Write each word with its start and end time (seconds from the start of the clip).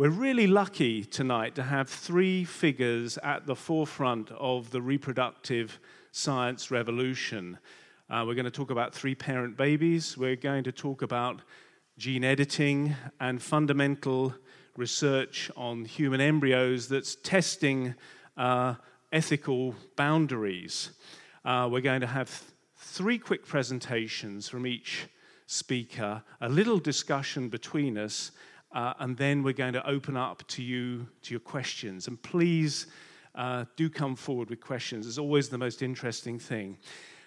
We're 0.00 0.08
really 0.08 0.46
lucky 0.46 1.04
tonight 1.04 1.54
to 1.56 1.62
have 1.62 1.86
three 1.86 2.42
figures 2.42 3.18
at 3.18 3.44
the 3.44 3.54
forefront 3.54 4.30
of 4.30 4.70
the 4.70 4.80
reproductive 4.80 5.78
science 6.10 6.70
revolution. 6.70 7.58
Uh, 8.08 8.24
we're 8.26 8.34
going 8.34 8.46
to 8.46 8.50
talk 8.50 8.70
about 8.70 8.94
three 8.94 9.14
parent 9.14 9.58
babies. 9.58 10.16
We're 10.16 10.36
going 10.36 10.64
to 10.64 10.72
talk 10.72 11.02
about 11.02 11.42
gene 11.98 12.24
editing 12.24 12.96
and 13.20 13.42
fundamental 13.42 14.34
research 14.74 15.50
on 15.54 15.84
human 15.84 16.22
embryos 16.22 16.88
that's 16.88 17.16
testing 17.16 17.94
uh, 18.38 18.76
ethical 19.12 19.74
boundaries. 19.96 20.92
Uh, 21.44 21.68
we're 21.70 21.82
going 21.82 22.00
to 22.00 22.06
have 22.06 22.30
th- 22.30 22.50
three 22.78 23.18
quick 23.18 23.44
presentations 23.44 24.48
from 24.48 24.66
each 24.66 25.08
speaker, 25.44 26.22
a 26.40 26.48
little 26.48 26.78
discussion 26.78 27.50
between 27.50 27.98
us, 27.98 28.30
uh, 28.72 28.94
and 28.98 29.16
then 29.16 29.42
we're 29.42 29.52
going 29.52 29.72
to 29.72 29.86
open 29.88 30.16
up 30.16 30.46
to 30.48 30.62
you 30.62 31.06
to 31.22 31.32
your 31.32 31.40
questions. 31.40 32.08
And 32.08 32.20
please 32.22 32.86
uh, 33.34 33.64
do 33.76 33.90
come 33.90 34.16
forward 34.16 34.50
with 34.50 34.60
questions. 34.60 35.06
It's 35.06 35.18
always 35.18 35.48
the 35.48 35.58
most 35.58 35.82
interesting 35.82 36.38
thing. 36.38 36.78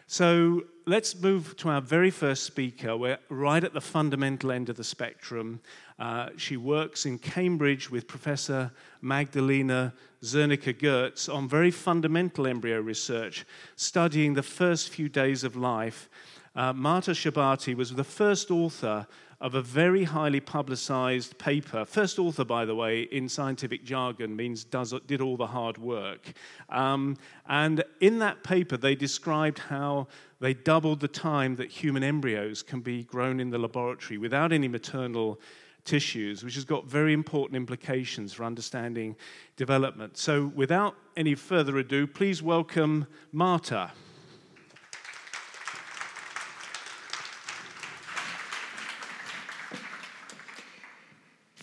So 0.08 0.64
let's 0.86 1.20
move 1.20 1.56
to 1.58 1.70
our 1.70 1.82
very 1.82 2.12
first 2.12 2.44
speaker. 2.44 2.96
We're 2.96 3.18
right 3.30 3.64
at 3.64 3.74
the 3.74 3.82
fundamental 3.82 4.52
end 4.52 4.70
of 4.70 4.76
the 4.76 4.84
spectrum. 4.84 5.62
Uh, 5.98 6.30
she 6.38 6.58
works 6.58 7.06
in 7.06 7.18
Cambridge 7.18 7.90
with 7.90 8.08
Professor 8.08 8.72
Magdalena 9.02 9.94
Zernicka 10.22 10.78
Goetz 10.78 11.30
on 11.30 11.48
very 11.48 11.72
fundamental 11.72 12.48
embryo 12.48 12.80
research, 12.80 13.46
studying 13.76 14.34
the 14.34 14.44
first 14.44 14.90
few 14.90 15.10
days 15.10 15.44
of 15.44 15.56
life. 15.56 16.10
Uh, 16.56 16.74
Marta 16.74 17.12
Shahbazi 17.12 17.76
was 17.76 17.96
the 17.96 18.04
first 18.04 18.52
author 18.52 19.08
of 19.44 19.56
a 19.56 19.62
very 19.62 20.06
highly 20.06 20.40
publicized 20.40 21.38
paper. 21.38 21.84
First 21.84 22.18
author, 22.18 22.46
by 22.46 22.64
the 22.64 22.74
way, 22.74 23.02
in 23.02 23.28
scientific 23.28 23.84
jargon 23.84 24.34
means 24.34 24.64
does, 24.64 24.94
did 25.06 25.20
all 25.20 25.36
the 25.36 25.48
hard 25.48 25.78
work. 25.78 26.32
Um, 26.70 27.18
and 27.50 27.84
in 28.00 28.20
that 28.20 28.42
paper, 28.46 28.78
they 28.78 28.96
described 28.96 29.60
how 29.60 30.08
they 30.40 30.54
doubled 30.54 31.02
the 31.02 31.10
time 31.10 31.58
that 31.58 31.70
human 31.70 32.06
embryos 32.06 32.64
can 32.64 32.80
be 32.80 33.04
grown 33.04 33.42
in 33.42 33.50
the 33.50 33.58
laboratory 33.58 34.18
without 34.18 34.54
any 34.54 34.70
maternal 34.70 35.42
tissues, 35.84 36.46
which 36.46 36.56
has 36.56 36.64
got 36.64 36.86
very 36.86 37.12
important 37.12 37.58
implications 37.58 38.32
for 38.32 38.46
understanding 38.46 39.14
development. 39.58 40.18
So, 40.18 40.54
without 40.56 40.96
any 41.18 41.36
further 41.36 41.78
ado, 41.80 42.08
please 42.08 42.42
welcome 42.42 43.08
Marta. 43.34 43.92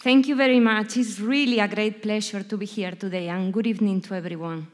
Thank 0.02 0.28
you 0.28 0.34
very 0.34 0.60
much. 0.60 0.96
It's 0.96 1.20
really 1.20 1.60
a 1.60 1.68
great 1.68 2.00
pleasure 2.00 2.42
to 2.42 2.56
be 2.56 2.64
here 2.64 2.92
today, 2.92 3.28
and 3.28 3.52
good 3.52 3.66
evening 3.66 4.00
to 4.00 4.14
everyone. 4.14 4.66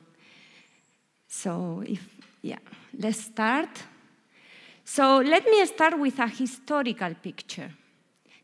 So, 1.27 1.83
if, 1.85 2.01
yeah, 2.43 2.61
let's 2.97 3.23
start. 3.23 3.71
So, 4.85 5.17
let 5.19 5.45
me 5.45 5.67
start 5.67 5.99
with 5.99 6.17
a 6.21 6.29
historical 6.29 7.13
picture. 7.15 7.73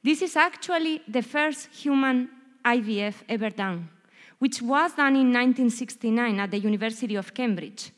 This 0.03 0.23
is 0.23 0.35
actually 0.35 1.03
the 1.07 1.23
first 1.23 1.69
human 1.73 2.29
IVF 2.65 3.15
ever 3.29 3.51
done, 3.51 3.89
which 4.41 4.61
was 4.61 4.93
done 4.95 5.15
in 5.15 5.33
1969 5.33 6.41
at 6.41 6.51
the 6.51 6.59
University 6.59 7.15
of 7.15 7.33
Cambridge, 7.33 7.93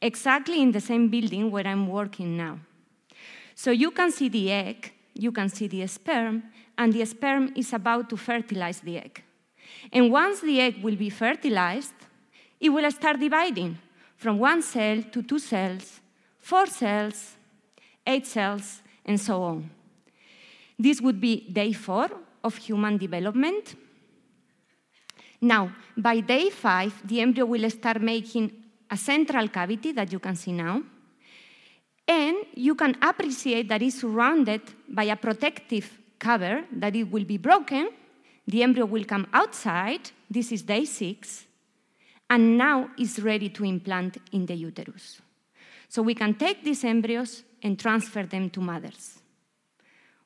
exactly 0.00 0.62
in 0.62 0.70
the 0.70 0.80
same 0.80 1.08
building 1.08 1.50
where 1.50 1.66
I'm 1.66 1.88
working 1.88 2.36
now. 2.36 2.60
So, 3.56 3.72
you 3.72 3.90
can 3.90 4.12
see 4.12 4.28
the 4.28 4.52
egg, 4.52 4.92
you 5.12 5.32
can 5.32 5.48
see 5.48 5.66
the 5.66 5.84
sperm, 5.88 6.44
and 6.78 6.92
the 6.92 7.04
sperm 7.04 7.52
is 7.56 7.72
about 7.72 8.08
to 8.08 8.16
fertilize 8.16 8.80
the 8.80 8.96
egg. 8.96 9.22
And 9.92 10.12
once 10.12 10.40
the 10.40 10.60
egg 10.60 10.82
will 10.82 10.96
be 10.96 11.10
fertilized, 11.10 11.94
it 12.60 12.70
will 12.70 12.88
start 12.90 13.18
dividing 13.18 13.76
from 14.16 14.38
one 14.38 14.62
cell 14.62 15.02
to 15.02 15.22
two 15.22 15.38
cells, 15.40 16.00
four 16.38 16.66
cells, 16.66 17.36
eight 18.06 18.26
cells, 18.26 18.80
and 19.04 19.20
so 19.20 19.42
on. 19.42 19.70
This 20.78 21.00
would 21.00 21.20
be 21.20 21.48
day 21.50 21.72
four 21.72 22.08
of 22.42 22.56
human 22.56 22.96
development. 22.96 23.74
Now, 25.40 25.72
by 25.96 26.20
day 26.20 26.50
five, 26.50 26.94
the 27.06 27.20
embryo 27.20 27.46
will 27.46 27.68
start 27.70 28.00
making 28.00 28.52
a 28.90 28.96
central 28.96 29.48
cavity 29.48 29.92
that 29.92 30.12
you 30.12 30.18
can 30.18 30.36
see 30.36 30.52
now. 30.52 30.82
And 32.06 32.36
you 32.54 32.74
can 32.74 32.96
appreciate 33.02 33.68
that 33.68 33.82
it's 33.82 34.00
surrounded 34.00 34.62
by 34.88 35.04
a 35.04 35.16
protective 35.16 35.90
cover 36.18 36.64
that 36.72 36.96
it 36.96 37.10
will 37.10 37.24
be 37.24 37.38
broken, 37.38 37.90
the 38.46 38.62
embryo 38.62 38.86
will 38.86 39.04
come 39.04 39.26
outside, 39.32 40.10
this 40.30 40.52
is 40.52 40.62
day 40.62 40.84
six, 40.84 41.46
and 42.30 42.58
now 42.58 42.90
it's 42.98 43.18
ready 43.18 43.48
to 43.50 43.64
implant 43.64 44.18
in 44.32 44.46
the 44.46 44.54
uterus. 44.54 45.20
So 45.88 46.02
we 46.02 46.14
can 46.14 46.34
take 46.34 46.62
these 46.64 46.84
embryos 46.84 47.42
and 47.62 47.78
transfer 47.78 48.24
them 48.24 48.50
to 48.50 48.60
mothers. 48.60 49.20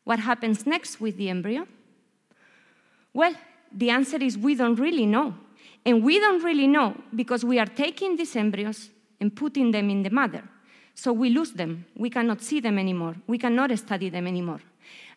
What 0.04 0.18
happens 0.18 0.66
next 0.66 1.00
with 1.00 1.16
the 1.16 1.30
embryo? 1.30 1.66
Well, 3.14 3.34
the 3.72 3.90
answer 3.90 4.16
is 4.16 4.36
we 4.36 4.54
don't 4.54 4.78
really 4.78 5.06
know. 5.06 5.34
And 5.84 6.04
we 6.04 6.18
don't 6.18 6.42
really 6.42 6.66
know 6.66 6.96
because 7.14 7.44
we 7.44 7.58
are 7.58 7.66
taking 7.66 8.16
these 8.16 8.34
embryos 8.36 8.90
and 9.20 9.34
putting 9.34 9.70
them 9.70 9.90
in 9.90 10.02
the 10.02 10.10
mother. 10.10 10.42
So 10.94 11.12
we 11.12 11.30
lose 11.30 11.52
them. 11.52 11.86
We 11.96 12.10
cannot 12.10 12.42
see 12.42 12.60
them 12.60 12.78
anymore. 12.78 13.16
We 13.26 13.38
cannot 13.38 13.76
study 13.78 14.08
them 14.08 14.26
anymore. 14.26 14.60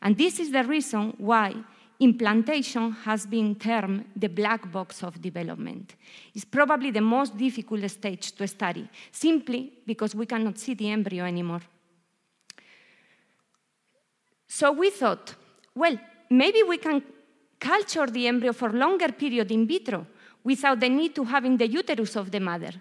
And 0.02 0.18
this 0.18 0.40
is 0.40 0.52
the 0.52 0.64
reason 0.64 1.14
why 1.18 1.56
implantation 2.00 2.92
has 2.92 3.26
been 3.26 3.56
termed 3.56 4.06
the 4.16 4.28
black 4.28 4.72
box 4.72 5.04
of 5.04 5.22
development. 5.22 5.96
It's 6.34 6.46
probably 6.46 6.92
the 6.92 7.02
most 7.02 7.38
difficult 7.38 7.90
stage 7.90 8.32
to 8.34 8.48
study, 8.48 8.90
simply 9.12 9.72
because 9.86 10.14
we 10.14 10.26
cannot 10.26 10.58
see 10.58 10.74
the 10.74 10.90
embryo 10.90 11.26
anymore. 11.26 11.62
So 14.48 14.72
we 14.72 14.90
thought, 14.90 15.36
well, 15.74 15.98
maybe 16.30 16.64
we 16.64 16.78
can 16.78 17.04
culture 17.60 18.08
the 18.08 18.28
embryo 18.28 18.54
for 18.54 18.72
longer 18.72 19.12
period 19.12 19.52
in 19.52 19.68
vitro 19.68 20.06
without 20.44 20.80
the 20.80 20.90
need 20.90 21.16
to 21.16 21.24
having 21.24 21.58
the 21.58 21.68
uterus 21.68 22.16
of 22.16 22.32
the 22.32 22.40
mother. 22.40 22.72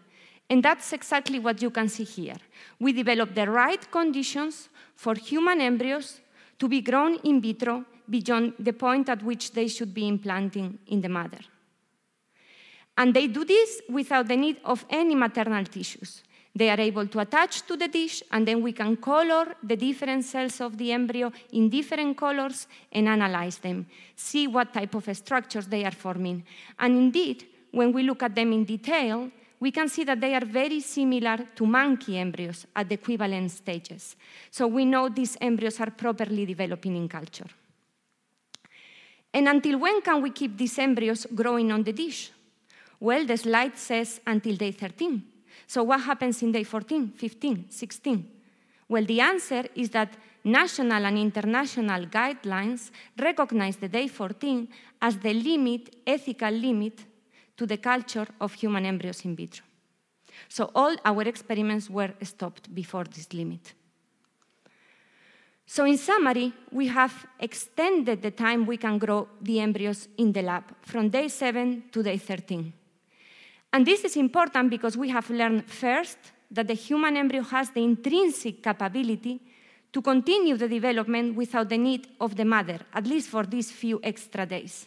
And 0.50 0.62
that's 0.62 0.92
exactly 0.92 1.38
what 1.38 1.62
you 1.62 1.70
can 1.70 1.88
see 1.88 2.04
here. 2.04 2.36
We 2.78 2.92
developed 2.92 3.34
the 3.34 3.48
right 3.48 3.90
conditions 3.90 4.68
for 4.94 5.14
human 5.14 5.60
embryos 5.60 6.20
to 6.58 6.68
be 6.68 6.80
grown 6.80 7.16
in 7.24 7.40
vitro 7.40 7.84
beyond 8.08 8.54
the 8.58 8.72
point 8.72 9.08
at 9.08 9.22
which 9.22 9.52
they 9.52 9.68
should 9.68 9.94
be 9.94 10.06
implanting 10.06 10.78
in 10.86 11.00
the 11.00 11.08
mother. 11.08 11.40
And 12.96 13.12
they 13.12 13.26
do 13.26 13.44
this 13.44 13.80
without 13.88 14.28
the 14.28 14.36
need 14.36 14.58
of 14.64 14.84
any 14.88 15.14
maternal 15.14 15.64
tissues. 15.64 16.22
They 16.56 16.70
are 16.70 16.78
able 16.78 17.08
to 17.08 17.18
attach 17.18 17.62
to 17.66 17.76
the 17.76 17.88
dish, 17.88 18.22
and 18.30 18.46
then 18.46 18.62
we 18.62 18.72
can 18.72 18.96
color 18.96 19.56
the 19.60 19.74
different 19.74 20.24
cells 20.24 20.60
of 20.60 20.78
the 20.78 20.92
embryo 20.92 21.32
in 21.52 21.68
different 21.68 22.16
colors 22.16 22.68
and 22.92 23.08
analyze 23.08 23.58
them, 23.58 23.86
see 24.14 24.46
what 24.46 24.72
type 24.72 24.94
of 24.94 25.16
structures 25.16 25.66
they 25.66 25.84
are 25.84 25.90
forming. 25.90 26.44
And 26.78 26.96
indeed, 26.96 27.44
when 27.72 27.92
we 27.92 28.04
look 28.04 28.22
at 28.22 28.36
them 28.36 28.52
in 28.52 28.64
detail, 28.64 29.32
we 29.64 29.70
can 29.70 29.88
see 29.88 30.04
that 30.04 30.20
they 30.20 30.34
are 30.34 30.44
very 30.44 30.80
similar 30.80 31.38
to 31.56 31.64
monkey 31.64 32.18
embryos 32.18 32.66
at 32.76 32.86
the 32.86 32.96
equivalent 32.96 33.50
stages. 33.50 34.14
So 34.50 34.66
we 34.66 34.84
know 34.84 35.08
these 35.08 35.38
embryos 35.40 35.80
are 35.80 35.90
properly 35.90 36.44
developing 36.44 36.94
in 36.96 37.08
culture. 37.08 37.48
And 39.32 39.48
until 39.48 39.78
when 39.78 40.02
can 40.02 40.20
we 40.20 40.32
keep 40.32 40.58
these 40.58 40.78
embryos 40.78 41.26
growing 41.34 41.72
on 41.72 41.82
the 41.82 41.94
dish? 41.94 42.30
Well, 43.00 43.24
the 43.24 43.38
slide 43.38 43.78
says 43.78 44.20
until 44.26 44.54
day 44.56 44.72
13. 44.72 45.22
So 45.66 45.82
what 45.84 46.02
happens 46.02 46.42
in 46.42 46.52
day 46.52 46.64
14, 46.64 47.14
15, 47.16 47.70
16? 47.70 48.30
Well, 48.86 49.06
the 49.06 49.22
answer 49.22 49.64
is 49.74 49.88
that 49.90 50.12
national 50.44 51.06
and 51.06 51.16
international 51.16 52.04
guidelines 52.04 52.90
recognize 53.18 53.76
the 53.76 53.88
day 53.88 54.08
14 54.08 54.68
as 55.00 55.16
the 55.16 55.32
limit, 55.32 55.96
ethical 56.06 56.50
limit 56.50 57.13
to 57.56 57.66
the 57.66 57.78
culture 57.78 58.26
of 58.40 58.54
human 58.54 58.84
embryos 58.84 59.24
in 59.24 59.36
vitro. 59.36 59.64
So 60.48 60.70
all 60.74 60.96
our 61.04 61.22
experiments 61.22 61.88
were 61.88 62.12
stopped 62.22 62.74
before 62.74 63.04
this 63.04 63.32
limit. 63.32 63.74
So, 65.66 65.86
in 65.86 65.96
summary, 65.96 66.52
we 66.70 66.88
have 66.88 67.26
extended 67.40 68.20
the 68.20 68.30
time 68.30 68.66
we 68.66 68.76
can 68.76 68.98
grow 68.98 69.28
the 69.40 69.60
embryos 69.60 70.08
in 70.18 70.30
the 70.30 70.42
lab 70.42 70.64
from 70.82 71.08
day 71.08 71.28
7 71.28 71.84
to 71.90 72.02
day 72.02 72.18
13. 72.18 72.72
And 73.72 73.86
this 73.86 74.04
is 74.04 74.16
important 74.16 74.70
because 74.70 74.96
we 74.96 75.08
have 75.08 75.28
learned 75.30 75.64
first 75.66 76.18
that 76.50 76.68
the 76.68 76.74
human 76.74 77.16
embryo 77.16 77.42
has 77.42 77.70
the 77.70 77.82
intrinsic 77.82 78.62
capability 78.62 79.40
to 79.92 80.02
continue 80.02 80.56
the 80.56 80.68
development 80.68 81.34
without 81.34 81.68
the 81.68 81.78
need 81.78 82.08
of 82.20 82.36
the 82.36 82.44
mother, 82.44 82.80
at 82.92 83.06
least 83.06 83.30
for 83.30 83.44
these 83.44 83.72
few 83.72 84.00
extra 84.02 84.44
days. 84.44 84.86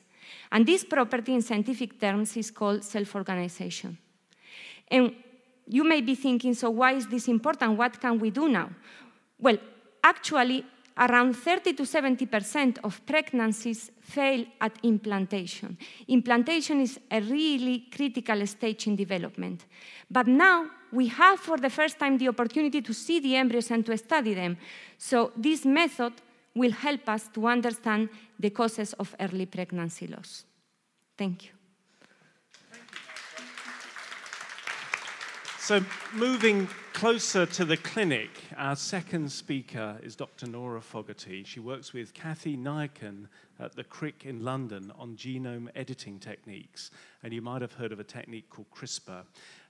And 0.51 0.65
this 0.65 0.83
property, 0.83 1.33
in 1.33 1.41
scientific 1.41 1.99
terms, 1.99 2.37
is 2.37 2.51
called 2.51 2.83
self 2.83 3.15
organization. 3.15 3.97
And 4.87 5.13
you 5.67 5.83
may 5.83 6.01
be 6.01 6.15
thinking, 6.15 6.53
so 6.53 6.69
why 6.69 6.93
is 6.93 7.07
this 7.07 7.27
important? 7.27 7.77
What 7.77 7.99
can 7.99 8.19
we 8.19 8.29
do 8.29 8.47
now? 8.47 8.69
Well, 9.39 9.57
actually, 10.03 10.65
around 10.97 11.35
30 11.35 11.73
to 11.73 11.83
70% 11.83 12.79
of 12.83 13.05
pregnancies 13.05 13.91
fail 14.01 14.45
at 14.59 14.77
implantation. 14.83 15.77
Implantation 16.07 16.81
is 16.81 16.99
a 17.11 17.21
really 17.21 17.85
critical 17.91 18.45
stage 18.47 18.87
in 18.87 18.95
development. 18.95 19.65
But 20.09 20.27
now 20.27 20.69
we 20.91 21.07
have 21.07 21.39
for 21.39 21.57
the 21.57 21.69
first 21.69 21.99
time 21.99 22.17
the 22.17 22.29
opportunity 22.29 22.81
to 22.81 22.93
see 22.93 23.19
the 23.19 23.35
embryos 23.35 23.71
and 23.71 23.85
to 23.85 23.97
study 23.97 24.33
them. 24.33 24.57
So 24.97 25.31
this 25.35 25.65
method 25.65 26.13
will 26.57 26.71
help 26.71 27.07
us 27.07 27.29
to 27.29 27.47
understand 27.47 28.09
the 28.39 28.49
causes 28.49 28.93
of 28.93 29.15
early 29.19 29.45
pregnancy 29.45 30.07
loss. 30.07 30.45
Thank 31.17 31.45
you. 31.45 31.51
So, 35.59 35.83
moving 36.13 36.69
closer 36.93 37.45
to 37.45 37.65
the 37.65 37.75
clinic, 37.75 38.29
our 38.55 38.75
second 38.75 39.29
speaker 39.31 39.99
is 40.01 40.15
Dr. 40.15 40.47
Norah 40.47 40.81
Fogarty. 40.81 41.43
She 41.43 41.59
works 41.59 41.91
with 41.91 42.13
Kathy 42.13 42.55
Niakan 42.55 43.27
at 43.59 43.75
the 43.75 43.83
Crick 43.83 44.25
in 44.25 44.45
London 44.45 44.93
on 44.97 45.17
genome 45.17 45.67
editing 45.75 46.19
techniques. 46.19 46.89
And 47.21 47.33
you 47.33 47.41
might 47.41 47.61
have 47.61 47.73
heard 47.73 47.91
of 47.91 47.99
a 47.99 48.03
technique 48.03 48.49
called 48.49 48.71
CRISPR, 48.71 49.23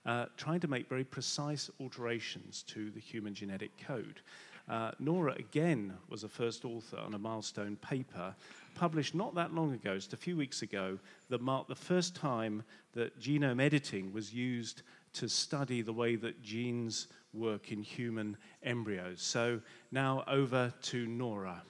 uh, 0.05 0.25
trying 0.37 0.59
to 0.59 0.67
make 0.67 0.87
very 0.87 1.03
precise 1.03 1.69
alterations 1.81 2.63
to 2.67 2.91
the 2.91 2.99
human 2.99 3.33
genetic 3.33 3.71
code. 3.85 4.21
Uh, 4.69 4.91
Norah, 4.99 5.35
again, 5.37 5.93
was 6.09 6.23
a 6.23 6.29
first 6.29 6.65
author 6.65 6.97
on 6.97 7.13
a 7.13 7.19
milestone 7.19 7.77
paper 7.77 8.35
published 8.75 9.15
not 9.15 9.33
that 9.35 9.53
long 9.53 9.73
ago, 9.73 9.95
just 9.95 10.13
a 10.13 10.17
few 10.17 10.37
weeks 10.37 10.61
ago, 10.61 10.99
that 11.29 11.41
marked 11.41 11.67
the 11.67 11.75
first 11.75 12.15
time 12.15 12.63
that 12.93 13.19
genome 13.19 13.61
editing 13.61 14.13
was 14.13 14.33
used 14.33 14.83
to 15.13 15.27
study 15.27 15.81
the 15.81 15.93
way 15.93 16.15
that 16.15 16.41
genes 16.43 17.07
work 17.33 17.71
in 17.71 17.81
human 17.81 18.37
embryos. 18.63 19.21
So 19.21 19.61
now 19.91 20.23
over 20.27 20.73
to 20.83 21.07
Norah. 21.07 21.63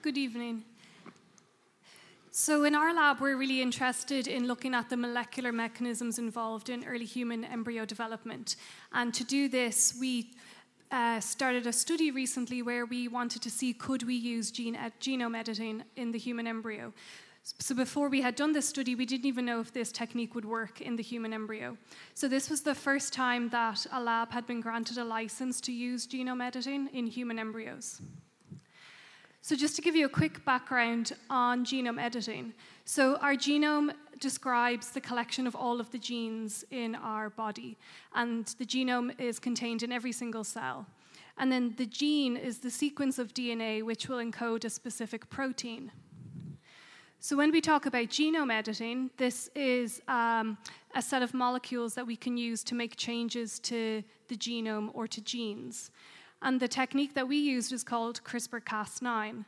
Good 0.00 0.18
evening. 0.18 0.64
So, 2.36 2.64
in 2.64 2.74
our 2.74 2.92
lab, 2.92 3.20
we're 3.20 3.36
really 3.36 3.62
interested 3.62 4.26
in 4.26 4.48
looking 4.48 4.74
at 4.74 4.90
the 4.90 4.96
molecular 4.96 5.52
mechanisms 5.52 6.18
involved 6.18 6.68
in 6.68 6.84
early 6.84 7.04
human 7.04 7.44
embryo 7.44 7.84
development. 7.84 8.56
And 8.92 9.14
to 9.14 9.22
do 9.22 9.48
this, 9.48 9.96
we 10.00 10.32
uh, 10.90 11.20
started 11.20 11.68
a 11.68 11.72
study 11.72 12.10
recently 12.10 12.60
where 12.60 12.86
we 12.86 13.06
wanted 13.06 13.40
to 13.42 13.50
see 13.52 13.72
could 13.72 14.02
we 14.02 14.16
use 14.16 14.50
gene 14.50 14.74
ed- 14.74 14.94
genome 15.00 15.38
editing 15.38 15.84
in 15.94 16.10
the 16.10 16.18
human 16.18 16.48
embryo. 16.48 16.92
So 17.44 17.72
before 17.72 18.08
we 18.08 18.20
had 18.20 18.34
done 18.34 18.52
this 18.52 18.68
study, 18.68 18.96
we 18.96 19.06
didn't 19.06 19.26
even 19.26 19.44
know 19.44 19.60
if 19.60 19.72
this 19.72 19.92
technique 19.92 20.34
would 20.34 20.44
work 20.44 20.80
in 20.80 20.96
the 20.96 21.04
human 21.04 21.32
embryo. 21.32 21.78
So 22.14 22.26
this 22.26 22.50
was 22.50 22.62
the 22.62 22.74
first 22.74 23.12
time 23.12 23.48
that 23.50 23.86
a 23.92 24.00
lab 24.02 24.32
had 24.32 24.44
been 24.44 24.60
granted 24.60 24.98
a 24.98 25.04
license 25.04 25.60
to 25.60 25.72
use 25.72 26.08
genome 26.08 26.44
editing 26.44 26.88
in 26.92 27.06
human 27.06 27.38
embryos. 27.38 28.02
So 29.46 29.54
just 29.54 29.76
to 29.76 29.82
give 29.82 29.94
you 29.94 30.06
a 30.06 30.08
quick 30.08 30.42
background 30.46 31.12
on 31.28 31.66
genome 31.66 32.00
editing. 32.00 32.54
So 32.86 33.16
our 33.16 33.34
genome 33.34 33.92
describes 34.18 34.92
the 34.92 35.02
collection 35.02 35.46
of 35.46 35.54
all 35.54 35.80
of 35.80 35.90
the 35.90 35.98
genes 35.98 36.64
in 36.70 36.94
our 36.94 37.28
body, 37.28 37.76
and 38.14 38.46
the 38.58 38.64
genome 38.64 39.20
is 39.20 39.38
contained 39.38 39.82
in 39.82 39.92
every 39.92 40.12
single 40.12 40.44
cell. 40.44 40.86
And 41.36 41.52
then 41.52 41.74
the 41.76 41.84
gene 41.84 42.38
is 42.38 42.60
the 42.60 42.70
sequence 42.70 43.18
of 43.18 43.34
DNA 43.34 43.82
which 43.82 44.08
will 44.08 44.16
encode 44.16 44.64
a 44.64 44.70
specific 44.70 45.28
protein. 45.28 45.92
So, 47.20 47.36
when 47.36 47.52
we 47.52 47.60
talk 47.60 47.84
about 47.84 48.08
genome 48.08 48.50
editing, 48.50 49.10
this 49.18 49.50
is 49.54 50.00
um, 50.08 50.56
a 50.94 51.02
set 51.02 51.22
of 51.22 51.34
molecules 51.34 51.94
that 51.96 52.06
we 52.06 52.16
can 52.16 52.38
use 52.38 52.64
to 52.64 52.74
make 52.74 52.96
changes 52.96 53.58
to 53.58 54.02
the 54.28 54.36
genome 54.36 54.88
or 54.94 55.06
to 55.06 55.20
genes. 55.20 55.90
And 56.44 56.60
the 56.60 56.68
technique 56.68 57.14
that 57.14 57.26
we 57.26 57.38
used 57.38 57.72
is 57.72 57.82
called 57.82 58.22
CRISPR 58.22 58.60
Cas9. 58.60 59.46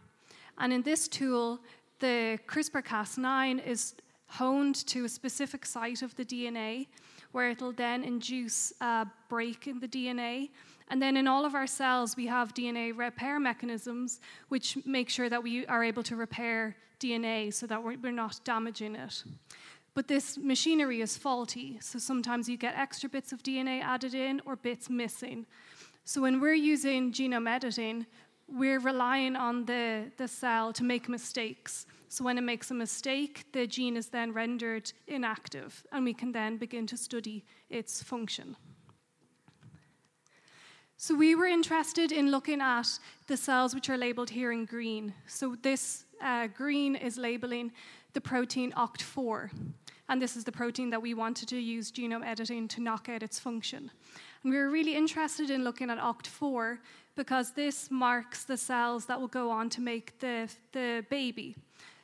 And 0.56 0.72
in 0.72 0.80
this 0.80 1.06
tool, 1.06 1.60
the 2.00 2.38
CRISPR 2.48 2.82
Cas9 2.82 3.64
is 3.66 3.94
honed 4.28 4.76
to 4.86 5.04
a 5.04 5.08
specific 5.08 5.66
site 5.66 6.00
of 6.00 6.16
the 6.16 6.24
DNA, 6.24 6.86
where 7.32 7.50
it'll 7.50 7.72
then 7.72 8.02
induce 8.02 8.72
a 8.80 9.06
break 9.28 9.66
in 9.66 9.78
the 9.78 9.86
DNA. 9.86 10.48
And 10.88 11.02
then 11.02 11.18
in 11.18 11.28
all 11.28 11.44
of 11.44 11.54
our 11.54 11.66
cells, 11.66 12.16
we 12.16 12.26
have 12.28 12.54
DNA 12.54 12.96
repair 12.96 13.38
mechanisms 13.38 14.20
which 14.48 14.78
make 14.86 15.10
sure 15.10 15.28
that 15.28 15.42
we 15.42 15.66
are 15.66 15.84
able 15.84 16.02
to 16.04 16.16
repair 16.16 16.76
DNA 16.98 17.52
so 17.52 17.66
that 17.66 17.82
we're 17.84 18.10
not 18.10 18.40
damaging 18.44 18.96
it. 18.96 19.22
But 19.92 20.08
this 20.08 20.38
machinery 20.38 21.02
is 21.02 21.16
faulty, 21.16 21.78
so 21.82 21.98
sometimes 21.98 22.48
you 22.48 22.56
get 22.56 22.74
extra 22.76 23.08
bits 23.08 23.32
of 23.32 23.42
DNA 23.42 23.82
added 23.82 24.14
in 24.14 24.40
or 24.46 24.56
bits 24.56 24.88
missing. 24.88 25.44
So 26.08 26.22
when 26.22 26.40
we're 26.40 26.54
using 26.54 27.10
genome 27.10 27.50
editing, 27.50 28.06
we're 28.46 28.78
relying 28.78 29.34
on 29.34 29.64
the, 29.64 30.04
the 30.16 30.28
cell 30.28 30.72
to 30.74 30.84
make 30.84 31.08
mistakes. 31.08 31.84
So 32.08 32.22
when 32.22 32.38
it 32.38 32.42
makes 32.42 32.70
a 32.70 32.74
mistake, 32.74 33.44
the 33.52 33.66
gene 33.66 33.96
is 33.96 34.06
then 34.06 34.32
rendered 34.32 34.92
inactive, 35.08 35.84
and 35.90 36.04
we 36.04 36.14
can 36.14 36.30
then 36.30 36.58
begin 36.58 36.86
to 36.86 36.96
study 36.96 37.44
its 37.70 38.04
function. 38.04 38.54
So 40.96 41.12
we 41.12 41.34
were 41.34 41.46
interested 41.46 42.12
in 42.12 42.30
looking 42.30 42.60
at 42.60 42.86
the 43.26 43.36
cells 43.36 43.74
which 43.74 43.90
are 43.90 43.98
labeled 43.98 44.30
here 44.30 44.52
in 44.52 44.64
green. 44.64 45.12
So 45.26 45.56
this 45.60 46.04
uh, 46.22 46.46
green 46.46 46.94
is 46.94 47.18
labeling 47.18 47.72
the 48.12 48.20
protein 48.20 48.70
OCT4, 48.76 49.50
and 50.08 50.22
this 50.22 50.36
is 50.36 50.44
the 50.44 50.52
protein 50.52 50.90
that 50.90 51.02
we 51.02 51.14
wanted 51.14 51.48
to 51.48 51.58
use 51.58 51.90
genome 51.90 52.24
editing 52.24 52.68
to 52.68 52.80
knock 52.80 53.08
out 53.08 53.24
its 53.24 53.40
function. 53.40 53.90
And 54.46 54.54
we 54.54 54.60
were 54.60 54.70
really 54.70 54.94
interested 54.94 55.50
in 55.50 55.64
looking 55.64 55.90
at 55.90 55.98
OCT4 55.98 56.78
because 57.16 57.50
this 57.50 57.90
marks 57.90 58.44
the 58.44 58.56
cells 58.56 59.04
that 59.06 59.20
will 59.20 59.26
go 59.26 59.50
on 59.50 59.68
to 59.70 59.80
make 59.80 60.20
the, 60.20 60.48
the 60.70 61.04
baby. 61.10 61.56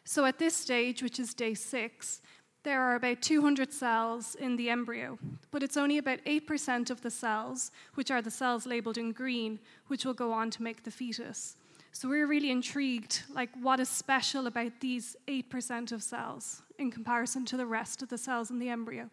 So 0.03 0.25
at 0.25 0.41
this 0.41 0.57
stage, 0.57 1.05
which 1.05 1.21
is 1.21 1.35
day 1.35 1.55
six, 1.55 2.21
there 2.65 2.83
are 2.83 2.97
about 2.97 3.23
200 3.23 3.73
cells 3.73 4.35
in 4.35 4.57
the 4.57 4.71
embryo, 4.71 5.21
but 5.53 5.63
it's 5.63 5.77
only 5.77 5.99
about 5.99 6.19
8% 6.25 6.91
of 6.91 7.01
the 7.03 7.13
cells, 7.13 7.71
which 7.95 8.11
are 8.11 8.21
the 8.21 8.29
cells 8.29 8.67
labeled 8.67 8.99
in 8.99 9.13
green, 9.13 9.61
which 9.87 10.05
will 10.05 10.13
go 10.13 10.33
on 10.33 10.51
to 10.51 10.65
make 10.65 10.83
the 10.83 10.91
fetus. 10.91 11.55
So 11.93 12.09
we're 12.09 12.27
really 12.27 12.51
intrigued, 12.51 13.23
like 13.33 13.51
what 13.63 13.79
is 13.79 13.89
special 13.89 14.49
about 14.49 14.73
these 14.81 15.15
8% 15.29 15.93
of 15.93 16.03
cells 16.03 16.63
in 16.77 16.91
comparison 16.91 17.45
to 17.45 17.57
the 17.57 17.67
rest 17.67 18.03
of 18.03 18.09
the 18.09 18.19
cells 18.19 18.51
in 18.51 18.59
the 18.59 18.69
embryo. 18.69 19.11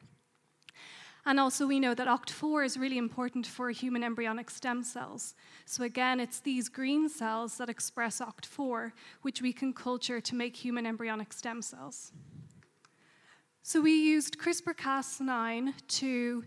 And 1.29 1.39
also, 1.39 1.67
we 1.67 1.79
know 1.79 1.93
that 1.93 2.07
OCT4 2.07 2.65
is 2.65 2.75
really 2.75 2.97
important 2.97 3.45
for 3.45 3.69
human 3.69 4.03
embryonic 4.03 4.49
stem 4.49 4.81
cells. 4.81 5.35
So, 5.65 5.83
again, 5.83 6.19
it's 6.19 6.39
these 6.39 6.69
green 6.69 7.07
cells 7.07 7.59
that 7.59 7.69
express 7.69 8.19
OCT4, 8.19 8.91
which 9.21 9.39
we 9.39 9.53
can 9.53 9.71
culture 9.71 10.19
to 10.19 10.33
make 10.33 10.55
human 10.55 10.87
embryonic 10.87 11.31
stem 11.31 11.61
cells. 11.61 12.11
So, 13.61 13.79
we 13.79 13.91
used 13.91 14.39
CRISPR 14.39 14.73
Cas9 14.75 15.73
to 15.99 16.45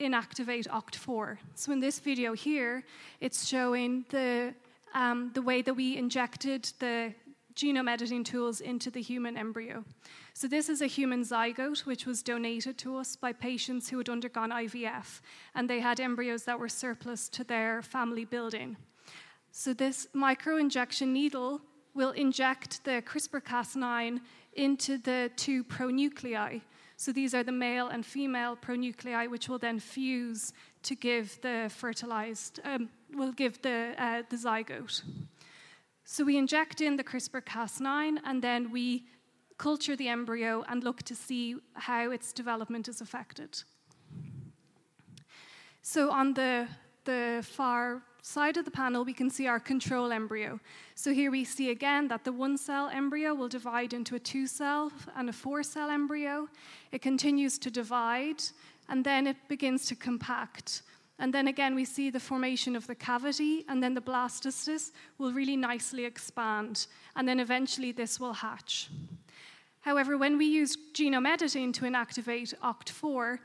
inactivate 0.00 0.66
OCT4. 0.66 1.38
So, 1.54 1.70
in 1.70 1.78
this 1.78 2.00
video 2.00 2.32
here, 2.32 2.82
it's 3.20 3.46
showing 3.46 4.06
the, 4.10 4.52
um, 4.92 5.30
the 5.34 5.42
way 5.42 5.62
that 5.62 5.74
we 5.74 5.96
injected 5.96 6.64
the 6.80 7.14
genome 7.56 7.90
editing 7.90 8.22
tools 8.22 8.60
into 8.60 8.90
the 8.90 9.00
human 9.00 9.36
embryo. 9.36 9.84
So, 10.34 10.46
this 10.46 10.68
is 10.68 10.82
a 10.82 10.86
human 10.86 11.22
zygote 11.22 11.86
which 11.86 12.06
was 12.06 12.22
donated 12.22 12.76
to 12.78 12.96
us 12.96 13.16
by 13.16 13.32
patients 13.32 13.88
who 13.88 13.98
had 13.98 14.10
undergone 14.10 14.50
IVF, 14.50 15.20
and 15.54 15.68
they 15.68 15.80
had 15.80 15.98
embryos 15.98 16.44
that 16.44 16.60
were 16.60 16.68
surplus 16.68 17.28
to 17.30 17.44
their 17.44 17.82
family 17.82 18.26
building. 18.26 18.76
So, 19.50 19.72
this 19.72 20.06
micro 20.12 20.58
injection 20.58 21.14
needle 21.14 21.62
will 21.94 22.10
inject 22.10 22.84
the 22.84 23.02
CRISPR 23.06 23.42
Cas9 23.42 24.20
into 24.52 24.98
the 24.98 25.30
two 25.36 25.64
pronuclei. 25.64 26.60
So, 26.98 27.10
these 27.10 27.34
are 27.34 27.42
the 27.42 27.52
male 27.52 27.88
and 27.88 28.04
female 28.04 28.54
pronuclei, 28.54 29.30
which 29.30 29.48
will 29.48 29.58
then 29.58 29.80
fuse 29.80 30.52
to 30.82 30.94
give 30.94 31.40
the 31.40 31.70
fertilized, 31.74 32.60
um, 32.64 32.90
will 33.14 33.32
give 33.32 33.62
the, 33.62 33.94
uh, 33.96 34.22
the 34.28 34.36
zygote. 34.36 35.02
So, 36.06 36.24
we 36.24 36.38
inject 36.38 36.80
in 36.80 36.96
the 36.96 37.04
CRISPR 37.04 37.42
Cas9 37.44 38.18
and 38.24 38.40
then 38.40 38.70
we 38.70 39.04
culture 39.58 39.96
the 39.96 40.08
embryo 40.08 40.64
and 40.68 40.84
look 40.84 41.02
to 41.02 41.14
see 41.14 41.56
how 41.74 42.10
its 42.10 42.32
development 42.32 42.88
is 42.88 43.00
affected. 43.00 43.62
So 45.82 46.10
on 46.10 46.34
the, 46.34 46.66
the 47.04 47.46
far 47.48 48.02
side 48.20 48.56
of 48.56 48.64
the 48.64 48.70
panel, 48.72 49.04
we 49.04 49.12
can 49.12 49.30
see 49.30 49.46
our 49.46 49.60
control 49.60 50.10
embryo. 50.10 50.58
So 50.96 51.12
here 51.12 51.30
we 51.30 51.44
see 51.44 51.70
again 51.70 52.08
that 52.08 52.24
the 52.24 52.32
one 52.32 52.58
cell 52.58 52.88
embryo 52.88 53.34
will 53.34 53.48
divide 53.48 53.92
into 53.92 54.16
a 54.16 54.18
two 54.18 54.48
cell 54.48 54.90
and 55.16 55.28
a 55.28 55.32
four 55.32 55.62
cell 55.62 55.88
embryo. 55.88 56.48
It 56.90 57.02
continues 57.02 57.56
to 57.60 57.70
divide 57.70 58.42
and 58.88 59.04
then 59.04 59.28
it 59.28 59.36
begins 59.48 59.86
to 59.86 59.94
compact. 59.94 60.82
And 61.18 61.32
then 61.32 61.48
again, 61.48 61.74
we 61.74 61.84
see 61.84 62.10
the 62.10 62.20
formation 62.20 62.76
of 62.76 62.86
the 62.86 62.94
cavity, 62.94 63.64
and 63.68 63.82
then 63.82 63.94
the 63.94 64.02
blastocystis 64.02 64.92
will 65.18 65.32
really 65.32 65.56
nicely 65.56 66.04
expand. 66.04 66.86
And 67.14 67.26
then 67.26 67.40
eventually, 67.40 67.92
this 67.92 68.20
will 68.20 68.34
hatch. 68.34 68.90
However, 69.80 70.18
when 70.18 70.36
we 70.36 70.46
use 70.46 70.76
genome 70.92 71.26
editing 71.26 71.72
to 71.72 71.84
inactivate 71.84 72.54
OCT4, 72.58 73.38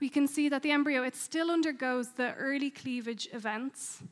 we 0.00 0.08
can 0.08 0.26
see 0.26 0.48
that 0.48 0.62
the 0.62 0.70
embryo, 0.70 1.02
it 1.02 1.14
still 1.14 1.50
undergoes 1.50 2.12
the 2.12 2.32
early 2.34 2.70
cleavage 2.70 3.28
events. 3.32 4.02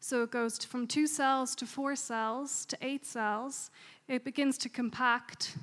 So 0.00 0.22
it 0.22 0.30
goes 0.30 0.58
from 0.58 0.86
two 0.86 1.06
cells 1.06 1.54
to 1.56 1.66
four 1.66 1.94
cells 1.94 2.64
to 2.66 2.78
eight 2.80 3.06
cells. 3.06 3.70
It 4.08 4.24
begins 4.24 4.58
to 4.58 4.68
compact. 4.68 5.56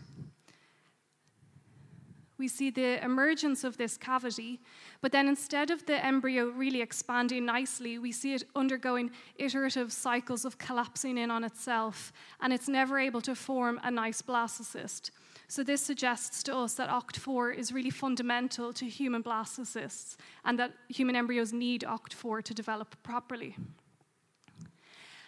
We 2.37 2.47
see 2.49 2.69
the 2.69 3.03
emergence 3.03 3.63
of 3.63 3.77
this 3.77 3.97
cavity, 3.97 4.59
but 5.01 5.11
then 5.11 5.27
instead 5.27 5.71
of 5.71 5.85
the 5.85 6.03
embryo 6.03 6.47
really 6.47 6.81
expanding 6.81 7.45
nicely, 7.45 7.97
we 7.97 8.11
see 8.11 8.33
it 8.33 8.43
undergoing 8.55 9.11
iterative 9.37 9.93
cycles 9.93 10.43
of 10.43 10.57
collapsing 10.57 11.17
in 11.17 11.31
on 11.31 11.45
itself, 11.45 12.11
and 12.41 12.51
it's 12.51 12.67
never 12.67 12.99
able 12.99 13.21
to 13.21 13.35
form 13.35 13.79
a 13.83 13.91
nice 13.91 14.21
blastocyst. 14.21 15.11
So, 15.47 15.63
this 15.63 15.81
suggests 15.81 16.41
to 16.43 16.55
us 16.57 16.73
that 16.73 16.89
OCT4 16.89 17.55
is 17.55 17.71
really 17.71 17.91
fundamental 17.91 18.73
to 18.73 18.85
human 18.85 19.23
blastocysts 19.23 20.17
and 20.43 20.57
that 20.59 20.73
human 20.89 21.15
embryos 21.15 21.53
need 21.53 21.81
OCT4 21.81 22.43
to 22.43 22.53
develop 22.53 22.95
properly. 23.03 23.55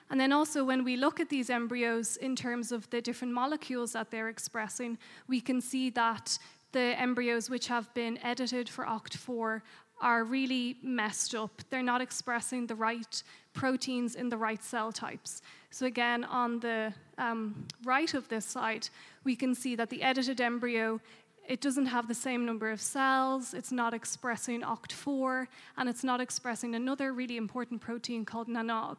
And 0.10 0.20
then 0.20 0.32
also, 0.32 0.64
when 0.64 0.84
we 0.84 0.96
look 0.96 1.20
at 1.20 1.30
these 1.30 1.50
embryos 1.50 2.16
in 2.18 2.36
terms 2.36 2.72
of 2.72 2.90
the 2.90 3.02
different 3.02 3.34
molecules 3.34 3.92
that 3.92 4.10
they're 4.10 4.30
expressing, 4.30 4.98
we 5.28 5.42
can 5.42 5.60
see 5.60 5.90
that 5.92 6.38
the 6.78 7.00
embryos 7.00 7.50
which 7.50 7.68
have 7.68 7.92
been 7.96 8.20
edited 8.22 8.70
for 8.70 8.86
OCT4 8.86 9.62
are 10.00 10.24
really 10.24 10.78
messed 10.84 11.34
up. 11.34 11.56
They're 11.72 11.90
not 11.94 12.02
expressing 12.02 12.68
the 12.68 12.76
right 12.76 13.24
proteins 13.54 14.14
in 14.14 14.30
the 14.30 14.38
right 14.38 14.64
cell 14.64 14.92
types. 14.92 15.42
So, 15.72 15.88
again, 15.88 16.24
on 16.24 16.60
the 16.60 16.94
um, 17.18 17.66
right 17.84 18.14
of 18.14 18.28
this 18.30 18.46
slide, 18.46 18.90
we 19.24 19.36
can 19.36 19.56
see 19.56 19.74
that 19.76 19.90
the 19.90 20.04
edited 20.04 20.40
embryo. 20.40 21.02
It 21.48 21.62
doesn't 21.62 21.88
have 21.88 22.08
the 22.08 22.20
same 22.28 22.46
number 22.46 22.70
of 22.70 22.80
cells, 22.80 23.56
it's 23.56 23.72
not 23.72 23.94
expressing 23.96 24.62
OCT4, 24.62 25.48
and 25.78 25.90
it's 25.90 26.04
not 26.04 26.20
expressing 26.22 26.76
another 26.76 27.12
really 27.12 27.38
important 27.38 27.82
protein 27.82 28.24
called 28.24 28.48
NANOG. 28.50 28.98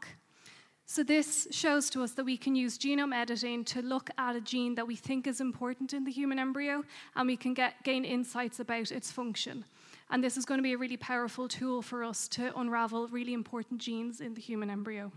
So, 0.90 1.02
this 1.02 1.46
shows 1.50 1.90
to 1.90 2.02
us 2.02 2.12
that 2.12 2.24
we 2.24 2.38
can 2.38 2.56
use 2.56 2.78
genome 2.78 3.14
editing 3.14 3.62
to 3.66 3.82
look 3.82 4.08
at 4.16 4.34
a 4.36 4.40
gene 4.40 4.74
that 4.76 4.86
we 4.86 4.96
think 4.96 5.26
is 5.26 5.38
important 5.38 5.92
in 5.92 6.04
the 6.04 6.10
human 6.10 6.38
embryo, 6.38 6.82
and 7.14 7.26
we 7.26 7.36
can 7.36 7.52
get, 7.52 7.74
gain 7.84 8.06
insights 8.06 8.58
about 8.58 8.90
its 8.90 9.12
function. 9.12 9.66
And 10.08 10.24
this 10.24 10.38
is 10.38 10.46
going 10.46 10.56
to 10.56 10.62
be 10.62 10.72
a 10.72 10.78
really 10.78 10.96
powerful 10.96 11.46
tool 11.46 11.82
for 11.82 12.02
us 12.02 12.26
to 12.28 12.58
unravel 12.58 13.06
really 13.08 13.34
important 13.34 13.82
genes 13.82 14.22
in 14.22 14.32
the 14.32 14.40
human 14.40 14.70
embryo. 14.70 15.12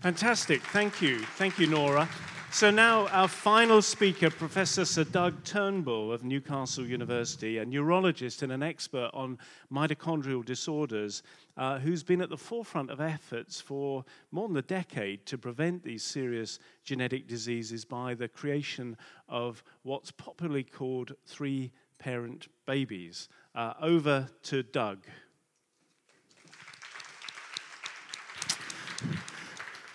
Fantastic. 0.00 0.60
Thank 0.60 1.00
you. 1.00 1.20
Thank 1.20 1.60
you, 1.60 1.68
Norah. 1.68 2.08
So 2.50 2.70
now 2.70 3.08
our 3.08 3.28
final 3.28 3.82
speaker, 3.82 4.30
Professor 4.30 4.86
Sir 4.86 5.04
Doug 5.04 5.44
Turnbull 5.44 6.10
of 6.10 6.24
Newcastle 6.24 6.86
University, 6.86 7.58
a 7.58 7.66
neurologist 7.66 8.42
and 8.42 8.50
an 8.50 8.62
expert 8.62 9.10
on 9.12 9.38
mitochondrial 9.70 10.42
disorders, 10.42 11.22
uh, 11.58 11.80
who's 11.80 12.04
been 12.04 12.20
at 12.20 12.30
the 12.30 12.36
forefront 12.36 12.88
of 12.88 13.00
efforts 13.00 13.60
for 13.60 14.04
more 14.30 14.46
than 14.46 14.56
a 14.56 14.62
decade 14.62 15.26
to 15.26 15.36
prevent 15.36 15.82
these 15.82 16.04
serious 16.04 16.60
genetic 16.84 17.26
diseases 17.26 17.84
by 17.84 18.14
the 18.14 18.28
creation 18.28 18.96
of 19.28 19.64
what's 19.82 20.12
popularly 20.12 20.62
called 20.62 21.14
three-parent 21.26 22.46
babies. 22.64 23.28
Uh, 23.56 23.74
over 23.82 24.28
to 24.44 24.62
Doug. 24.62 25.04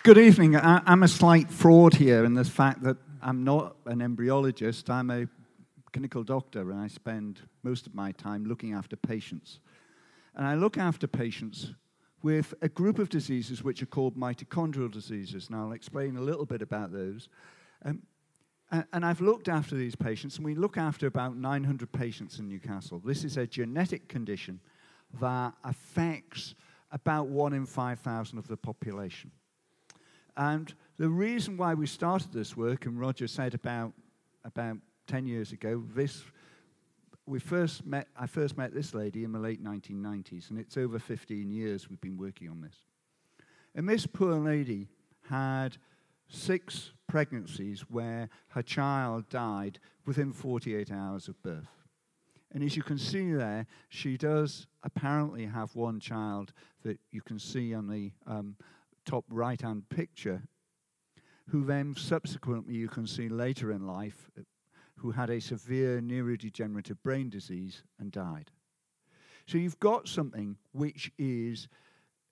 Good 0.02 0.18
evening. 0.18 0.54
I, 0.54 0.82
am 0.84 1.02
a 1.02 1.08
slight 1.08 1.50
fraud 1.50 1.94
here 1.94 2.26
in 2.26 2.34
the 2.34 2.44
fact 2.44 2.82
that 2.82 2.98
I'm 3.22 3.42
not 3.42 3.76
an 3.86 4.00
embryologist. 4.00 4.90
I'm 4.90 5.10
a 5.10 5.26
clinical 5.94 6.22
doctor, 6.22 6.70
and 6.70 6.78
I 6.78 6.88
spend 6.88 7.40
most 7.62 7.86
of 7.86 7.94
my 7.94 8.12
time 8.12 8.44
looking 8.44 8.74
after 8.74 8.96
patients. 8.96 9.60
And 10.36 10.46
I 10.46 10.54
look 10.54 10.78
after 10.78 11.06
patients 11.06 11.72
with 12.22 12.54
a 12.62 12.68
group 12.68 12.98
of 12.98 13.08
diseases 13.08 13.62
which 13.62 13.82
are 13.82 13.86
called 13.86 14.16
mitochondrial 14.16 14.90
diseases. 14.90 15.50
Now, 15.50 15.66
I'll 15.66 15.72
explain 15.72 16.16
a 16.16 16.22
little 16.22 16.46
bit 16.46 16.62
about 16.62 16.92
those. 16.92 17.28
Um, 17.84 18.02
and 18.92 19.04
I've 19.04 19.20
looked 19.20 19.48
after 19.48 19.76
these 19.76 19.94
patients, 19.94 20.36
and 20.36 20.44
we 20.44 20.54
look 20.54 20.76
after 20.76 21.06
about 21.06 21.36
900 21.36 21.92
patients 21.92 22.38
in 22.38 22.48
Newcastle. 22.48 23.00
This 23.04 23.22
is 23.22 23.36
a 23.36 23.46
genetic 23.46 24.08
condition 24.08 24.58
that 25.20 25.52
affects 25.62 26.54
about 26.90 27.28
one 27.28 27.52
in 27.52 27.66
5,000 27.66 28.38
of 28.38 28.48
the 28.48 28.56
population. 28.56 29.30
And 30.36 30.72
the 30.96 31.08
reason 31.08 31.56
why 31.56 31.74
we 31.74 31.86
started 31.86 32.32
this 32.32 32.56
work, 32.56 32.86
and 32.86 32.98
Roger 32.98 33.28
said 33.28 33.54
about, 33.54 33.92
about 34.44 34.78
10 35.06 35.26
years 35.26 35.52
ago, 35.52 35.84
this, 35.94 36.24
we 37.26 37.38
first 37.38 37.86
met, 37.86 38.08
I 38.18 38.26
first 38.26 38.56
met 38.56 38.74
this 38.74 38.94
lady 38.94 39.24
in 39.24 39.32
the 39.32 39.38
late 39.38 39.62
1990s, 39.62 40.50
and 40.50 40.58
it's 40.58 40.76
over 40.76 40.98
15 40.98 41.50
years 41.50 41.88
we've 41.88 42.00
been 42.00 42.18
working 42.18 42.48
on 42.48 42.60
this. 42.60 42.76
And 43.74 43.88
this 43.88 44.06
poor 44.06 44.34
lady 44.34 44.88
had 45.28 45.78
six 46.28 46.92
pregnancies 47.08 47.82
where 47.88 48.28
her 48.48 48.62
child 48.62 49.28
died 49.28 49.78
within 50.06 50.32
48 50.32 50.90
hours 50.90 51.28
of 51.28 51.42
birth. 51.42 51.68
And 52.52 52.62
as 52.62 52.76
you 52.76 52.82
can 52.82 52.98
see 52.98 53.32
there, 53.32 53.66
she 53.88 54.16
does 54.16 54.66
apparently 54.82 55.46
have 55.46 55.74
one 55.74 55.98
child 55.98 56.52
that 56.84 56.98
you 57.10 57.20
can 57.20 57.38
see 57.38 57.74
on 57.74 57.88
the 57.88 58.12
um, 58.26 58.56
top 59.04 59.24
right 59.28 59.60
hand 59.60 59.88
picture, 59.88 60.42
who 61.48 61.64
then 61.64 61.94
subsequently 61.96 62.74
you 62.74 62.88
can 62.88 63.06
see 63.06 63.28
later 63.28 63.72
in 63.72 63.86
life, 63.86 64.30
who 65.04 65.10
had 65.10 65.28
a 65.28 65.38
severe 65.38 66.00
neurodegenerative 66.00 66.96
brain 67.02 67.28
disease 67.28 67.82
and 68.00 68.10
died. 68.10 68.50
So 69.46 69.58
you've 69.58 69.78
got 69.78 70.08
something 70.08 70.56
which 70.72 71.12
is 71.18 71.68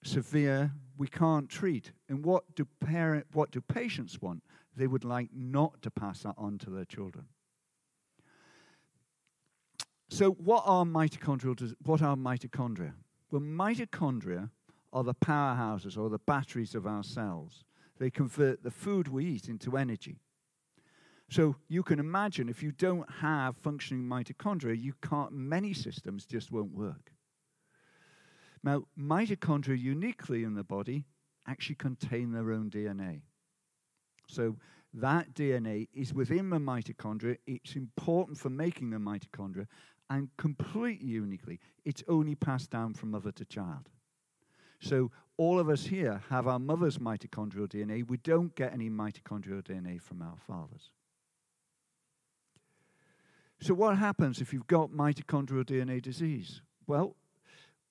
severe, 0.02 0.72
we 0.96 1.06
can't 1.06 1.50
treat. 1.50 1.92
And 2.08 2.24
what 2.24 2.54
do, 2.54 2.66
parent, 2.80 3.26
what 3.34 3.50
do 3.50 3.60
patients 3.60 4.22
want? 4.22 4.42
They 4.74 4.86
would 4.86 5.04
like 5.04 5.28
not 5.34 5.82
to 5.82 5.90
pass 5.90 6.22
that 6.22 6.34
on 6.38 6.56
to 6.60 6.70
their 6.70 6.86
children. 6.86 7.26
So, 10.08 10.30
what 10.30 10.62
are 10.64 10.86
mitochondrial? 10.86 11.74
What 11.84 12.00
are 12.00 12.16
mitochondria? 12.16 12.94
Well, 13.30 13.42
mitochondria 13.42 14.48
are 14.94 15.04
the 15.04 15.14
powerhouses 15.14 15.98
or 15.98 16.08
the 16.08 16.18
batteries 16.18 16.74
of 16.74 16.86
our 16.86 17.04
cells. 17.04 17.64
They 17.98 18.08
convert 18.08 18.62
the 18.62 18.70
food 18.70 19.08
we 19.08 19.26
eat 19.26 19.50
into 19.50 19.76
energy. 19.76 20.20
So 21.32 21.56
you 21.66 21.82
can 21.82 21.98
imagine 21.98 22.50
if 22.50 22.62
you 22.62 22.72
don't 22.72 23.10
have 23.10 23.56
functioning 23.56 24.04
mitochondria, 24.04 24.78
you 24.78 24.92
can't, 25.00 25.32
many 25.32 25.72
systems 25.72 26.26
just 26.26 26.52
won't 26.52 26.74
work. 26.74 27.10
Now, 28.62 28.82
mitochondria 28.98 29.80
uniquely 29.80 30.44
in 30.44 30.52
the 30.52 30.62
body 30.62 31.06
actually 31.48 31.76
contain 31.76 32.32
their 32.32 32.52
own 32.52 32.68
DNA. 32.68 33.22
So 34.28 34.56
that 34.92 35.32
DNA 35.32 35.88
is 35.94 36.12
within 36.12 36.50
the 36.50 36.58
mitochondria. 36.58 37.38
It's 37.46 37.76
important 37.76 38.36
for 38.36 38.50
making 38.50 38.90
the 38.90 38.98
mitochondria, 38.98 39.68
and 40.10 40.28
completely 40.36 41.08
uniquely, 41.08 41.60
it's 41.86 42.04
only 42.08 42.34
passed 42.34 42.70
down 42.70 42.92
from 42.92 43.12
mother 43.12 43.32
to 43.32 43.46
child. 43.46 43.88
So 44.80 45.10
all 45.38 45.58
of 45.58 45.70
us 45.70 45.86
here 45.86 46.22
have 46.28 46.46
our 46.46 46.58
mother's 46.58 46.98
mitochondrial 46.98 47.68
DNA. 47.68 48.06
We 48.06 48.18
don't 48.18 48.54
get 48.54 48.74
any 48.74 48.90
mitochondrial 48.90 49.62
DNA 49.62 49.98
from 49.98 50.20
our 50.20 50.36
fathers. 50.36 50.90
So 53.62 53.74
what 53.74 53.96
happens 53.96 54.40
if 54.40 54.52
you've 54.52 54.66
got 54.66 54.90
mitochondrial 54.90 55.64
DNA 55.64 56.02
disease? 56.02 56.62
Well, 56.88 57.14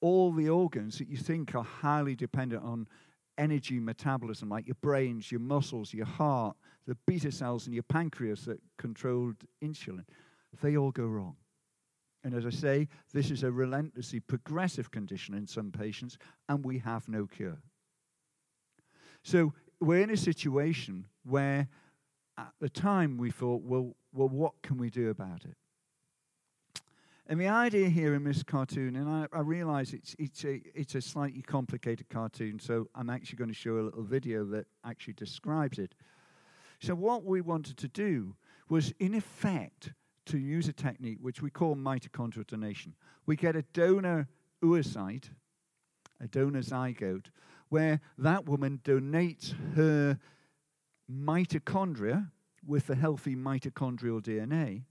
all 0.02 0.34
the 0.34 0.50
organs 0.50 0.98
that 0.98 1.08
you 1.08 1.16
think 1.16 1.56
are 1.56 1.64
highly 1.64 2.14
dependent 2.14 2.62
on 2.62 2.90
energy 3.38 3.80
metabolism, 3.80 4.50
like 4.50 4.68
your 4.68 4.76
brains, 4.82 5.32
your 5.32 5.40
muscles, 5.40 5.94
your 5.94 6.06
heart, 6.06 6.58
the 6.88 6.98
beta 7.08 7.32
cells 7.32 7.68
in 7.68 7.74
your 7.74 7.84
pancreas 7.84 8.44
that 8.46 8.60
control 8.78 9.32
insulin, 9.64 10.04
they 10.62 10.76
all 10.76 10.92
go 10.92 11.06
wrong. 11.06 11.38
And 12.26 12.34
as 12.34 12.46
I 12.46 12.50
say, 12.50 12.90
this 13.14 13.32
is 13.32 13.44
a 13.44 13.52
relentlessly 13.52 14.20
progressive 14.20 14.92
condition 14.92 15.34
in 15.36 15.48
some 15.48 15.72
patients, 15.72 16.18
and 16.50 16.66
we 16.66 16.80
have 16.80 17.08
no 17.08 17.28
cure. 17.28 17.62
So 19.24 19.54
we're 19.80 20.04
in 20.04 20.10
a 20.10 20.18
situation 20.18 21.06
where 21.24 21.70
at 22.38 22.52
the 22.60 22.70
time 22.70 23.18
we 23.18 23.32
thought, 23.32 23.62
well, 23.64 23.96
well 24.12 24.28
what 24.28 24.62
can 24.62 24.78
we 24.78 24.90
do 24.90 25.10
about 25.10 25.46
it? 25.46 25.56
And 27.32 27.40
the 27.40 27.48
idea 27.48 27.88
here 27.88 28.14
in 28.14 28.26
this 28.26 28.44
cartoon, 28.44 28.98
and 28.98 29.08
I, 29.08 29.26
I 29.32 29.40
realize 29.40 29.94
it's, 29.94 30.18
it's, 30.20 30.44
a, 30.44 30.62
it's 30.76 30.96
a 30.96 31.02
slightly 31.02 31.42
complicated 31.42 32.10
cartoon, 32.10 32.60
so 32.60 32.90
I'm 32.94 33.10
actually 33.10 33.38
going 33.38 33.48
to 33.48 33.56
show 33.56 33.78
a 33.78 33.84
little 33.84 34.04
video 34.04 34.44
that 34.48 34.66
actually 34.84 35.14
describes 35.14 35.80
it. 35.80 35.96
So, 36.82 36.94
what 36.94 37.24
we 37.24 37.40
wanted 37.40 37.78
to 37.78 37.88
do 37.88 38.36
was, 38.68 38.94
in 39.00 39.14
effect, 39.14 39.94
to 40.26 40.38
use 40.38 40.68
a 40.68 40.74
technique 40.74 41.20
which 41.22 41.42
we 41.42 41.50
call 41.50 41.74
mitochondrial 41.74 42.46
donation. 42.46 42.96
We 43.26 43.38
get 43.38 43.56
a 43.56 43.62
donor 43.62 44.28
oocyte, 44.62 45.30
a 46.20 46.28
donor 46.28 46.60
zygote, 46.60 47.28
where 47.70 48.02
that 48.18 48.46
woman 48.46 48.82
donates 48.84 49.54
her 49.76 50.20
mitochondria 51.10 52.30
with 52.68 52.88
the 52.88 52.96
healthy 52.96 53.38
mitochondrial 53.38 54.22
DNA. 54.22 54.84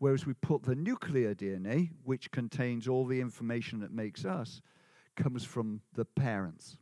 Whereas 0.00 0.24
we 0.24 0.32
put 0.32 0.62
the 0.62 0.74
nuclear 0.74 1.34
DNA, 1.34 1.90
which 2.04 2.30
contains 2.30 2.88
all 2.88 3.04
the 3.04 3.20
information 3.20 3.80
that 3.80 3.92
makes 3.92 4.24
us, 4.24 4.62
comes 5.14 5.44
from 5.44 5.82
the 5.94 6.06
parents. 6.06 6.78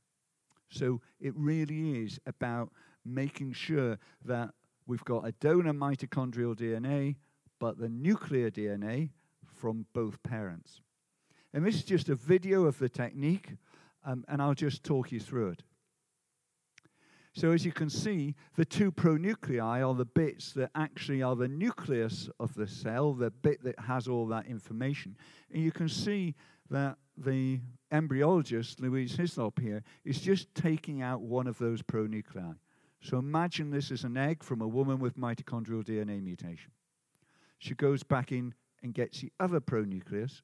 So 0.70 1.00
it 1.20 1.34
really 1.36 2.04
is 2.04 2.20
about 2.26 2.70
making 3.04 3.54
sure 3.54 3.98
that 4.24 4.50
we've 4.86 5.04
got 5.04 5.26
a 5.26 5.32
donor 5.32 5.72
mitochondrial 5.72 6.54
DNA, 6.54 7.16
but 7.58 7.76
the 7.78 7.88
nuclear 7.88 8.52
DNA 8.52 9.10
from 9.44 9.86
both 9.92 10.22
parents. 10.22 10.80
And 11.52 11.66
this 11.66 11.74
is 11.74 11.84
just 11.84 12.08
a 12.08 12.14
video 12.14 12.66
of 12.66 12.78
the 12.78 12.88
technique, 12.88 13.50
um, 14.04 14.24
and 14.28 14.40
I'll 14.40 14.54
just 14.54 14.84
talk 14.84 15.10
you 15.10 15.18
through 15.18 15.48
it. 15.48 15.64
So, 17.38 17.52
as 17.52 17.64
you 17.64 17.70
can 17.70 17.88
see, 17.88 18.34
the 18.56 18.64
two 18.64 18.90
pronuclei 18.90 19.86
are 19.86 19.94
the 19.94 20.04
bits 20.04 20.50
that 20.54 20.72
actually 20.74 21.22
are 21.22 21.36
the 21.36 21.46
nucleus 21.46 22.28
of 22.40 22.52
the 22.54 22.66
cell, 22.66 23.12
the 23.14 23.30
bit 23.30 23.62
that 23.62 23.78
has 23.78 24.08
all 24.08 24.26
that 24.26 24.46
information. 24.46 25.16
And 25.52 25.62
you 25.62 25.70
can 25.70 25.88
see 25.88 26.34
that 26.68 26.96
the 27.16 27.60
embryologist, 27.92 28.80
Louise 28.80 29.16
Hyslop 29.16 29.60
here, 29.60 29.84
is 30.04 30.18
just 30.20 30.52
taking 30.56 31.00
out 31.00 31.20
one 31.20 31.46
of 31.46 31.56
those 31.58 31.80
pronuclei. 31.80 32.56
So 33.02 33.18
imagine 33.18 33.70
this 33.70 33.92
is 33.92 34.02
an 34.02 34.16
egg 34.16 34.42
from 34.42 34.60
a 34.60 34.66
woman 34.66 34.98
with 34.98 35.16
mitochondrial 35.16 35.84
DNA 35.84 36.20
mutation. 36.20 36.72
She 37.58 37.74
goes 37.74 38.02
back 38.02 38.32
in 38.32 38.52
and 38.82 38.92
gets 38.92 39.20
the 39.20 39.30
other 39.38 39.60
pronucleus. 39.60 40.42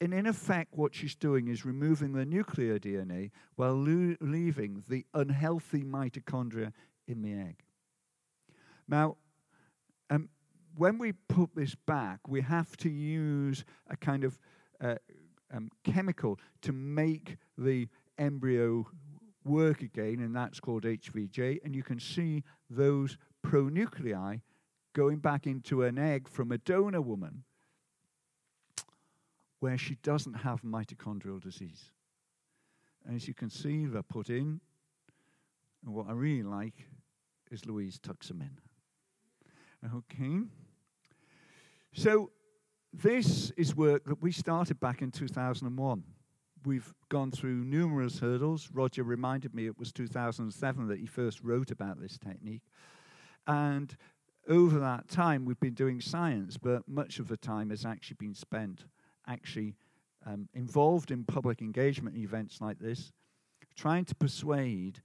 And 0.00 0.14
in 0.14 0.26
effect, 0.26 0.70
what 0.72 0.94
she's 0.94 1.14
doing 1.14 1.48
is 1.48 1.64
removing 1.64 2.12
the 2.12 2.24
nuclear 2.24 2.78
DNA 2.78 3.30
while 3.56 3.74
lo- 3.74 4.16
leaving 4.20 4.82
the 4.88 5.04
unhealthy 5.12 5.82
mitochondria 5.82 6.72
in 7.06 7.20
the 7.20 7.34
egg. 7.34 7.58
Now, 8.88 9.16
um, 10.08 10.30
when 10.74 10.98
we 10.98 11.12
put 11.12 11.54
this 11.54 11.74
back, 11.74 12.20
we 12.26 12.40
have 12.40 12.76
to 12.78 12.88
use 12.88 13.64
a 13.88 13.96
kind 13.96 14.24
of 14.24 14.38
uh, 14.80 14.94
um, 15.52 15.70
chemical 15.84 16.38
to 16.62 16.72
make 16.72 17.36
the 17.58 17.88
embryo 18.18 18.86
work 19.44 19.82
again, 19.82 20.20
and 20.20 20.34
that's 20.34 20.60
called 20.60 20.84
HVJ. 20.84 21.58
And 21.64 21.74
you 21.74 21.82
can 21.82 22.00
see 22.00 22.42
those 22.70 23.18
pronuclei 23.46 24.40
going 24.94 25.18
back 25.18 25.46
into 25.46 25.82
an 25.82 25.98
egg 25.98 26.28
from 26.28 26.52
a 26.52 26.58
donor 26.58 27.00
woman 27.00 27.44
where 29.60 29.78
she 29.78 29.96
doesn't 30.02 30.34
have 30.34 30.62
mitochondrial 30.62 31.40
disease. 31.40 31.90
As 33.14 33.28
you 33.28 33.34
can 33.34 33.50
see, 33.50 33.86
they're 33.86 34.02
put 34.02 34.28
in. 34.28 34.60
And 35.84 35.94
what 35.94 36.08
I 36.08 36.12
really 36.12 36.42
like 36.42 36.86
is 37.50 37.64
Louise 37.66 37.98
tucks 37.98 38.28
them 38.28 38.42
in. 38.42 39.90
Okay. 39.94 40.40
So 41.92 42.30
this 42.92 43.50
is 43.56 43.74
work 43.74 44.04
that 44.04 44.20
we 44.20 44.32
started 44.32 44.80
back 44.80 45.02
in 45.02 45.10
2001. 45.10 46.04
We've 46.66 46.92
gone 47.08 47.30
through 47.30 47.64
numerous 47.64 48.18
hurdles. 48.18 48.68
Roger 48.72 49.02
reminded 49.02 49.54
me 49.54 49.66
it 49.66 49.78
was 49.78 49.92
2007 49.92 50.88
that 50.88 50.98
he 50.98 51.06
first 51.06 51.42
wrote 51.42 51.70
about 51.70 52.00
this 52.00 52.18
technique. 52.18 52.64
And 53.46 53.96
over 54.48 54.78
that 54.78 55.08
time, 55.08 55.44
we've 55.44 55.60
been 55.60 55.74
doing 55.74 56.00
science, 56.00 56.58
but 56.58 56.86
much 56.86 57.18
of 57.18 57.28
the 57.28 57.38
time 57.38 57.70
has 57.70 57.86
actually 57.86 58.16
been 58.18 58.34
spent 58.34 58.84
actually 59.30 59.76
um, 60.26 60.48
involved 60.54 61.10
in 61.10 61.24
public 61.24 61.62
engagement 61.62 62.16
events 62.16 62.60
like 62.60 62.78
this, 62.78 63.12
trying 63.76 64.04
to 64.06 64.14
persuade 64.14 65.00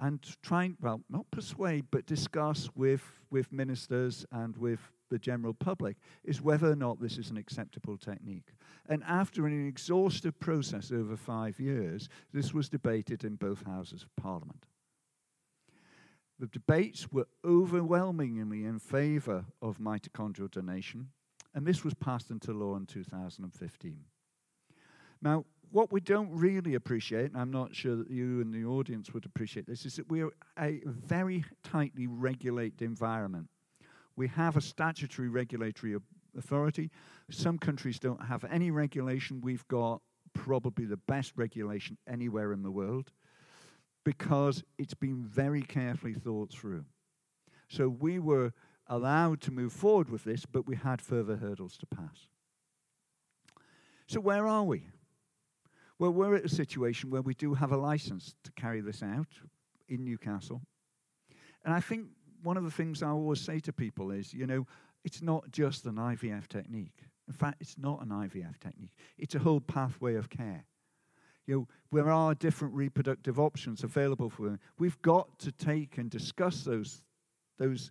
and 0.00 0.20
trying, 0.42 0.76
well, 0.80 1.00
not 1.10 1.30
persuade, 1.30 1.86
but 1.90 2.06
discuss 2.06 2.70
with, 2.74 3.02
with 3.30 3.52
ministers 3.52 4.24
and 4.32 4.56
with 4.56 4.80
the 5.10 5.18
general 5.18 5.54
public 5.54 5.96
is 6.24 6.42
whether 6.42 6.70
or 6.70 6.76
not 6.76 7.00
this 7.00 7.18
is 7.18 7.30
an 7.30 7.36
acceptable 7.36 7.96
technique. 7.96 8.52
And 8.88 9.02
after 9.04 9.46
an 9.46 9.66
exhaustive 9.66 10.38
process 10.38 10.92
over 10.92 11.16
five 11.16 11.58
years, 11.58 12.08
this 12.32 12.52
was 12.54 12.68
debated 12.68 13.24
in 13.24 13.36
both 13.36 13.66
houses 13.66 14.02
of 14.02 14.14
parliament. 14.22 14.66
The 16.38 16.46
debates 16.46 17.10
were 17.10 17.26
overwhelmingly 17.44 18.64
in 18.64 18.78
favour 18.78 19.46
of 19.60 19.78
mitochondrial 19.78 20.50
donation, 20.50 21.08
and 21.58 21.66
this 21.66 21.82
was 21.82 21.92
passed 21.92 22.30
into 22.30 22.52
law 22.52 22.76
in 22.76 22.86
2015. 22.86 23.98
Now, 25.20 25.44
what 25.72 25.90
we 25.90 26.00
don't 26.00 26.30
really 26.30 26.76
appreciate, 26.76 27.32
and 27.32 27.36
I'm 27.36 27.50
not 27.50 27.74
sure 27.74 27.96
that 27.96 28.08
you 28.08 28.40
and 28.40 28.54
the 28.54 28.64
audience 28.64 29.12
would 29.12 29.26
appreciate 29.26 29.66
this, 29.66 29.84
is 29.84 29.96
that 29.96 30.08
we're 30.08 30.30
a 30.56 30.80
very 30.86 31.44
tightly 31.64 32.06
regulated 32.06 32.82
environment. 32.82 33.48
We 34.14 34.28
have 34.28 34.56
a 34.56 34.60
statutory 34.60 35.28
regulatory 35.28 35.96
authority. 36.36 36.92
Some 37.28 37.58
countries 37.58 37.98
don't 37.98 38.24
have 38.26 38.44
any 38.44 38.70
regulation. 38.70 39.40
We've 39.40 39.66
got 39.66 40.00
probably 40.34 40.84
the 40.84 40.96
best 41.08 41.32
regulation 41.34 41.98
anywhere 42.08 42.52
in 42.52 42.62
the 42.62 42.70
world 42.70 43.10
because 44.04 44.62
it's 44.78 44.94
been 44.94 45.24
very 45.24 45.62
carefully 45.62 46.14
thought 46.14 46.52
through. 46.52 46.84
So 47.68 47.88
we 47.88 48.20
were 48.20 48.52
allowed 48.88 49.40
to 49.42 49.50
move 49.50 49.72
forward 49.72 50.08
with 50.08 50.24
this, 50.24 50.46
but 50.46 50.66
we 50.66 50.76
had 50.76 51.00
further 51.00 51.36
hurdles 51.36 51.76
to 51.78 51.86
pass. 51.86 52.28
So, 54.06 54.20
where 54.20 54.46
are 54.46 54.64
we? 54.64 54.84
Well, 55.98 56.12
we're 56.12 56.36
at 56.36 56.44
a 56.44 56.48
situation 56.48 57.10
where 57.10 57.22
we 57.22 57.34
do 57.34 57.54
have 57.54 57.72
a 57.72 57.76
license 57.76 58.34
to 58.44 58.52
carry 58.52 58.80
this 58.80 59.02
out 59.02 59.28
in 59.88 60.04
Newcastle. 60.04 60.62
And 61.64 61.74
I 61.74 61.80
think 61.80 62.06
one 62.42 62.56
of 62.56 62.64
the 62.64 62.70
things 62.70 63.02
I 63.02 63.08
always 63.08 63.40
say 63.40 63.58
to 63.60 63.72
people 63.72 64.10
is, 64.10 64.32
you 64.32 64.46
know, 64.46 64.66
it's 65.04 65.22
not 65.22 65.50
just 65.50 65.86
an 65.86 65.96
IVF 65.96 66.48
technique. 66.48 67.02
In 67.26 67.34
fact, 67.34 67.56
it's 67.60 67.76
not 67.76 68.02
an 68.02 68.08
IVF 68.08 68.58
technique, 68.58 68.94
it's 69.18 69.34
a 69.34 69.38
whole 69.38 69.60
pathway 69.60 70.14
of 70.14 70.30
care. 70.30 70.64
You 71.46 71.54
know, 71.54 71.68
there 71.92 72.10
are 72.10 72.34
different 72.34 72.74
reproductive 72.74 73.40
options 73.40 73.82
available 73.82 74.28
for 74.28 74.42
women. 74.42 74.60
We've 74.78 75.00
got 75.00 75.38
to 75.40 75.52
take 75.52 75.96
and 75.96 76.10
discuss 76.10 76.62
those, 76.62 77.02
those 77.58 77.90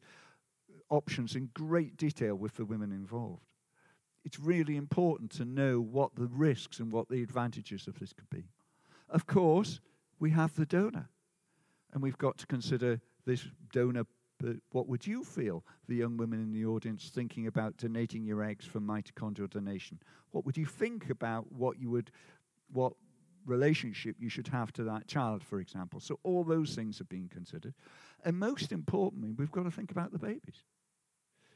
options 0.89 1.35
in 1.35 1.49
great 1.53 1.97
detail 1.97 2.35
with 2.35 2.55
the 2.55 2.65
women 2.65 2.91
involved. 2.91 3.43
It's 4.23 4.39
really 4.39 4.75
important 4.75 5.31
to 5.31 5.45
know 5.45 5.79
what 5.79 6.15
the 6.15 6.27
risks 6.27 6.79
and 6.79 6.91
what 6.91 7.07
the 7.07 7.23
advantages 7.23 7.87
of 7.87 7.99
this 7.99 8.13
could 8.13 8.29
be. 8.29 8.49
Of 9.09 9.25
course, 9.25 9.79
we 10.19 10.31
have 10.31 10.55
the 10.55 10.65
donor, 10.65 11.09
and 11.93 12.03
we've 12.03 12.17
got 12.17 12.37
to 12.39 12.47
consider 12.47 12.99
this 13.25 13.45
donor. 13.71 14.03
But 14.39 14.57
what 14.71 14.87
would 14.87 15.07
you 15.07 15.23
feel, 15.23 15.63
the 15.87 15.95
young 15.95 16.17
women 16.17 16.39
in 16.39 16.51
the 16.51 16.65
audience, 16.65 17.09
thinking 17.09 17.47
about 17.47 17.77
donating 17.77 18.25
your 18.25 18.43
eggs 18.43 18.65
for 18.65 18.79
mitochondrial 18.79 19.49
donation? 19.49 19.99
What 20.31 20.45
would 20.45 20.57
you 20.57 20.65
think 20.65 21.09
about 21.09 21.51
what 21.51 21.79
you 21.79 21.89
would, 21.89 22.11
what 22.71 22.93
relationship 23.45 24.17
you 24.19 24.29
should 24.29 24.49
have 24.49 24.73
to 24.73 24.83
that 24.83 25.07
child, 25.07 25.43
for 25.43 25.59
example? 25.59 25.99
So 25.99 26.19
all 26.23 26.43
those 26.43 26.75
things 26.75 27.01
are 27.01 27.05
being 27.05 27.29
considered, 27.29 27.73
and 28.25 28.37
most 28.37 28.71
importantly, 28.71 29.31
we've 29.31 29.51
got 29.51 29.63
to 29.63 29.71
think 29.71 29.89
about 29.89 30.11
the 30.11 30.19
babies. 30.19 30.63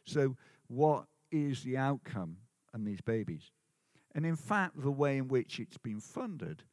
So, 0.05 0.35
what 0.67 1.05
is 1.31 1.63
the 1.63 1.77
outcome 1.77 2.37
on 2.73 2.83
these 2.83 3.01
babies? 3.01 3.51
And 4.15 4.25
in 4.25 4.35
fact, 4.35 4.81
the 4.81 4.91
way 4.91 5.17
in 5.17 5.27
which 5.27 5.59
it's 5.59 5.77
been 5.77 5.99
funded 5.99 6.63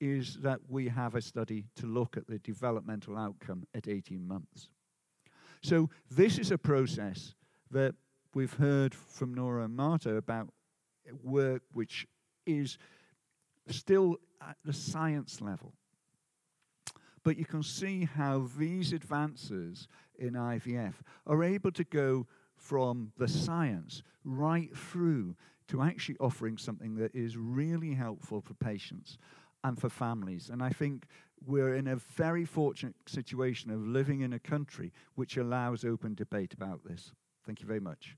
is 0.00 0.38
that 0.42 0.60
we 0.68 0.88
have 0.88 1.14
a 1.14 1.22
study 1.22 1.64
to 1.76 1.86
look 1.86 2.16
at 2.16 2.26
the 2.26 2.38
developmental 2.38 3.16
outcome 3.16 3.64
at 3.74 3.88
18 3.88 4.26
months. 4.26 4.70
So, 5.62 5.90
this 6.10 6.38
is 6.38 6.50
a 6.50 6.58
process 6.58 7.34
that 7.70 7.94
we've 8.34 8.54
heard 8.54 8.94
from 8.94 9.34
Norah 9.34 9.64
and 9.64 9.74
Marta 9.74 10.16
about 10.16 10.48
work 11.22 11.62
which 11.72 12.06
is 12.46 12.78
still 13.68 14.16
at 14.40 14.56
the 14.64 14.72
science 14.72 15.40
level. 15.40 15.72
But 17.24 17.36
you 17.36 17.44
can 17.44 17.62
see 17.62 18.04
how 18.04 18.48
these 18.56 18.92
advances 18.92 19.88
in 20.18 20.34
IVF 20.34 20.94
are 21.26 21.42
able 21.42 21.72
to 21.72 21.84
go 21.84 22.26
from 22.66 23.12
the 23.16 23.28
science 23.28 24.02
right 24.24 24.76
through 24.76 25.36
to 25.68 25.82
actually 25.82 26.16
offering 26.18 26.58
something 26.58 26.96
that 26.96 27.14
is 27.14 27.36
really 27.36 27.94
helpful 27.94 28.40
for 28.40 28.54
patients 28.54 29.18
and 29.62 29.80
for 29.80 29.88
families. 29.88 30.50
And 30.50 30.62
I 30.62 30.70
think 30.70 31.06
we're 31.44 31.74
in 31.74 31.86
a 31.86 31.96
very 31.96 32.44
fortunate 32.44 32.94
situation 33.06 33.70
of 33.70 33.86
living 33.86 34.20
in 34.22 34.32
a 34.32 34.38
country 34.38 34.92
which 35.14 35.36
allows 35.36 35.84
open 35.84 36.14
debate 36.14 36.54
about 36.54 36.84
this. 36.84 37.12
Thank 37.44 37.60
you 37.60 37.66
very 37.66 37.80
much. 37.80 38.16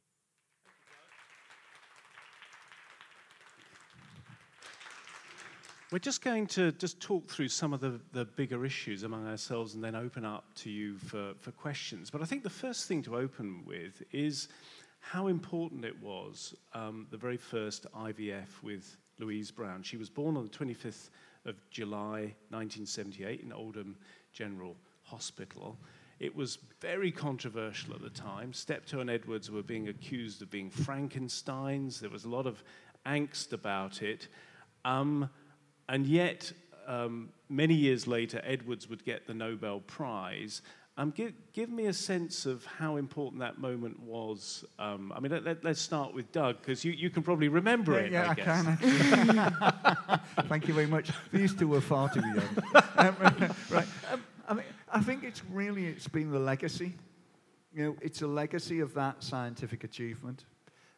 We're 5.91 5.99
just 5.99 6.23
going 6.23 6.49
to 6.49 6.73
just 6.73 7.01
talk 7.01 7.31
through 7.31 7.49
some 7.49 7.73
of 7.73 7.81
the, 7.81 7.99
the 8.13 8.27
bigger 8.27 8.67
issues 8.67 9.05
among 9.05 9.27
ourselves 9.27 9.73
and 9.73 9.83
then 9.83 9.95
open 9.95 10.23
up 10.23 10.45
to 10.57 10.71
you 10.71 10.99
for, 10.99 11.33
for 11.41 11.51
questions. 11.51 12.11
But 12.11 12.21
I 12.21 12.27
think 12.27 12.43
the 12.43 12.51
first 12.51 12.87
thing 12.87 13.01
to 13.05 13.17
open 13.17 13.65
with 13.65 14.03
is 14.13 14.49
how 15.01 15.29
important 15.29 15.87
it 15.87 15.99
was, 16.03 16.55
um, 16.75 17.07
the 17.11 17.17
very 17.17 17.39
first 17.39 17.87
IVF 17.97 18.63
with 18.63 18.99
Louise 19.19 19.51
Brown. 19.51 19.83
She 19.83 19.97
was 19.97 20.11
born 20.11 20.37
on 20.37 20.45
the 20.45 20.51
25th 20.51 21.09
of 21.47 21.57
July 21.71 22.35
1978 22.51 23.41
in 23.41 23.51
Oldham 23.51 23.97
General 24.31 24.77
Hospital. 25.05 25.79
It 26.21 26.37
was 26.37 26.59
very 26.83 27.11
controversial 27.11 27.95
at 27.95 28.03
the 28.03 28.11
time. 28.11 28.53
Steptoe 28.53 29.01
and 29.01 29.09
Edwards 29.09 29.51
were 29.51 29.63
being 29.63 29.89
accused 29.89 30.43
of 30.43 30.51
being 30.51 30.71
Frankensteins. 30.71 31.99
There 31.99 32.11
was 32.11 32.27
a 32.27 32.29
lot 32.29 32.47
of 32.47 32.63
angst 33.07 33.55
about 33.55 34.03
it. 34.03 34.29
Um, 34.85 35.31
and 35.89 36.07
yet, 36.07 36.53
um, 36.87 37.31
many 37.49 37.75
years 37.75 38.07
later, 38.07 38.41
Edwards 38.45 38.89
would 38.89 39.05
get 39.05 39.27
the 39.27 39.35
Nobel 39.35 39.81
Prize. 39.81 40.63
Um, 40.99 41.13
give, 41.13 41.33
give, 41.53 41.71
me 41.71 41.87
a 41.87 41.93
sense 41.93 42.45
of 42.45 42.65
how 42.65 42.97
important 42.97 43.41
that 43.41 43.59
moment 43.59 44.01
was. 44.01 44.65
Um, 44.81 45.13
I 45.15 45.21
mean, 45.21 45.31
let, 45.31 45.47
us 45.47 45.57
let, 45.63 45.77
start 45.77 46.13
with 46.13 46.33
Doug, 46.33 46.59
because 46.59 46.85
you, 46.85 46.91
you 46.91 47.09
can 47.09 47.23
probably 47.23 47.47
remember 47.47 47.93
yeah, 47.93 48.33
it. 48.33 48.39
Yeah, 48.39 48.49
I, 48.49 48.73
I 48.73 50.17
can. 50.17 50.21
Thank 50.49 50.67
you 50.67 50.75
very 50.75 50.89
much. 50.89 51.11
These 51.33 51.55
two 51.55 51.69
were 51.69 51.81
far 51.81 52.09
too 52.09 52.21
young. 52.21 52.43
Um, 52.97 53.17
right. 53.71 53.87
Um, 54.11 54.25
I 54.49 54.55
mean, 54.55 54.65
I 54.93 55.01
think 55.01 55.23
it's 55.23 55.45
really 55.53 55.87
it's 55.87 56.09
been 56.09 56.33
the 56.33 56.41
legacy. 56.41 56.95
You 57.73 57.85
know, 57.85 57.97
it's 58.03 58.23
a 58.23 58.27
legacy 58.27 58.81
of 58.81 58.93
that 58.95 59.23
scientific 59.23 59.85
achievement, 59.85 60.47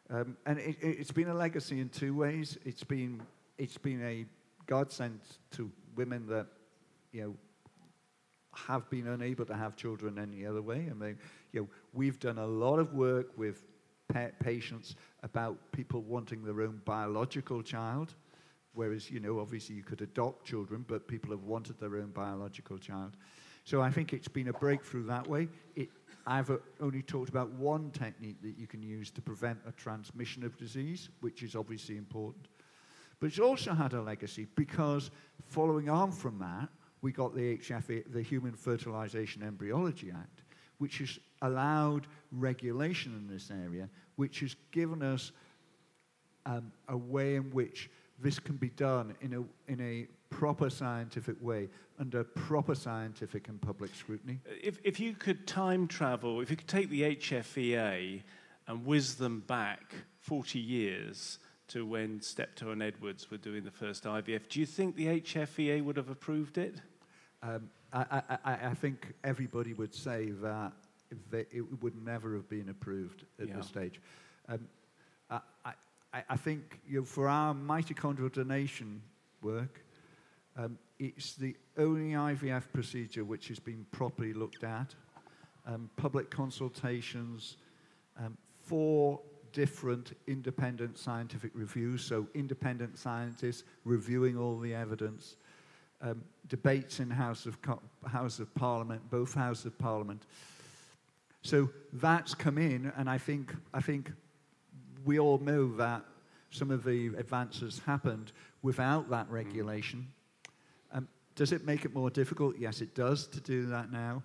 um, 0.09 0.35
and 0.47 0.57
it, 0.57 0.97
has 0.97 1.11
been 1.11 1.27
a 1.27 1.33
legacy 1.33 1.79
in 1.79 1.89
two 1.89 2.15
ways. 2.15 2.57
It's 2.65 2.83
been 2.83 3.21
it's 3.59 3.77
been 3.77 4.01
a 4.03 4.25
godsend 4.71 5.19
to 5.51 5.69
women 5.97 6.25
that 6.27 6.47
you 7.11 7.21
know 7.21 7.35
have 8.67 8.89
been 8.89 9.07
unable 9.07 9.45
to 9.45 9.53
have 9.53 9.75
children 9.75 10.17
any 10.17 10.45
other 10.45 10.61
way. 10.61 10.87
I 10.89 10.93
mean, 10.93 11.17
you 11.51 11.61
know, 11.61 11.67
we've 11.91 12.19
done 12.19 12.37
a 12.37 12.47
lot 12.47 12.79
of 12.79 12.93
work 12.93 13.37
with 13.37 13.65
patients 14.43 14.95
about 15.23 15.57
people 15.73 16.01
wanting 16.01 16.43
their 16.43 16.61
own 16.61 16.81
biological 16.85 17.61
child, 17.61 18.15
whereas, 18.73 19.11
you 19.11 19.19
know, 19.19 19.39
obviously 19.39 19.75
you 19.75 19.83
could 19.83 20.01
adopt 20.01 20.45
children, 20.45 20.85
but 20.87 21.07
people 21.07 21.31
have 21.31 21.43
wanted 21.43 21.77
their 21.79 21.95
own 21.97 22.11
biological 22.11 22.77
child. 22.77 23.11
So 23.63 23.81
I 23.81 23.89
think 23.89 24.13
it's 24.13 24.27
been 24.27 24.47
a 24.47 24.53
breakthrough 24.53 25.05
that 25.07 25.27
way. 25.27 25.47
It, 25.75 25.89
I've 26.25 26.49
uh, 26.49 26.57
only 26.79 27.01
talked 27.01 27.29
about 27.29 27.49
one 27.51 27.91
technique 27.91 28.41
that 28.41 28.57
you 28.57 28.67
can 28.67 28.81
use 28.81 29.11
to 29.11 29.21
prevent 29.21 29.59
a 29.67 29.71
transmission 29.71 30.43
of 30.43 30.57
disease, 30.57 31.09
which 31.21 31.43
is 31.43 31.55
obviously 31.55 31.97
important. 31.97 32.47
But 33.21 33.27
it's 33.27 33.39
also 33.39 33.73
had 33.73 33.93
a 33.93 34.01
legacy 34.01 34.47
because 34.55 35.11
following 35.47 35.89
on 35.89 36.11
from 36.11 36.39
that, 36.39 36.69
we 37.01 37.11
got 37.11 37.35
the 37.35 37.57
HFA, 37.57 38.11
the 38.11 38.21
Human 38.21 38.53
Fertilization 38.53 39.43
Embryology 39.43 40.11
Act, 40.11 40.41
which 40.79 40.97
has 40.97 41.19
allowed 41.43 42.07
regulation 42.31 43.15
in 43.15 43.31
this 43.31 43.51
area, 43.51 43.87
which 44.15 44.39
has 44.39 44.55
given 44.71 45.03
us 45.03 45.31
um, 46.47 46.71
a 46.89 46.97
way 46.97 47.35
in 47.35 47.51
which 47.51 47.91
this 48.19 48.39
can 48.39 48.55
be 48.55 48.69
done 48.69 49.15
in 49.21 49.33
a, 49.33 49.71
in 49.71 49.79
a 49.81 50.07
proper 50.33 50.69
scientific 50.69 51.35
way 51.41 51.69
under 51.99 52.23
proper 52.23 52.73
scientific 52.73 53.49
and 53.49 53.61
public 53.61 53.93
scrutiny. 53.93 54.39
If, 54.63 54.79
if 54.83 54.99
you 54.99 55.13
could 55.13 55.45
time 55.45 55.87
travel, 55.87 56.41
if 56.41 56.49
you 56.49 56.57
could 56.57 56.67
take 56.67 56.89
the 56.89 57.15
HFEA 57.15 58.23
and 58.67 58.85
whiz 58.85 59.15
them 59.15 59.41
back 59.41 59.93
40 60.21 60.57
years 60.57 61.37
to 61.71 61.85
when 61.85 62.21
Steptoe 62.21 62.71
and 62.71 62.83
Edwards 62.83 63.31
were 63.31 63.37
doing 63.37 63.63
the 63.63 63.71
first 63.71 64.03
IVF, 64.03 64.49
do 64.49 64.59
you 64.59 64.65
think 64.65 64.95
the 64.95 65.07
HFEA 65.21 65.83
would 65.83 65.97
have 65.97 66.09
approved 66.09 66.57
it? 66.57 66.75
Um, 67.41 67.69
I, 67.93 68.21
I, 68.45 68.53
I, 68.67 68.73
think 68.73 69.13
everybody 69.23 69.73
would 69.73 69.93
say 69.93 70.31
that 70.41 70.73
it 71.31 71.81
would 71.81 71.95
never 72.05 72.35
have 72.35 72.47
been 72.47 72.69
approved 72.69 73.25
at 73.39 73.47
yeah. 73.47 73.55
this 73.57 73.67
stage. 73.67 73.99
Um, 74.47 74.67
I, 75.29 75.39
I, 76.13 76.23
I, 76.29 76.37
think 76.37 76.79
you 76.87 76.99
know, 76.99 77.05
for 77.05 77.27
our 77.27 77.53
mitochondrial 77.53 78.31
donation 78.31 79.01
work, 79.41 79.83
um, 80.55 80.77
it's 80.99 81.33
the 81.33 81.55
only 81.77 82.11
IVF 82.11 82.63
procedure 82.73 83.23
which 83.23 83.47
has 83.47 83.59
been 83.59 83.85
properly 83.91 84.33
looked 84.33 84.63
at. 84.63 84.93
Um, 85.65 85.89
public 85.95 86.29
consultations, 86.29 87.57
um, 88.19 88.37
four 88.63 89.19
different 89.53 90.17
independent 90.27 90.97
scientific 90.97 91.51
reviews, 91.53 92.03
so 92.03 92.27
independent 92.33 92.97
scientists 92.97 93.63
reviewing 93.85 94.37
all 94.37 94.57
the 94.59 94.73
evidence, 94.73 95.35
um, 96.01 96.23
debates 96.47 96.99
in 96.99 97.09
House 97.09 97.45
of, 97.45 97.57
House 98.05 98.39
of 98.39 98.53
Parliament, 98.55 99.01
both 99.09 99.33
Houses 99.33 99.65
of 99.65 99.77
Parliament. 99.77 100.23
So 101.43 101.69
that's 101.93 102.33
come 102.33 102.57
in, 102.57 102.91
and 102.97 103.09
I 103.09 103.17
think, 103.17 103.53
I 103.73 103.81
think 103.81 104.11
we 105.05 105.19
all 105.19 105.39
know 105.39 105.75
that 105.77 106.03
some 106.51 106.69
of 106.69 106.83
the 106.83 107.07
advances 107.17 107.81
happened 107.85 108.31
without 108.61 109.09
that 109.09 109.27
mm. 109.29 109.31
regulation. 109.31 110.07
Um, 110.93 111.07
does 111.35 111.51
it 111.51 111.65
make 111.65 111.85
it 111.85 111.93
more 111.93 112.09
difficult? 112.09 112.57
Yes, 112.59 112.81
it 112.81 112.93
does 112.93 113.27
to 113.27 113.39
do 113.39 113.65
that 113.67 113.91
now. 113.91 114.23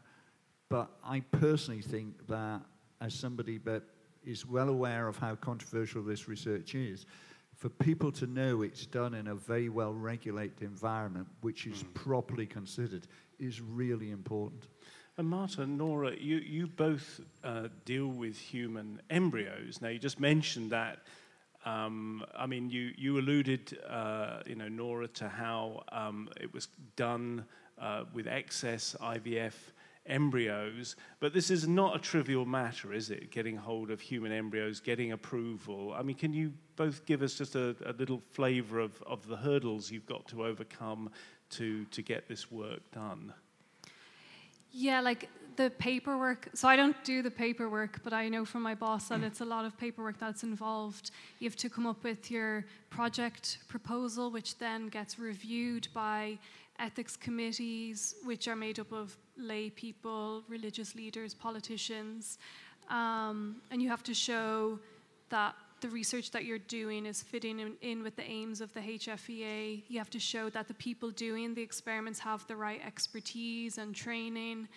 But 0.69 0.91
I 1.05 1.21
personally 1.21 1.81
think 1.81 2.27
that, 2.27 2.61
as 3.01 3.15
somebody 3.15 3.59
that 3.59 3.83
is 4.27 4.45
well 4.47 4.69
aware 4.69 5.09
of 5.09 5.17
how 5.17 5.35
controversial 5.37 6.03
this 6.03 6.29
research 6.29 6.75
is, 6.75 7.07
for 7.55 7.69
people 7.71 8.12
to 8.12 8.27
know 8.27 8.62
it's 8.62 8.85
done 8.85 9.15
in 9.15 9.29
a 9.29 9.35
very 9.35 9.69
well 9.69 9.93
regulated 9.93 10.62
environment, 10.62 11.27
which 11.41 11.67
is 11.67 11.83
mm. 11.83 11.95
properly 11.95 12.47
considered, 12.47 13.07
is 13.39 13.61
really 13.61 14.11
important. 14.11 14.69
And 15.19 15.29
Marta, 15.29 15.67
Norah, 15.67 16.15
you, 16.19 16.37
you 16.37 16.67
both 16.67 17.21
uh, 17.43 17.69
deal 17.87 18.09
with 18.09 18.37
human 18.37 19.01
embryos. 19.09 19.81
Now, 19.81 19.89
you 19.89 19.99
just 19.99 20.21
mentioned 20.21 20.73
that. 20.73 20.99
Um, 21.65 22.23
I 22.37 22.47
mean, 22.47 22.69
you, 22.69 22.93
you 22.97 23.19
alluded, 23.19 23.79
uh, 23.89 24.41
you 24.47 24.55
know, 24.55 24.69
Norah, 24.69 25.09
to 25.09 25.29
how 25.29 25.85
um, 25.91 26.29
it 26.39 26.53
was 26.53 26.69
done 26.97 27.47
uh, 27.81 28.05
with 28.12 28.27
excess 28.27 28.95
IVF 29.01 29.55
embryos. 30.09 30.97
But 31.21 31.33
this 31.33 31.51
is 31.51 31.66
not 31.66 31.97
a 31.97 31.99
trivial 31.99 32.45
matter, 32.45 32.92
is 32.92 33.11
it? 33.11 33.31
Getting 33.31 33.57
hold 33.57 33.90
of 33.90 34.01
human 34.01 34.33
embryos, 34.33 34.81
getting 34.81 35.12
approval. 35.12 35.95
I 35.97 36.03
mean, 36.03 36.16
can 36.16 36.33
you 36.33 36.53
both 36.77 37.05
give 37.07 37.23
us 37.23 37.35
just 37.35 37.55
a, 37.55 37.77
a 37.85 37.92
little 37.92 38.23
flavor 38.33 38.81
of, 38.81 39.03
of 39.07 39.27
the 39.27 39.37
hurdles 39.37 39.90
you've 39.90 40.07
got 40.07 40.27
to 40.29 40.45
overcome 40.45 41.11
to, 41.51 41.85
to 41.87 42.03
get 42.03 42.29
this 42.29 42.51
work 42.51 42.81
done? 42.92 43.33
Yeah, 44.73 45.01
like 45.01 45.29
the 45.57 45.71
paperwork. 45.79 46.51
So 46.55 46.69
I 46.69 46.77
don't 46.77 47.03
do 47.03 47.23
the 47.23 47.31
paperwork, 47.31 48.03
but 48.05 48.12
I 48.12 48.29
know 48.29 48.45
from 48.45 48.62
my 48.62 48.75
boss 48.75 49.09
that 49.09 49.23
it's 49.23 49.40
a 49.40 49.45
lot 49.45 49.64
of 49.64 49.77
paperwork 49.79 50.19
that's 50.19 50.42
involved. 50.42 51.11
You 51.38 51.49
have 51.49 51.57
to 51.57 51.71
come 51.71 51.87
up 51.87 52.05
with 52.05 52.31
your 52.31 52.66
project 52.90 53.59
proposal, 53.69 54.31
which 54.31 54.59
then 54.59 54.88
gets 54.88 55.19
reviewed 55.19 55.88
by 55.95 56.38
ethics 56.79 57.16
committees, 57.16 58.16
which 58.25 58.49
are 58.49 58.57
made 58.57 58.79
up 58.79 58.92
of 58.92 59.16
lay 59.37 59.70
people, 59.70 60.42
religious 60.49 60.94
leaders, 60.94 61.35
politicians. 61.35 62.38
Um, 62.88 63.57
and 63.70 63.83
you 63.83 63.88
have 63.88 64.03
to 64.05 64.14
show 64.14 64.79
that 65.29 65.55
the 65.81 65.88
research 65.88 66.31
that 66.31 66.44
you're 66.44 66.59
doing 66.59 67.05
is 67.05 67.22
fitting 67.22 67.61
in, 67.61 67.75
in, 67.83 68.03
with 68.03 68.16
the 68.16 68.22
aims 68.22 68.61
of 68.61 68.72
the 68.72 68.81
HFEA. 68.81 69.83
You 69.88 69.99
have 69.99 70.11
to 70.11 70.18
show 70.18 70.49
that 70.51 70.68
the 70.68 70.75
people 70.75 71.11
doing 71.11 71.55
the 71.55 71.62
experiments 71.62 72.18
have 72.20 72.46
the 72.46 72.57
right 72.57 72.81
expertise 72.85 73.79
and 73.79 73.94
training. 73.94 74.68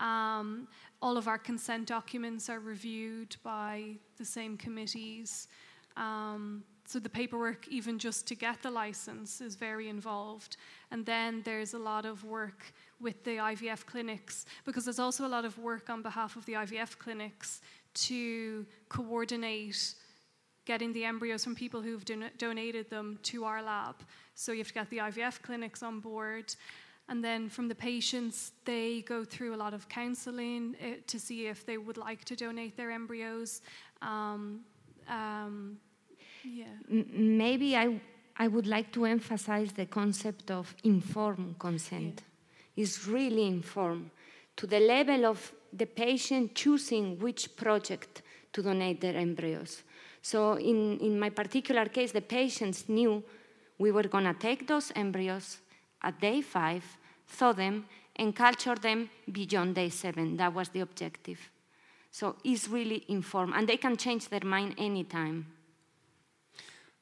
Um, 0.00 0.66
all 1.02 1.16
of 1.16 1.28
our 1.28 1.38
consent 1.38 1.86
documents 1.86 2.48
are 2.50 2.58
reviewed 2.58 3.36
by 3.44 3.96
the 4.18 4.24
same 4.24 4.56
committees. 4.56 5.48
Um, 5.96 6.64
so 6.84 6.98
the 6.98 7.08
paperwork, 7.08 7.68
even 7.68 7.98
just 7.98 8.26
to 8.28 8.34
get 8.34 8.62
the 8.62 8.70
license, 8.70 9.40
is 9.40 9.54
very 9.54 9.88
involved. 9.88 10.56
And 10.90 11.06
then 11.06 11.42
there's 11.44 11.74
a 11.74 11.78
lot 11.78 12.04
of 12.04 12.24
work 12.24 12.72
with 13.00 13.24
the 13.24 13.36
IVF 13.36 13.86
clinics 13.86 14.44
because 14.64 14.84
there's 14.84 14.98
also 14.98 15.26
a 15.26 15.32
lot 15.36 15.44
of 15.44 15.58
work 15.58 15.88
on 15.88 16.02
behalf 16.02 16.36
of 16.36 16.44
the 16.46 16.52
IVF 16.52 16.98
clinics 16.98 17.60
to 17.94 18.66
coordinate 18.88 19.94
getting 20.66 20.92
the 20.92 21.04
embryos 21.04 21.42
from 21.42 21.54
people 21.54 21.80
who've 21.82 22.04
don- 22.04 22.30
donated 22.38 22.90
them 22.90 23.18
to 23.22 23.44
our 23.44 23.62
lab. 23.62 23.96
So 24.34 24.52
you 24.52 24.58
have 24.58 24.68
to 24.68 24.74
get 24.74 24.90
the 24.90 24.98
IVF 24.98 25.42
clinics 25.42 25.82
on 25.82 26.00
board. 26.00 26.54
And 27.08 27.24
then 27.24 27.48
from 27.48 27.66
the 27.66 27.74
patients, 27.74 28.52
they 28.64 29.02
go 29.02 29.24
through 29.24 29.54
a 29.54 29.60
lot 29.64 29.74
of 29.74 29.88
counseling 29.88 30.76
uh, 30.80 30.86
to 31.08 31.18
see 31.18 31.48
if 31.48 31.66
they 31.66 31.76
would 31.76 31.96
like 31.96 32.24
to 32.26 32.36
donate 32.36 32.76
their 32.76 32.92
embryos. 32.92 33.62
Um, 34.00 34.60
um, 35.08 35.78
yeah. 36.44 36.66
Maybe 36.88 37.76
I, 37.76 38.00
I 38.36 38.46
would 38.46 38.66
like 38.66 38.92
to 38.92 39.06
emphasize 39.06 39.72
the 39.72 39.86
concept 39.86 40.50
of 40.50 40.74
informed 40.84 41.58
consent. 41.58 42.22
Yeah. 42.22 42.29
It's 42.80 43.06
really 43.06 43.46
informed 43.46 44.10
to 44.56 44.66
the 44.66 44.80
level 44.80 45.26
of 45.26 45.52
the 45.70 45.84
patient 45.84 46.54
choosing 46.54 47.18
which 47.18 47.54
project 47.54 48.22
to 48.54 48.62
donate 48.62 49.02
their 49.02 49.16
embryos. 49.16 49.82
So, 50.22 50.54
in, 50.54 50.98
in 51.00 51.20
my 51.20 51.28
particular 51.28 51.84
case, 51.86 52.12
the 52.12 52.22
patients 52.22 52.88
knew 52.88 53.22
we 53.78 53.92
were 53.92 54.08
going 54.08 54.24
to 54.24 54.32
take 54.32 54.66
those 54.66 54.92
embryos 54.96 55.58
at 56.02 56.20
day 56.20 56.40
five, 56.40 56.82
thaw 57.28 57.52
them, 57.52 57.84
and 58.16 58.34
culture 58.34 58.76
them 58.76 59.10
beyond 59.30 59.74
day 59.74 59.90
seven. 59.90 60.38
That 60.38 60.54
was 60.54 60.70
the 60.70 60.80
objective. 60.80 61.50
So, 62.10 62.36
it's 62.44 62.66
really 62.66 63.04
informed, 63.08 63.52
and 63.56 63.68
they 63.68 63.76
can 63.76 63.98
change 63.98 64.30
their 64.30 64.44
mind 64.44 64.76
anytime. 64.78 65.46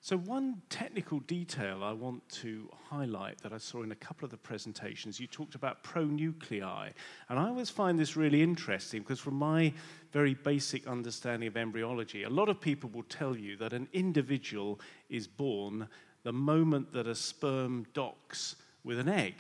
So, 0.01 0.17
one 0.17 0.63
technical 0.71 1.19
detail 1.21 1.83
I 1.83 1.93
want 1.93 2.27
to 2.29 2.71
highlight 2.89 3.39
that 3.43 3.53
I 3.53 3.59
saw 3.59 3.83
in 3.83 3.91
a 3.91 3.97
couple 3.97 4.25
of 4.25 4.31
the 4.31 4.37
presentations, 4.37 5.19
you 5.19 5.27
talked 5.27 5.57
about 5.57 5.83
pronuclei. 5.83 6.93
And 7.29 7.39
I 7.39 7.49
always 7.49 7.69
find 7.69 7.99
this 7.99 8.17
really 8.17 8.41
interesting 8.41 9.03
because, 9.03 9.19
from 9.19 9.35
my 9.35 9.73
very 10.13 10.35
basic 10.35 10.87
understanding 10.87 11.49
of 11.49 11.57
embryology, 11.57 12.23
a 12.23 12.31
lot 12.31 12.49
of 12.49 12.61
people 12.61 12.89
will 12.91 13.03
tell 13.05 13.37
you 13.37 13.57
that 13.57 13.73
an 13.73 13.89
individual 13.93 14.79
is 15.11 15.27
born 15.27 15.89
the 16.23 16.33
moment 16.33 16.93
that 16.93 17.09
a 17.09 17.15
sperm 17.15 17.85
docks 17.93 18.55
with 18.85 19.01
an 19.01 19.09
egg. 19.09 19.35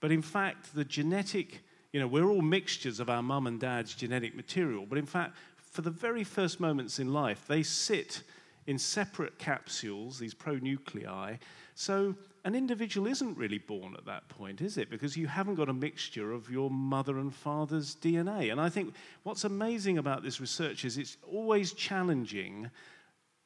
But 0.00 0.12
in 0.12 0.22
fact, 0.22 0.74
the 0.76 0.84
genetic, 0.84 1.60
you 1.92 1.98
know, 1.98 2.06
we're 2.06 2.30
all 2.30 2.40
mixtures 2.40 3.00
of 3.00 3.10
our 3.10 3.22
mum 3.22 3.48
and 3.48 3.58
dad's 3.58 3.94
genetic 3.94 4.36
material. 4.36 4.86
But 4.88 4.98
in 4.98 5.06
fact, 5.06 5.36
for 5.56 5.82
the 5.82 5.90
very 5.90 6.22
first 6.22 6.60
moments 6.60 7.00
in 7.00 7.12
life, 7.12 7.46
they 7.48 7.64
sit 7.64 8.22
in 8.68 8.78
separate 8.78 9.38
capsules, 9.38 10.18
these 10.18 10.34
pronuclei. 10.34 11.38
So 11.74 12.14
an 12.44 12.54
individual 12.54 13.06
isn't 13.06 13.36
really 13.36 13.56
born 13.56 13.94
at 13.96 14.04
that 14.04 14.28
point, 14.28 14.60
is 14.60 14.76
it? 14.76 14.90
Because 14.90 15.16
you 15.16 15.26
haven't 15.26 15.54
got 15.54 15.70
a 15.70 15.72
mixture 15.72 16.32
of 16.32 16.50
your 16.50 16.70
mother 16.70 17.18
and 17.18 17.34
father's 17.34 17.96
DNA. 17.96 18.52
And 18.52 18.60
I 18.60 18.68
think 18.68 18.92
what's 19.22 19.44
amazing 19.44 19.96
about 19.96 20.22
this 20.22 20.38
research 20.38 20.84
is 20.84 20.98
it's 20.98 21.16
always 21.32 21.72
challenging 21.72 22.70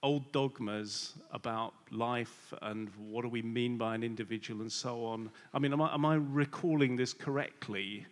old 0.02 0.32
dogmas 0.32 1.14
about 1.30 1.74
life 1.92 2.52
and 2.62 2.90
what 2.98 3.22
do 3.22 3.28
we 3.28 3.42
mean 3.42 3.78
by 3.78 3.94
an 3.94 4.02
individual 4.02 4.60
and 4.60 4.72
so 4.72 5.04
on. 5.04 5.30
I 5.54 5.60
mean, 5.60 5.72
am 5.72 5.80
I, 5.80 5.94
am 5.94 6.04
I 6.04 6.16
recalling 6.16 6.96
this 6.96 7.12
correctly? 7.12 8.06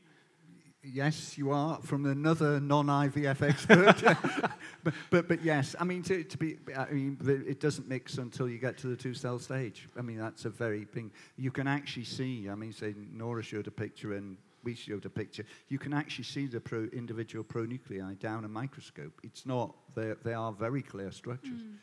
Yes, 0.82 1.36
you 1.36 1.50
are 1.50 1.78
from 1.82 2.06
another 2.06 2.58
non-IVF 2.58 3.42
expert. 3.42 4.02
but, 4.82 4.94
but, 5.10 5.28
but 5.28 5.44
yes, 5.44 5.76
I 5.78 5.84
mean 5.84 6.02
to, 6.04 6.24
to 6.24 6.38
be, 6.38 6.56
I 6.74 6.90
mean 6.90 7.18
it 7.46 7.60
doesn't 7.60 7.86
mix 7.86 8.16
until 8.16 8.48
you 8.48 8.56
get 8.56 8.78
to 8.78 8.86
the 8.86 8.96
two-cell 8.96 9.38
stage. 9.40 9.88
I 9.98 10.00
mean 10.00 10.16
that's 10.16 10.46
a 10.46 10.50
very 10.50 10.86
thing. 10.86 11.10
You 11.36 11.50
can 11.50 11.66
actually 11.66 12.04
see. 12.04 12.48
I 12.48 12.54
mean, 12.54 12.72
say 12.72 12.94
Norah 13.12 13.42
showed 13.42 13.66
a 13.66 13.70
picture 13.70 14.14
and 14.14 14.38
we 14.64 14.74
showed 14.74 15.04
a 15.04 15.10
picture. 15.10 15.44
You 15.68 15.78
can 15.78 15.92
actually 15.92 16.24
see 16.24 16.46
the 16.46 16.60
pro, 16.60 16.88
individual 16.94 17.44
pronuclei 17.44 18.18
down 18.18 18.46
a 18.46 18.48
microscope. 18.48 19.12
It's 19.22 19.44
not. 19.44 19.74
They 19.94 20.14
they 20.24 20.32
are 20.32 20.50
very 20.50 20.82
clear 20.82 21.12
structures. 21.12 21.60
Mm. 21.60 21.76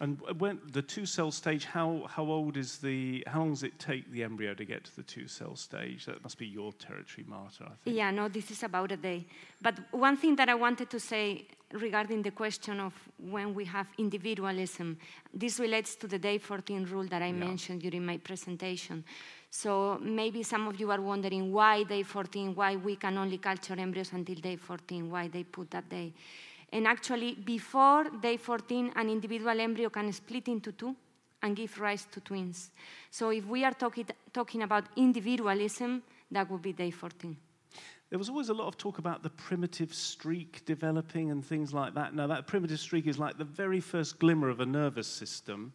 And 0.00 0.20
when 0.38 0.60
the 0.70 0.82
two 0.82 1.06
cell 1.06 1.32
stage, 1.32 1.64
how, 1.64 2.06
how 2.08 2.24
old 2.24 2.56
is 2.56 2.78
the, 2.78 3.24
how 3.26 3.40
long 3.40 3.50
does 3.50 3.64
it 3.64 3.78
take 3.80 4.08
the 4.12 4.22
embryo 4.22 4.54
to 4.54 4.64
get 4.64 4.84
to 4.84 4.96
the 4.96 5.02
two 5.02 5.26
cell 5.26 5.56
stage? 5.56 6.06
That 6.06 6.22
must 6.22 6.38
be 6.38 6.46
your 6.46 6.72
territory, 6.74 7.24
Marta, 7.26 7.64
I 7.64 7.74
think. 7.82 7.96
Yeah, 7.96 8.12
no, 8.12 8.28
this 8.28 8.52
is 8.52 8.62
about 8.62 8.92
a 8.92 8.96
day. 8.96 9.26
But 9.60 9.74
one 9.90 10.16
thing 10.16 10.36
that 10.36 10.48
I 10.48 10.54
wanted 10.54 10.88
to 10.90 11.00
say 11.00 11.48
regarding 11.72 12.22
the 12.22 12.30
question 12.30 12.78
of 12.78 12.94
when 13.18 13.54
we 13.54 13.64
have 13.64 13.88
individualism, 13.98 14.98
this 15.34 15.58
relates 15.58 15.96
to 15.96 16.06
the 16.06 16.18
day 16.18 16.38
14 16.38 16.84
rule 16.84 17.06
that 17.08 17.20
I 17.20 17.26
yeah. 17.26 17.32
mentioned 17.32 17.82
during 17.82 18.06
my 18.06 18.18
presentation. 18.18 19.04
So 19.50 19.98
maybe 20.00 20.44
some 20.44 20.68
of 20.68 20.78
you 20.78 20.90
are 20.92 21.00
wondering 21.00 21.52
why 21.52 21.82
day 21.82 22.04
14, 22.04 22.54
why 22.54 22.76
we 22.76 22.94
can 22.96 23.18
only 23.18 23.38
culture 23.38 23.74
embryos 23.76 24.12
until 24.12 24.36
day 24.36 24.56
14, 24.56 25.10
why 25.10 25.26
they 25.26 25.42
put 25.42 25.70
that 25.72 25.88
day. 25.88 26.12
And 26.72 26.86
actually, 26.86 27.34
before 27.34 28.04
day 28.22 28.36
14, 28.36 28.92
an 28.94 29.08
individual 29.08 29.58
embryo 29.60 29.88
can 29.88 30.12
split 30.12 30.48
into 30.48 30.72
two 30.72 30.94
and 31.42 31.56
give 31.56 31.78
rise 31.80 32.06
to 32.12 32.20
twins. 32.20 32.70
So 33.10 33.30
if 33.30 33.46
we 33.46 33.64
are 33.64 33.72
talking, 33.72 34.06
talking 34.32 34.62
about 34.62 34.84
individualism, 34.96 36.02
that 36.30 36.50
would 36.50 36.62
be 36.62 36.72
day 36.72 36.90
14. 36.90 37.36
There 38.10 38.18
was 38.18 38.28
always 38.30 38.48
a 38.48 38.54
lot 38.54 38.68
of 38.68 38.76
talk 38.78 38.98
about 38.98 39.22
the 39.22 39.30
primitive 39.30 39.92
streak 39.92 40.64
developing 40.64 41.30
and 41.30 41.44
things 41.44 41.74
like 41.74 41.94
that. 41.94 42.14
Now, 42.14 42.26
that 42.26 42.46
primitive 42.46 42.80
streak 42.80 43.06
is 43.06 43.18
like 43.18 43.36
the 43.36 43.44
very 43.44 43.80
first 43.80 44.18
glimmer 44.18 44.48
of 44.48 44.60
a 44.60 44.66
nervous 44.66 45.06
system. 45.06 45.72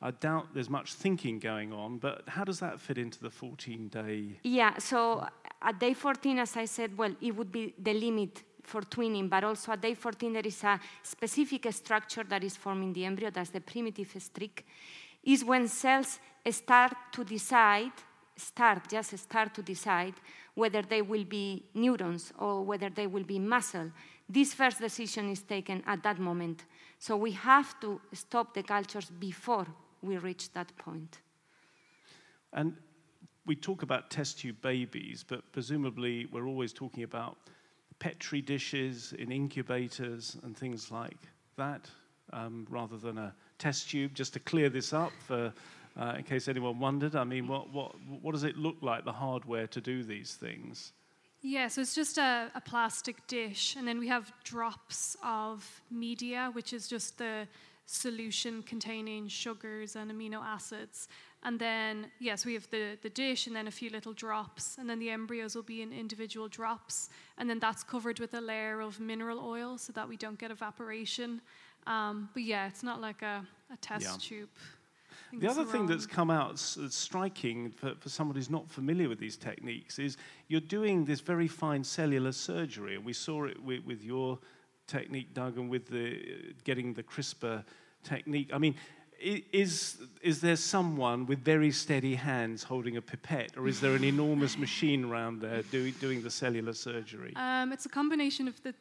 I 0.00 0.10
doubt 0.10 0.48
there's 0.54 0.70
much 0.70 0.94
thinking 0.94 1.38
going 1.38 1.72
on, 1.72 1.98
but 1.98 2.22
how 2.26 2.44
does 2.44 2.58
that 2.60 2.80
fit 2.80 2.98
into 2.98 3.20
the 3.20 3.30
14 3.30 3.88
day? 3.88 4.38
Yeah, 4.42 4.78
so 4.78 5.26
at 5.62 5.78
day 5.78 5.94
14, 5.94 6.38
as 6.38 6.56
I 6.56 6.64
said, 6.64 6.96
well, 6.96 7.14
it 7.20 7.36
would 7.36 7.52
be 7.52 7.74
the 7.78 7.94
limit 7.94 8.42
for 8.66 8.82
twinning, 8.82 9.28
but 9.28 9.44
also 9.44 9.72
at 9.72 9.80
day 9.80 9.94
14 9.94 10.32
there 10.32 10.46
is 10.46 10.64
a 10.64 10.80
specific 11.02 11.72
structure 11.72 12.24
that 12.24 12.42
is 12.42 12.56
forming 12.56 12.92
the 12.92 13.04
embryo, 13.04 13.30
that's 13.30 13.50
the 13.50 13.60
primitive 13.60 14.14
streak, 14.18 14.66
is 15.22 15.44
when 15.44 15.68
cells 15.68 16.18
start 16.50 16.92
to 17.12 17.24
decide, 17.24 17.92
start, 18.36 18.88
just 18.90 19.16
start 19.18 19.54
to 19.54 19.62
decide 19.62 20.14
whether 20.54 20.82
they 20.82 21.02
will 21.02 21.24
be 21.24 21.64
neurons 21.74 22.32
or 22.38 22.62
whether 22.62 22.90
they 22.90 23.06
will 23.06 23.24
be 23.24 23.38
muscle. 23.38 23.90
This 24.28 24.54
first 24.54 24.80
decision 24.80 25.30
is 25.30 25.42
taken 25.42 25.82
at 25.86 26.02
that 26.02 26.18
moment. 26.18 26.64
So 26.98 27.16
we 27.16 27.32
have 27.32 27.78
to 27.80 28.00
stop 28.12 28.54
the 28.54 28.62
cultures 28.62 29.10
before 29.10 29.66
we 30.02 30.16
reach 30.18 30.52
that 30.52 30.76
point. 30.76 31.18
And 32.52 32.76
we 33.46 33.56
talk 33.56 33.82
about 33.82 34.10
test 34.10 34.38
tube 34.38 34.62
babies, 34.62 35.24
but 35.26 35.52
presumably 35.52 36.26
we're 36.26 36.46
always 36.46 36.72
talking 36.72 37.02
about 37.02 37.36
petri 37.98 38.40
dishes 38.40 39.14
in 39.18 39.32
incubators 39.32 40.36
and 40.42 40.56
things 40.56 40.90
like 40.90 41.16
that, 41.56 41.88
um, 42.32 42.66
rather 42.70 42.96
than 42.96 43.18
a 43.18 43.34
test 43.58 43.90
tube. 43.90 44.14
Just 44.14 44.32
to 44.34 44.40
clear 44.40 44.68
this 44.68 44.92
up, 44.92 45.12
for, 45.26 45.52
uh, 45.96 46.14
in 46.18 46.24
case 46.24 46.48
anyone 46.48 46.78
wondered, 46.78 47.16
I 47.16 47.24
mean, 47.24 47.46
what, 47.46 47.72
what, 47.72 47.94
what 48.20 48.32
does 48.32 48.44
it 48.44 48.56
look 48.56 48.76
like, 48.80 49.04
the 49.04 49.12
hardware 49.12 49.66
to 49.68 49.80
do 49.80 50.02
these 50.02 50.34
things? 50.34 50.92
Yeah, 51.46 51.68
so 51.68 51.82
it's 51.82 51.94
just 51.94 52.16
a, 52.16 52.50
a, 52.54 52.60
plastic 52.60 53.26
dish, 53.26 53.76
and 53.76 53.86
then 53.86 53.98
we 53.98 54.08
have 54.08 54.32
drops 54.44 55.14
of 55.22 55.82
media, 55.90 56.48
which 56.54 56.72
is 56.72 56.88
just 56.88 57.18
the 57.18 57.46
solution 57.84 58.62
containing 58.62 59.28
sugars 59.28 59.94
and 59.94 60.10
amino 60.10 60.42
acids. 60.42 61.06
And 61.44 61.58
then, 61.58 62.10
yes, 62.20 62.46
we 62.46 62.54
have 62.54 62.68
the, 62.70 62.96
the 63.02 63.10
dish 63.10 63.46
and 63.46 63.54
then 63.54 63.68
a 63.68 63.70
few 63.70 63.90
little 63.90 64.14
drops. 64.14 64.78
And 64.78 64.88
then 64.88 64.98
the 64.98 65.10
embryos 65.10 65.54
will 65.54 65.62
be 65.62 65.82
in 65.82 65.92
individual 65.92 66.48
drops. 66.48 67.10
And 67.36 67.48
then 67.48 67.58
that's 67.58 67.82
covered 67.84 68.18
with 68.18 68.32
a 68.34 68.40
layer 68.40 68.80
of 68.80 68.98
mineral 68.98 69.40
oil 69.40 69.76
so 69.76 69.92
that 69.92 70.08
we 70.08 70.16
don't 70.16 70.38
get 70.38 70.50
evaporation. 70.50 71.42
Um, 71.86 72.30
but 72.32 72.44
yeah, 72.44 72.66
it's 72.66 72.82
not 72.82 73.00
like 73.00 73.20
a, 73.20 73.46
a 73.70 73.76
test 73.76 74.06
yeah. 74.06 74.16
tube. 74.18 74.48
The 75.38 75.48
other 75.48 75.64
thing 75.64 75.86
that's 75.86 76.06
come 76.06 76.30
out 76.30 76.58
striking 76.58 77.70
for, 77.70 77.94
for 77.98 78.08
somebody 78.08 78.38
who's 78.38 78.50
not 78.50 78.70
familiar 78.70 79.08
with 79.08 79.18
these 79.18 79.36
techniques 79.36 79.98
is 79.98 80.16
you're 80.48 80.60
doing 80.60 81.04
this 81.04 81.20
very 81.20 81.48
fine 81.48 81.84
cellular 81.84 82.32
surgery. 82.32 82.94
And 82.94 83.04
we 83.04 83.12
saw 83.12 83.44
it 83.44 83.62
with, 83.62 83.84
with 83.84 84.02
your 84.02 84.38
technique, 84.86 85.34
Doug, 85.34 85.58
and 85.58 85.68
with 85.68 85.88
the, 85.88 86.14
uh, 86.14 86.52
getting 86.64 86.94
the 86.94 87.02
CRISPR 87.02 87.64
technique. 88.02 88.50
I 88.52 88.58
mean, 88.58 88.76
is, 89.20 89.98
is 90.22 90.40
there 90.40 90.56
someone 90.56 91.26
with 91.26 91.40
very 91.40 91.70
steady 91.70 92.14
hands 92.14 92.62
holding 92.62 92.96
a 92.96 93.02
pipette, 93.02 93.56
or 93.56 93.68
is 93.68 93.80
there 93.80 93.94
an 93.94 94.04
enormous 94.14 94.58
machine 94.58 95.04
around 95.04 95.40
there 95.40 95.62
do, 95.62 95.90
doing 95.92 96.22
the 96.22 96.30
cellular 96.30 96.72
surgery? 96.72 97.32
Um, 97.36 97.72
it's 97.72 97.86
a 97.86 97.88
combination 97.88 98.48
of 98.48 98.62
the 98.62 98.74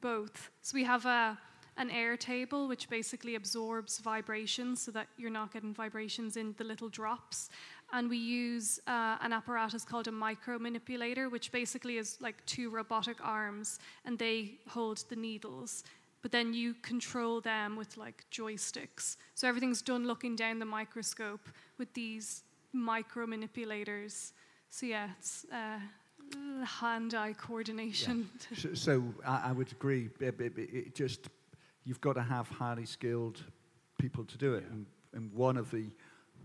both. 0.00 0.50
So 0.62 0.74
we 0.74 0.84
have 0.84 1.06
a, 1.06 1.38
an 1.76 1.90
air 1.90 2.16
table, 2.16 2.68
which 2.68 2.88
basically 2.88 3.34
absorbs 3.34 3.98
vibrations 3.98 4.82
so 4.82 4.90
that 4.92 5.08
you're 5.16 5.30
not 5.30 5.52
getting 5.52 5.74
vibrations 5.74 6.36
in 6.36 6.54
the 6.58 6.64
little 6.64 6.88
drops. 6.88 7.50
And 7.92 8.10
we 8.10 8.16
use 8.16 8.80
uh, 8.86 9.16
an 9.20 9.32
apparatus 9.32 9.84
called 9.84 10.08
a 10.08 10.12
micro 10.12 10.58
manipulator, 10.58 11.28
which 11.28 11.52
basically 11.52 11.98
is 11.98 12.18
like 12.20 12.44
two 12.46 12.70
robotic 12.70 13.18
arms, 13.22 13.78
and 14.04 14.18
they 14.18 14.58
hold 14.68 15.04
the 15.08 15.16
needles 15.16 15.84
but 16.22 16.32
then 16.32 16.52
you 16.52 16.74
control 16.82 17.40
them 17.40 17.76
with 17.76 17.96
like 17.96 18.24
joysticks. 18.32 19.16
So 19.34 19.48
everything's 19.48 19.82
done 19.82 20.06
looking 20.06 20.36
down 20.36 20.58
the 20.58 20.64
microscope 20.64 21.48
with 21.78 21.92
these 21.94 22.42
micro 22.72 23.26
manipulators. 23.26 24.32
So 24.70 24.86
yeah, 24.86 25.10
it's 25.18 25.46
uh, 25.52 25.78
hand-eye 26.64 27.34
coordination. 27.34 28.28
Yeah. 28.50 28.58
so, 28.58 28.74
so 28.74 29.04
I, 29.26 29.50
I, 29.50 29.52
would 29.52 29.70
agree. 29.72 30.10
It, 30.20 30.40
it, 30.40 30.52
it, 30.56 30.94
just 30.94 31.28
you've 31.84 32.00
got 32.00 32.14
to 32.14 32.22
have 32.22 32.48
highly 32.48 32.86
skilled 32.86 33.42
people 33.98 34.24
to 34.24 34.38
do 34.38 34.54
it, 34.54 34.64
yeah. 34.66 34.72
and, 34.72 34.86
and, 35.14 35.32
one 35.32 35.56
of 35.56 35.70
the 35.70 35.86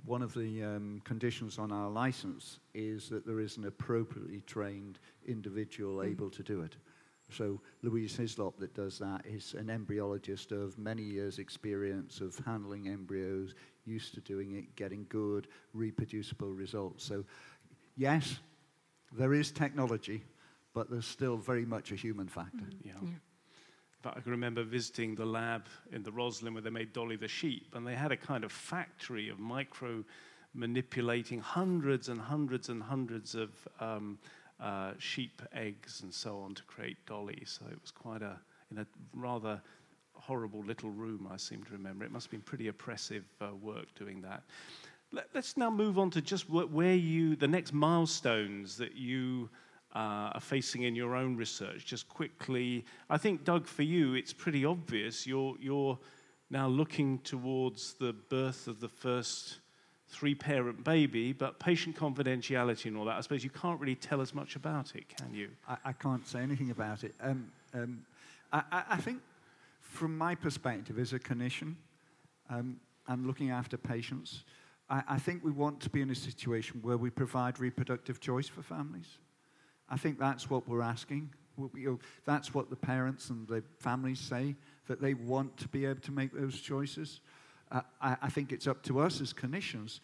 one 0.05 0.21
of 0.21 0.33
the 0.33 0.63
um, 0.63 1.01
conditions 1.03 1.59
on 1.59 1.71
our 1.71 1.89
license 1.89 2.59
is 2.73 3.09
that 3.09 3.25
there 3.25 3.39
is 3.39 3.57
an 3.57 3.65
appropriately 3.65 4.41
trained 4.41 4.99
individual 5.27 5.97
mm. 5.97 6.09
able 6.09 6.29
to 6.29 6.41
do 6.41 6.61
it. 6.61 6.75
So 7.31 7.61
Louise 7.81 8.17
Hyslop 8.17 8.57
that 8.57 8.73
does 8.73 8.99
that 8.99 9.25
is 9.25 9.53
an 9.53 9.67
embryologist 9.67 10.51
of 10.51 10.77
many 10.77 11.03
years' 11.03 11.39
experience 11.39 12.21
of 12.21 12.37
handling 12.45 12.87
embryos, 12.87 13.53
used 13.85 14.13
to 14.15 14.21
doing 14.21 14.55
it, 14.55 14.75
getting 14.75 15.05
good, 15.09 15.47
reproducible 15.73 16.51
results. 16.51 17.03
So 17.03 17.23
yes, 17.95 18.39
there 19.11 19.33
is 19.33 19.51
technology, 19.51 20.23
but 20.73 20.89
there's 20.89 21.07
still 21.07 21.37
very 21.37 21.65
much 21.65 21.91
a 21.91 21.95
human 21.95 22.27
factor. 22.27 22.57
Mm-hmm. 22.57 22.87
Yeah. 22.87 22.93
yeah. 23.01 23.09
But 24.01 24.17
I 24.17 24.21
can 24.21 24.31
remember 24.31 24.63
visiting 24.63 25.15
the 25.15 25.25
lab 25.25 25.67
in 25.91 26.01
the 26.03 26.11
Roslin 26.11 26.53
where 26.53 26.63
they 26.63 26.71
made 26.71 26.91
Dolly 26.91 27.17
the 27.17 27.27
sheep, 27.27 27.75
and 27.75 27.85
they 27.85 27.95
had 27.95 28.11
a 28.11 28.17
kind 28.17 28.43
of 28.43 28.51
factory 28.51 29.29
of 29.29 29.39
micro 29.39 30.03
manipulating 30.53 31.39
hundreds 31.39 32.09
and 32.09 32.19
hundreds 32.19 32.69
and 32.69 32.83
hundreds 32.83 33.35
of 33.35 33.49
um, 33.79 34.17
uh, 34.61 34.91
sheep 34.99 35.41
eggs 35.53 36.01
and 36.03 36.13
so 36.13 36.39
on 36.39 36.53
to 36.55 36.63
create 36.63 36.97
dolly. 37.05 37.43
So 37.45 37.65
it 37.71 37.81
was 37.81 37.91
quite 37.91 38.21
a, 38.21 38.37
in 38.69 38.77
a 38.77 38.85
rather 39.13 39.61
horrible 40.13 40.63
little 40.63 40.91
room, 40.91 41.27
I 41.31 41.37
seem 41.37 41.63
to 41.63 41.71
remember. 41.73 42.05
It 42.05 42.11
must 42.11 42.27
have 42.27 42.31
been 42.31 42.41
pretty 42.41 42.67
oppressive 42.67 43.23
uh, 43.41 43.55
work 43.61 43.87
doing 43.95 44.21
that. 44.21 44.43
Let, 45.11 45.27
us 45.35 45.57
now 45.57 45.69
move 45.69 45.99
on 45.99 46.09
to 46.11 46.21
just 46.21 46.49
where 46.49 46.95
you, 46.95 47.35
the 47.35 47.47
next 47.47 47.73
milestones 47.73 48.77
that 48.77 48.95
you 48.95 49.49
uh, 49.93 50.31
are 50.33 50.39
facing 50.39 50.83
in 50.83 50.95
your 50.95 51.15
own 51.15 51.35
research. 51.35 51.85
Just 51.85 52.07
quickly, 52.07 52.85
I 53.09 53.17
think, 53.17 53.43
Doug, 53.43 53.67
for 53.67 53.83
you, 53.83 54.13
it's 54.13 54.31
pretty 54.31 54.63
obvious. 54.63 55.27
You're, 55.27 55.55
you're 55.59 55.99
now 56.49 56.67
looking 56.67 57.19
towards 57.19 57.95
the 57.95 58.13
birth 58.13 58.67
of 58.67 58.79
the 58.79 58.87
first 58.87 59.59
three 60.11 60.35
parent 60.35 60.83
baby, 60.83 61.31
but 61.31 61.57
patient 61.57 61.95
confidentiality 61.95 62.85
and 62.85 62.97
all 62.97 63.05
that, 63.05 63.17
I 63.17 63.21
suppose 63.21 63.43
you 63.43 63.49
can't 63.49 63.79
really 63.79 63.95
tell 63.95 64.19
us 64.19 64.33
much 64.33 64.55
about 64.55 64.93
it, 64.95 65.05
can 65.09 65.33
you? 65.33 65.49
I, 65.67 65.77
I 65.85 65.91
can't 65.93 66.27
say 66.27 66.41
anything 66.41 66.69
about 66.69 67.03
it. 67.03 67.15
Um, 67.21 67.51
um, 67.73 68.05
I, 68.51 68.83
I, 68.89 68.97
think, 68.97 69.21
from 69.79 70.17
my 70.17 70.35
perspective 70.35 70.99
as 70.99 71.13
a 71.13 71.19
clinician 71.19 71.75
um, 72.49 72.77
and 73.07 73.25
looking 73.25 73.51
after 73.51 73.77
patients, 73.77 74.43
I, 74.89 75.01
I 75.07 75.17
think 75.17 75.45
we 75.45 75.51
want 75.51 75.79
to 75.81 75.89
be 75.89 76.01
in 76.01 76.09
a 76.11 76.15
situation 76.15 76.81
where 76.81 76.97
we 76.97 77.09
provide 77.09 77.59
reproductive 77.59 78.19
choice 78.19 78.49
for 78.49 78.61
families. 78.61 79.17
I 79.89 79.95
think 79.95 80.19
that's 80.19 80.49
what 80.49 80.67
we're 80.67 80.81
asking. 80.81 81.29
That's 82.25 82.53
what 82.53 82.69
the 82.69 82.75
parents 82.75 83.29
and 83.29 83.47
the 83.47 83.63
families 83.79 84.19
say, 84.19 84.55
that 84.87 85.01
they 85.01 85.13
want 85.13 85.55
to 85.57 85.69
be 85.69 85.85
able 85.85 86.01
to 86.01 86.11
make 86.11 86.33
those 86.33 86.59
choices. 86.59 87.21
I, 87.71 88.17
I, 88.21 88.29
think 88.29 88.51
it's 88.51 88.67
up 88.67 88.83
to 88.83 88.99
us 88.99 89.21
as 89.21 89.33
clinicians 89.33 89.99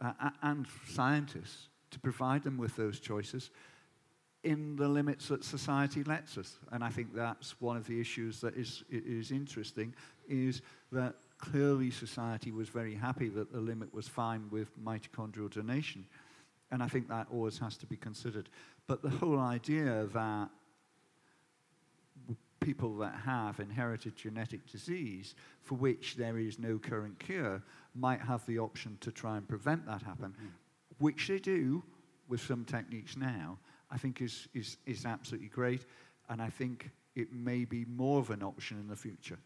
uh, 0.00 0.30
and 0.42 0.66
scientists 0.88 1.68
to 1.90 1.98
provide 1.98 2.44
them 2.44 2.58
with 2.58 2.76
those 2.76 3.00
choices 3.00 3.50
in 4.44 4.76
the 4.76 4.88
limits 4.88 5.28
that 5.28 5.44
society 5.44 6.04
lets 6.04 6.38
us. 6.38 6.58
And 6.70 6.84
I 6.84 6.90
think 6.90 7.14
that's 7.14 7.60
one 7.60 7.76
of 7.76 7.86
the 7.86 8.00
issues 8.00 8.40
that 8.40 8.56
is, 8.56 8.84
is 8.90 9.32
interesting, 9.32 9.94
is 10.28 10.62
that 10.92 11.16
clearly 11.38 11.90
society 11.90 12.52
was 12.52 12.68
very 12.68 12.94
happy 12.94 13.28
that 13.30 13.52
the 13.52 13.60
limit 13.60 13.92
was 13.92 14.06
fine 14.06 14.48
with 14.50 14.68
mitochondrial 14.82 15.50
donation. 15.50 16.06
And 16.70 16.82
I 16.82 16.88
think 16.88 17.08
that 17.08 17.26
always 17.32 17.58
has 17.58 17.76
to 17.78 17.86
be 17.86 17.96
considered. 17.96 18.48
But 18.86 19.02
the 19.02 19.10
whole 19.10 19.38
idea 19.38 20.06
that 20.12 20.50
people 22.60 22.96
that 22.98 23.14
have 23.24 23.60
inherited 23.60 24.16
genetic 24.16 24.66
disease 24.70 25.34
for 25.62 25.76
which 25.76 26.16
there 26.16 26.38
is 26.38 26.58
no 26.58 26.78
current 26.78 27.18
cure 27.18 27.62
might 27.94 28.20
have 28.20 28.44
the 28.46 28.58
option 28.58 28.96
to 29.00 29.10
try 29.10 29.36
and 29.36 29.48
prevent 29.48 29.86
that 29.86 30.02
happen, 30.02 30.34
mm. 30.42 30.48
which 30.98 31.28
they 31.28 31.38
do 31.38 31.82
with 32.28 32.40
some 32.40 32.64
techniques 32.64 33.16
now, 33.16 33.58
I 33.90 33.98
think 33.98 34.20
is, 34.20 34.48
is, 34.54 34.76
is 34.86 35.04
absolutely 35.06 35.48
great. 35.48 35.84
And 36.28 36.42
I 36.42 36.50
think 36.50 36.90
it 37.14 37.32
may 37.32 37.64
be 37.64 37.84
more 37.86 38.20
of 38.20 38.30
an 38.30 38.42
option 38.42 38.78
in 38.78 38.88
the 38.88 38.96
future. 38.96 39.38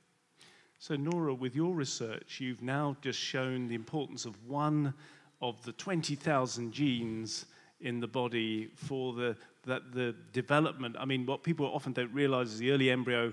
So, 0.79 0.97
Norah, 0.97 1.35
with 1.35 1.55
your 1.55 1.75
research, 1.75 2.41
you've 2.41 2.63
now 2.63 2.97
just 3.01 3.19
shown 3.19 3.69
the 3.69 3.77
importance 3.77 4.25
of 4.25 4.35
one 4.49 4.93
of 5.41 5.63
the 5.65 5.73
20,000 5.73 6.73
genes 6.73 7.47
in 7.81 8.01
the 8.01 8.09
body 8.09 8.71
for 8.75 9.13
the, 9.13 9.37
that 9.65 9.93
the 9.93 10.15
development. 10.33 10.97
I 10.99 11.05
mean, 11.05 11.27
what 11.27 11.43
people 11.43 11.67
often 11.67 11.93
don't 11.93 12.13
realize 12.13 12.53
is 12.53 12.59
the 12.59 12.71
early 12.73 12.91
embryo, 12.91 13.33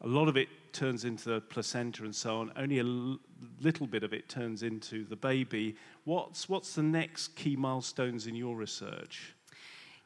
a 0.00 0.06
lot 0.06 0.28
of 0.28 0.36
it 0.36 0.48
turns 0.72 1.04
into 1.04 1.28
the 1.30 1.40
placenta 1.40 2.04
and 2.04 2.14
so 2.14 2.38
on. 2.38 2.52
Only 2.56 2.78
a 2.78 2.84
l- 2.84 3.18
little 3.60 3.86
bit 3.86 4.02
of 4.02 4.12
it 4.12 4.28
turns 4.28 4.62
into 4.62 5.04
the 5.04 5.16
baby. 5.16 5.76
What's, 6.04 6.48
what's 6.48 6.74
the 6.74 6.82
next 6.82 7.36
key 7.36 7.56
milestones 7.56 8.26
in 8.26 8.34
your 8.34 8.56
research? 8.56 9.34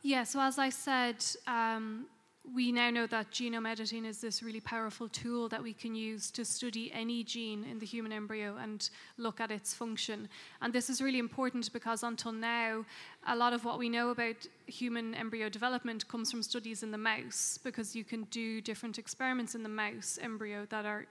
Yeah, 0.03 0.25
so 0.25 0.41
as 0.41 0.59
I 0.59 0.71
said, 0.71 1.25
um, 1.47 2.07
we 2.51 2.73
now 2.73 2.91
know 2.91 3.07
that 3.07 3.31
genome 3.31 3.71
editing 3.71 4.05
is 4.05 4.21
this 4.21 4.43
really 4.43 4.61
powerful 4.61 5.09
tool 5.09 5.49
that 5.49 5.63
we 5.63 5.73
can 5.73 5.95
use 5.95 6.31
to 6.33 6.45
study 6.45 6.91
any 6.93 7.23
gene 7.23 7.65
in 7.65 7.79
the 7.79 7.87
human 7.87 8.13
embryo 8.13 8.57
and 8.57 8.91
look 9.17 9.41
at 9.41 9.53
its 9.53 9.73
function. 9.73 10.29
And 10.61 10.73
this 10.73 10.91
is 10.91 11.01
really 11.01 11.21
important 11.21 11.73
because 11.73 12.03
until 12.03 12.33
now, 12.33 12.85
a 13.29 13.37
lot 13.37 13.53
of 13.53 13.65
what 13.65 13.79
we 13.79 13.89
know 13.89 14.11
about 14.11 14.35
human 14.67 15.15
embryo 15.15 15.49
development 15.49 16.09
comes 16.09 16.31
from 16.31 16.43
studies 16.43 16.83
in 16.83 16.91
the 16.91 16.99
mouse, 16.99 17.59
because 17.63 17.95
you 17.95 18.03
can 18.03 18.25
do 18.25 18.61
different 18.61 18.99
experiments 18.99 19.55
in 19.55 19.63
the 19.63 19.69
mouse 19.69 20.19
embryo 20.21 20.67
that 20.71 20.85
are 20.85 21.07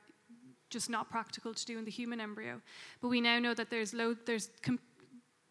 just 0.70 0.90
not 0.90 1.10
practical 1.10 1.54
to 1.54 1.66
do 1.66 1.78
in 1.78 1.86
the 1.86 1.92
human 1.92 2.20
embryo. 2.20 2.62
But 3.02 3.08
we 3.08 3.22
now 3.22 3.40
know 3.40 3.54
that 3.54 3.70
there's 3.70 3.96
there's 4.26 4.50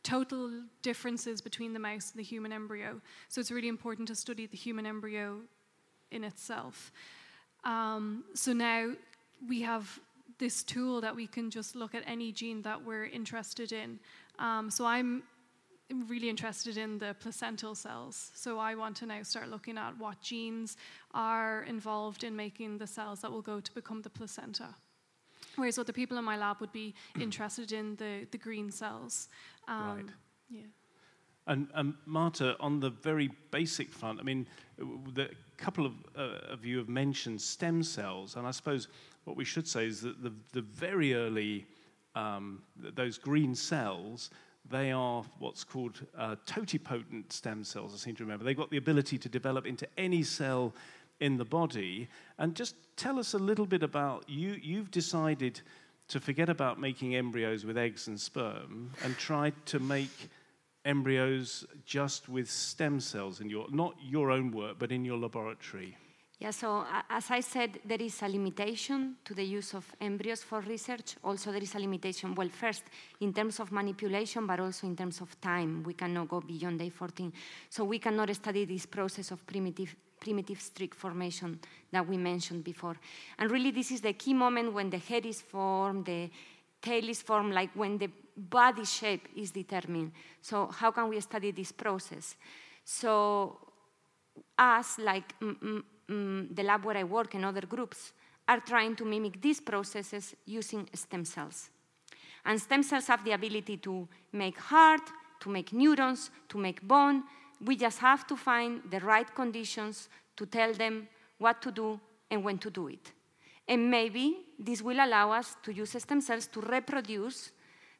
total 0.02 0.50
differences 0.82 1.40
between 1.40 1.72
the 1.72 1.78
mouse 1.78 2.10
and 2.10 2.18
the 2.18 2.24
human 2.24 2.52
embryo. 2.52 3.00
So 3.28 3.40
it's 3.40 3.50
really 3.50 3.68
important 3.68 4.08
to 4.08 4.14
study 4.14 4.46
the 4.46 4.56
human 4.56 4.86
embryo 4.86 5.40
in 6.10 6.24
itself. 6.24 6.92
Um, 7.64 8.24
so 8.34 8.52
now 8.52 8.92
we 9.48 9.62
have 9.62 10.00
this 10.38 10.62
tool 10.62 11.00
that 11.00 11.14
we 11.14 11.26
can 11.26 11.50
just 11.50 11.76
look 11.76 11.94
at 11.94 12.02
any 12.06 12.32
gene 12.32 12.62
that 12.62 12.82
we're 12.82 13.04
interested 13.06 13.72
in. 13.72 13.98
Um, 14.38 14.70
so 14.70 14.86
I'm 14.86 15.22
really 16.08 16.28
interested 16.28 16.76
in 16.76 16.98
the 16.98 17.14
placental 17.20 17.74
cells. 17.74 18.30
So 18.34 18.58
I 18.58 18.74
want 18.74 18.96
to 18.98 19.06
now 19.06 19.22
start 19.22 19.48
looking 19.48 19.76
at 19.76 19.98
what 19.98 20.20
genes 20.20 20.76
are 21.12 21.64
involved 21.64 22.24
in 22.24 22.34
making 22.34 22.78
the 22.78 22.86
cells 22.86 23.20
that 23.20 23.30
will 23.30 23.42
go 23.42 23.60
to 23.60 23.74
become 23.74 24.02
the 24.02 24.10
placenta. 24.10 24.74
Whereas 25.56 25.78
other 25.78 25.92
people 25.92 26.16
in 26.16 26.24
my 26.24 26.36
lab 26.36 26.60
would 26.60 26.72
be 26.72 26.94
interested 27.20 27.72
in 27.72 27.96
the, 27.96 28.26
the 28.30 28.38
green 28.38 28.70
cells. 28.70 29.28
Um, 29.68 29.96
right. 29.96 30.06
Yeah. 30.48 30.62
And, 31.46 31.68
and 31.74 31.94
Marta, 32.06 32.56
on 32.60 32.80
the 32.80 32.90
very 32.90 33.30
basic 33.50 33.92
front, 33.92 34.20
I 34.20 34.22
mean, 34.22 34.46
the 35.14 35.30
couple 35.56 35.84
of, 35.86 35.92
uh, 36.16 36.52
of 36.52 36.64
you 36.64 36.78
have 36.78 36.88
mentioned 36.88 37.40
stem 37.40 37.82
cells, 37.82 38.36
and 38.36 38.46
I 38.46 38.50
suppose 38.50 38.88
what 39.24 39.36
we 39.36 39.44
should 39.44 39.68
say 39.68 39.86
is 39.86 40.00
that 40.02 40.22
the, 40.22 40.32
the 40.52 40.62
very 40.62 41.14
early, 41.14 41.66
um, 42.14 42.62
those 42.76 43.18
green 43.18 43.54
cells, 43.54 44.30
they 44.70 44.92
are 44.92 45.24
what's 45.38 45.64
called 45.64 46.00
uh, 46.16 46.36
totipotent 46.46 47.32
stem 47.32 47.64
cells, 47.64 47.92
I 47.94 47.96
seem 47.96 48.16
to 48.16 48.24
remember. 48.24 48.44
They've 48.44 48.56
got 48.56 48.70
the 48.70 48.76
ability 48.76 49.18
to 49.18 49.28
develop 49.28 49.66
into 49.66 49.86
any 49.98 50.22
cell 50.22 50.72
in 51.20 51.36
the 51.36 51.44
body. 51.44 52.08
And 52.38 52.54
just 52.54 52.74
tell 52.96 53.18
us 53.18 53.34
a 53.34 53.38
little 53.38 53.66
bit 53.66 53.82
about 53.82 54.28
you. 54.28 54.56
You've 54.62 54.90
decided 54.90 55.60
to 56.08 56.20
forget 56.20 56.48
about 56.48 56.80
making 56.80 57.14
embryos 57.14 57.64
with 57.64 57.78
eggs 57.78 58.08
and 58.08 58.20
sperm 58.20 58.90
and 59.04 59.16
tried 59.16 59.54
to 59.66 59.78
make 59.78 60.30
embryos 60.90 61.64
just 61.84 62.28
with 62.28 62.50
stem 62.50 63.00
cells 63.00 63.40
in 63.40 63.48
your, 63.48 63.66
not 63.70 63.94
your 64.02 64.30
own 64.30 64.50
work, 64.50 64.76
but 64.78 64.90
in 64.90 65.04
your 65.04 65.18
laboratory? 65.18 65.96
Yeah, 66.40 66.52
so 66.52 66.86
as 67.10 67.30
I 67.30 67.40
said, 67.40 67.80
there 67.84 68.00
is 68.00 68.22
a 68.22 68.28
limitation 68.28 69.16
to 69.26 69.34
the 69.34 69.44
use 69.44 69.74
of 69.74 69.84
embryos 70.00 70.42
for 70.42 70.60
research. 70.60 71.16
Also, 71.22 71.52
there 71.52 71.62
is 71.62 71.74
a 71.74 71.78
limitation, 71.78 72.34
well, 72.34 72.48
first, 72.48 72.84
in 73.20 73.34
terms 73.34 73.60
of 73.60 73.70
manipulation, 73.70 74.46
but 74.46 74.58
also 74.58 74.86
in 74.86 74.96
terms 74.96 75.20
of 75.20 75.38
time. 75.38 75.82
We 75.82 75.92
cannot 75.92 76.28
go 76.28 76.40
beyond 76.40 76.78
day 76.78 76.88
14. 76.88 77.30
So, 77.68 77.84
we 77.84 77.98
cannot 77.98 78.34
study 78.34 78.64
this 78.64 78.86
process 78.86 79.30
of 79.32 79.46
primitive, 79.46 79.94
primitive 80.18 80.62
streak 80.62 80.94
formation 80.94 81.60
that 81.92 82.08
we 82.08 82.16
mentioned 82.16 82.64
before. 82.64 82.96
And 83.38 83.50
really, 83.50 83.70
this 83.70 83.90
is 83.90 84.00
the 84.00 84.14
key 84.14 84.32
moment 84.32 84.72
when 84.72 84.88
the 84.88 84.98
head 84.98 85.26
is 85.26 85.42
formed, 85.42 86.06
the 86.06 86.30
tail 86.80 87.08
is 87.08 87.22
formed, 87.22 87.54
like 87.54 87.70
when 87.74 87.98
the 87.98 88.10
body 88.36 88.84
shape 88.84 89.28
is 89.36 89.50
determined. 89.50 90.12
So 90.40 90.66
how 90.66 90.90
can 90.90 91.08
we 91.08 91.20
study 91.20 91.50
this 91.50 91.72
process? 91.72 92.36
So 92.84 93.58
us, 94.58 94.98
like 94.98 95.38
mm, 95.40 95.82
mm, 96.08 96.56
the 96.56 96.62
lab 96.62 96.84
where 96.84 96.96
I 96.96 97.04
work 97.04 97.34
and 97.34 97.44
other 97.44 97.62
groups, 97.62 98.12
are 98.48 98.60
trying 98.60 98.96
to 98.96 99.04
mimic 99.04 99.40
these 99.40 99.60
processes 99.60 100.34
using 100.44 100.88
stem 100.94 101.24
cells. 101.24 101.70
And 102.44 102.60
stem 102.60 102.82
cells 102.82 103.06
have 103.06 103.24
the 103.24 103.32
ability 103.32 103.76
to 103.78 104.08
make 104.32 104.58
heart, 104.58 105.02
to 105.40 105.50
make 105.50 105.72
neurons, 105.72 106.30
to 106.48 106.58
make 106.58 106.82
bone. 106.82 107.22
We 107.64 107.76
just 107.76 107.98
have 107.98 108.26
to 108.26 108.36
find 108.36 108.82
the 108.90 109.00
right 109.00 109.32
conditions 109.34 110.08
to 110.36 110.46
tell 110.46 110.72
them 110.72 111.06
what 111.38 111.60
to 111.62 111.70
do 111.70 112.00
and 112.30 112.42
when 112.42 112.58
to 112.58 112.70
do 112.70 112.88
it. 112.88 113.12
And 113.68 113.90
maybe 113.90 114.38
this 114.58 114.82
will 114.82 114.98
allow 114.98 115.32
us 115.32 115.56
to 115.62 115.72
use 115.72 115.90
stem 115.98 116.20
cells 116.20 116.46
to 116.48 116.60
reproduce 116.60 117.52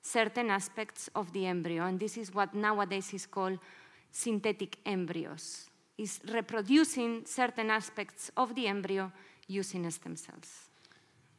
certain 0.02 0.50
aspects 0.50 1.08
of 1.14 1.32
the 1.32 1.46
embryo. 1.46 1.84
And 1.84 1.98
this 1.98 2.16
is 2.16 2.34
what 2.34 2.54
nowadays 2.54 3.12
is 3.14 3.26
called 3.26 3.58
synthetic 4.10 4.78
embryos, 4.84 5.68
is 5.96 6.20
reproducing 6.32 7.24
certain 7.26 7.70
aspects 7.70 8.30
of 8.36 8.54
the 8.54 8.66
embryo 8.66 9.12
using 9.46 9.88
stem 9.90 10.16
cells. 10.16 10.70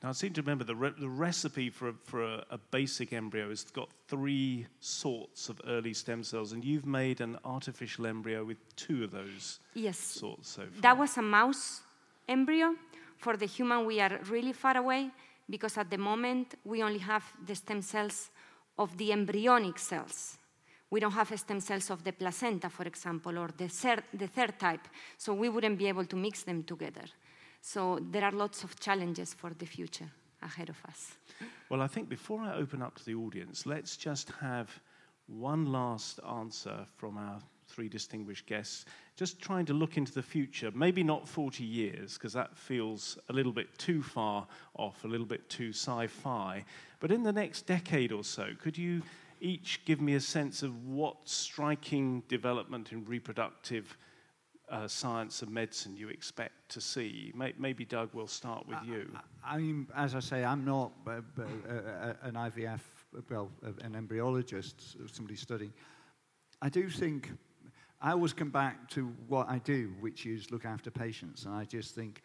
Now, 0.03 0.09
I 0.09 0.11
seem 0.13 0.33
to 0.33 0.41
remember 0.41 0.63
the, 0.63 0.75
re- 0.75 0.93
the 0.99 1.09
recipe 1.09 1.69
for, 1.69 1.89
a, 1.89 1.93
for 1.93 2.23
a, 2.23 2.43
a, 2.49 2.57
basic 2.57 3.13
embryo 3.13 3.49
has 3.49 3.65
got 3.65 3.87
three 4.07 4.65
sorts 4.79 5.47
of 5.47 5.61
early 5.67 5.93
stem 5.93 6.23
cells, 6.23 6.53
and 6.53 6.65
you've 6.65 6.87
made 6.87 7.21
an 7.21 7.37
artificial 7.45 8.07
embryo 8.07 8.43
with 8.43 8.57
two 8.75 9.03
of 9.03 9.11
those 9.11 9.59
yes. 9.75 9.99
sorts 9.99 10.49
so 10.49 10.63
far. 10.63 10.81
That 10.81 10.97
was 10.97 11.17
a 11.17 11.21
mouse 11.21 11.81
embryo. 12.27 12.73
For 13.21 13.37
the 13.37 13.45
human, 13.45 13.85
we 13.85 13.99
are 14.01 14.19
really 14.29 14.53
far 14.53 14.77
away 14.77 15.11
because 15.49 15.77
at 15.77 15.89
the 15.89 15.97
moment 15.97 16.55
we 16.63 16.81
only 16.81 16.99
have 16.99 17.23
the 17.45 17.55
stem 17.55 17.81
cells 17.81 18.31
of 18.77 18.97
the 18.97 19.11
embryonic 19.11 19.77
cells. 19.77 20.37
We 20.89 20.99
don't 20.99 21.13
have 21.13 21.39
stem 21.39 21.59
cells 21.59 21.89
of 21.89 22.03
the 22.03 22.13
placenta, 22.13 22.69
for 22.69 22.83
example, 22.83 23.37
or 23.37 23.49
the, 23.55 23.67
third, 23.69 24.03
the 24.13 24.27
third 24.27 24.59
type, 24.59 24.87
so 25.17 25.33
we 25.33 25.49
wouldn't 25.49 25.77
be 25.77 25.87
able 25.87 26.05
to 26.05 26.15
mix 26.15 26.43
them 26.43 26.63
together. 26.63 27.05
So 27.61 27.99
there 28.11 28.25
are 28.25 28.31
lots 28.31 28.63
of 28.63 28.79
challenges 28.79 29.33
for 29.33 29.51
the 29.53 29.65
future. 29.65 30.09
ahead 30.41 30.69
of 30.69 30.77
us. 30.87 31.17
Well, 31.69 31.81
I 31.81 31.87
think 31.87 32.09
before 32.09 32.41
I 32.41 32.55
open 32.55 32.81
up 32.81 32.95
to 32.95 33.05
the 33.05 33.15
audience, 33.15 33.65
let's 33.65 33.95
just 33.97 34.31
have 34.41 34.69
one 35.27 35.65
last 35.71 36.19
answer 36.27 36.85
from 36.97 37.17
our 37.17 37.39
three 37.71 37.89
distinguished 37.89 38.45
guests, 38.45 38.85
just 39.15 39.41
trying 39.41 39.65
to 39.65 39.73
look 39.73 39.97
into 39.97 40.13
the 40.13 40.21
future. 40.21 40.71
Maybe 40.73 41.03
not 41.03 41.27
40 41.27 41.63
years, 41.63 42.13
because 42.13 42.33
that 42.33 42.57
feels 42.57 43.17
a 43.29 43.33
little 43.33 43.51
bit 43.51 43.77
too 43.77 44.01
far 44.01 44.47
off, 44.77 45.03
a 45.03 45.07
little 45.07 45.25
bit 45.25 45.49
too 45.49 45.69
sci 45.69 46.07
fi. 46.07 46.65
But 46.99 47.11
in 47.11 47.23
the 47.23 47.33
next 47.33 47.65
decade 47.65 48.11
or 48.11 48.23
so, 48.23 48.49
could 48.61 48.77
you 48.77 49.01
each 49.39 49.83
give 49.85 49.99
me 49.99 50.13
a 50.13 50.21
sense 50.21 50.63
of 50.63 50.85
what 50.85 51.15
striking 51.25 52.23
development 52.27 52.91
in 52.91 53.03
reproductive 53.05 53.97
uh, 54.69 54.87
science 54.87 55.41
and 55.41 55.51
medicine 55.51 55.95
you 55.97 56.09
expect 56.09 56.69
to 56.69 56.79
see? 56.79 57.33
Maybe, 57.35 57.85
Doug, 57.85 58.09
we'll 58.13 58.27
start 58.27 58.67
with 58.67 58.77
you. 58.85 59.11
I, 59.43 59.57
mean, 59.57 59.87
as 59.95 60.13
I 60.15 60.19
say, 60.19 60.43
I'm 60.43 60.63
not 60.63 60.91
uh, 61.07 61.11
uh, 61.11 62.13
an 62.21 62.35
IVF, 62.35 62.81
well, 63.29 63.49
an 63.81 63.93
embryologist, 63.93 64.95
somebody 65.13 65.35
studying. 65.35 65.73
I 66.61 66.69
do 66.69 66.89
think 66.89 67.31
I 68.01 68.11
always 68.11 68.33
come 68.33 68.49
back 68.49 68.89
to 68.91 69.13
what 69.27 69.47
I 69.47 69.59
do, 69.59 69.93
which 69.99 70.25
is 70.25 70.49
look 70.49 70.65
after 70.65 70.89
patients. 70.89 71.45
And 71.45 71.53
I 71.53 71.65
just 71.65 71.93
think, 71.93 72.21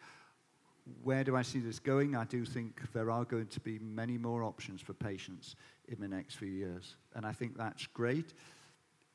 where 1.03 1.23
do 1.23 1.35
I 1.35 1.43
see 1.43 1.59
this 1.59 1.77
going? 1.77 2.15
I 2.15 2.23
do 2.23 2.45
think 2.45 2.81
there 2.93 3.11
are 3.11 3.25
going 3.25 3.47
to 3.47 3.59
be 3.59 3.77
many 3.77 4.17
more 4.17 4.43
options 4.43 4.81
for 4.81 4.93
patients 4.93 5.55
in 5.87 5.99
the 5.99 6.07
next 6.07 6.35
few 6.35 6.47
years. 6.47 6.95
And 7.13 7.25
I 7.25 7.31
think 7.31 7.57
that's 7.57 7.85
great. 7.87 8.33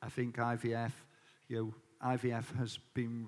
I 0.02 0.08
think 0.08 0.36
IVF, 0.36 0.92
you 1.48 1.56
know, 1.56 2.08
IVF 2.08 2.56
has 2.58 2.78
been, 2.94 3.26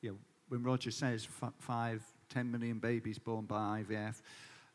you 0.00 0.10
know, 0.10 0.16
when 0.48 0.64
Roger 0.64 0.90
says 0.90 1.28
f- 1.42 1.52
five, 1.60 2.02
10 2.30 2.50
million 2.50 2.78
babies 2.78 3.18
born 3.18 3.44
by 3.44 3.82
IVF, 3.82 4.22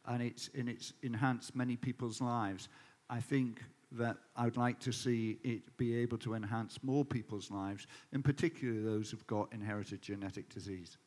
and 0.06 0.24
it's, 0.24 0.50
and 0.58 0.70
it's 0.70 0.94
enhanced 1.04 1.56
many 1.56 1.76
people's 1.76 2.22
lives. 2.22 2.70
I 3.10 3.20
think 3.20 3.62
that 3.92 4.18
I'd 4.36 4.58
like 4.58 4.80
to 4.82 4.92
see 4.92 5.40
it 5.44 5.78
be 5.78 5.96
able 5.96 6.18
to 6.20 6.34
enhance 6.34 6.80
more 6.84 7.06
people's 7.06 7.50
lives, 7.50 7.88
in 8.12 8.22
particular 8.22 8.82
those 8.82 9.12
who've 9.12 9.28
got 9.28 9.52
inherited 9.54 10.02
genetic 10.02 10.50
disease. 10.50 10.98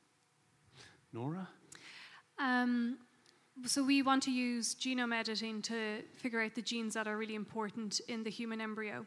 Norah? 1.13 1.49
Um, 2.39 2.99
so 3.67 3.85
we 3.85 4.03
want 4.03 4.23
to 4.23 4.31
use 4.31 4.75
genome 4.75 5.15
editing 5.15 5.61
to 5.63 6.03
figure 6.15 6.41
out 6.41 6.55
the 6.55 6.63
genes 6.63 6.95
that 6.95 7.07
are 7.07 7.17
really 7.17 7.35
important 7.35 8.01
in 8.09 8.23
the 8.23 8.31
human 8.31 8.61
embryo. 8.61 9.05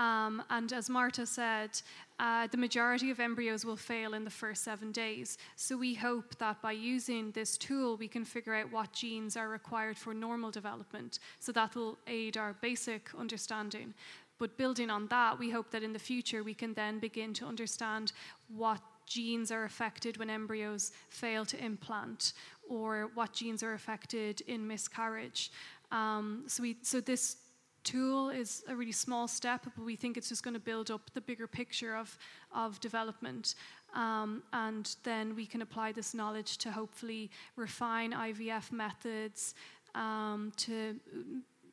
Um, 0.00 0.42
and 0.48 0.72
as 0.72 0.88
Marta 0.88 1.26
said, 1.26 1.70
uh, 2.18 2.46
the 2.46 2.56
majority 2.56 3.10
of 3.10 3.20
embryos 3.20 3.66
will 3.66 3.76
fail 3.76 4.14
in 4.14 4.24
the 4.24 4.30
first 4.30 4.64
seven 4.64 4.92
days. 4.92 5.36
So 5.56 5.76
we 5.76 5.92
hope 5.92 6.38
that 6.38 6.62
by 6.62 6.72
using 6.72 7.32
this 7.32 7.58
tool, 7.58 7.98
we 7.98 8.08
can 8.08 8.24
figure 8.24 8.54
out 8.54 8.72
what 8.72 8.94
genes 8.94 9.36
are 9.36 9.50
required 9.50 9.98
for 9.98 10.14
normal 10.14 10.50
development. 10.50 11.18
So 11.38 11.52
that 11.52 11.74
will 11.74 11.98
aid 12.06 12.38
our 12.38 12.54
basic 12.62 13.10
understanding. 13.18 13.92
But 14.38 14.56
building 14.56 14.88
on 14.88 15.06
that, 15.08 15.38
we 15.38 15.50
hope 15.50 15.70
that 15.72 15.82
in 15.82 15.92
the 15.92 15.98
future 15.98 16.42
we 16.42 16.54
can 16.54 16.72
then 16.72 16.98
begin 16.98 17.34
to 17.34 17.44
understand 17.44 18.12
what 18.48 18.80
genes 19.04 19.52
are 19.52 19.64
affected 19.64 20.16
when 20.16 20.30
embryos 20.30 20.92
fail 21.10 21.44
to 21.44 21.62
implant 21.62 22.32
or 22.70 23.10
what 23.12 23.34
genes 23.34 23.62
are 23.62 23.74
affected 23.74 24.40
in 24.46 24.66
miscarriage. 24.66 25.52
Um, 25.92 26.44
so, 26.46 26.62
we, 26.62 26.78
so 26.80 27.02
this 27.02 27.36
tool 27.84 28.30
is 28.30 28.62
a 28.68 28.76
really 28.76 28.92
small 28.92 29.28
step, 29.28 29.62
but 29.76 29.84
we 29.84 29.96
think 29.96 30.16
it's 30.16 30.28
just 30.28 30.42
going 30.42 30.54
to 30.54 30.60
build 30.60 30.90
up 30.90 31.10
the 31.14 31.20
bigger 31.20 31.46
picture 31.46 31.96
of, 31.96 32.16
of 32.54 32.80
development. 32.80 33.54
Um, 33.94 34.42
and 34.52 34.94
then 35.02 35.34
we 35.34 35.46
can 35.46 35.62
apply 35.62 35.92
this 35.92 36.14
knowledge 36.14 36.58
to 36.58 36.70
hopefully 36.70 37.30
refine 37.56 38.12
IVF 38.12 38.72
methods, 38.72 39.54
um, 39.94 40.52
to 40.56 40.96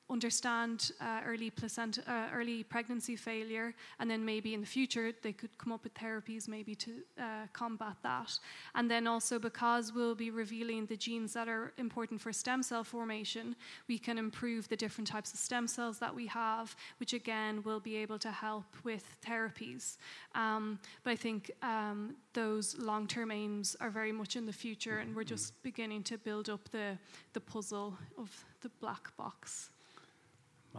understand 0.10 0.92
uh, 1.02 1.22
early 1.26 1.50
placenta, 1.50 2.02
uh, 2.08 2.28
early 2.34 2.64
pregnancy 2.64 3.16
failure, 3.16 3.74
and 4.00 4.10
then 4.10 4.24
maybe 4.24 4.54
in 4.54 4.62
the 4.62 4.68
future 4.68 5.12
they 5.22 5.34
could 5.34 5.58
come 5.58 5.74
up 5.74 5.84
with 5.84 5.94
therapies 5.94 6.48
maybe 6.48 6.76
to 6.76 6.92
uh, 7.20 7.48
combat 7.54 7.96
that. 8.04 8.40
And 8.76 8.90
then 8.90 9.08
also 9.08 9.40
because 9.40 9.94
we'll 9.94 10.16
be 10.16 10.32
revealing 10.32 10.86
the 10.86 10.98
genes 10.98 11.34
that 11.34 11.48
are 11.48 11.74
important 11.78 12.22
for 12.22 12.32
stem 12.32 12.64
cell 12.64 12.84
formation, 12.84 13.56
we 13.88 13.98
can 13.98 14.18
improve 14.18 14.68
the 14.70 14.78
different 14.78 15.08
types 15.08 15.34
of 15.34 15.40
stem 15.40 15.68
cells 15.68 16.00
that 16.00 16.14
we 16.14 16.28
have, 16.28 16.76
which 17.00 17.14
again 17.14 17.62
will 17.64 17.80
be 17.80 17.96
able 17.98 18.20
to 18.20 18.32
help 18.32 18.66
with 18.84 19.06
therapies. 19.26 19.98
Um, 20.36 20.80
but 21.04 21.12
I 21.12 21.16
think 21.16 21.52
um, 21.62 22.16
those 22.34 22.78
long-term 22.78 23.32
aims 23.32 23.76
are 23.82 23.90
very 23.90 24.12
much 24.12 24.36
in 24.36 24.46
the 24.46 24.54
future, 24.54 25.00
and 25.00 25.16
we're 25.16 25.24
just 25.24 25.62
beginning 25.64 26.04
to 26.04 26.18
build 26.18 26.50
up 26.50 26.70
the 26.70 26.98
the 27.34 27.42
puzzle 27.42 27.98
of 28.18 28.46
the 28.62 28.70
black 28.80 29.16
box. 29.18 29.70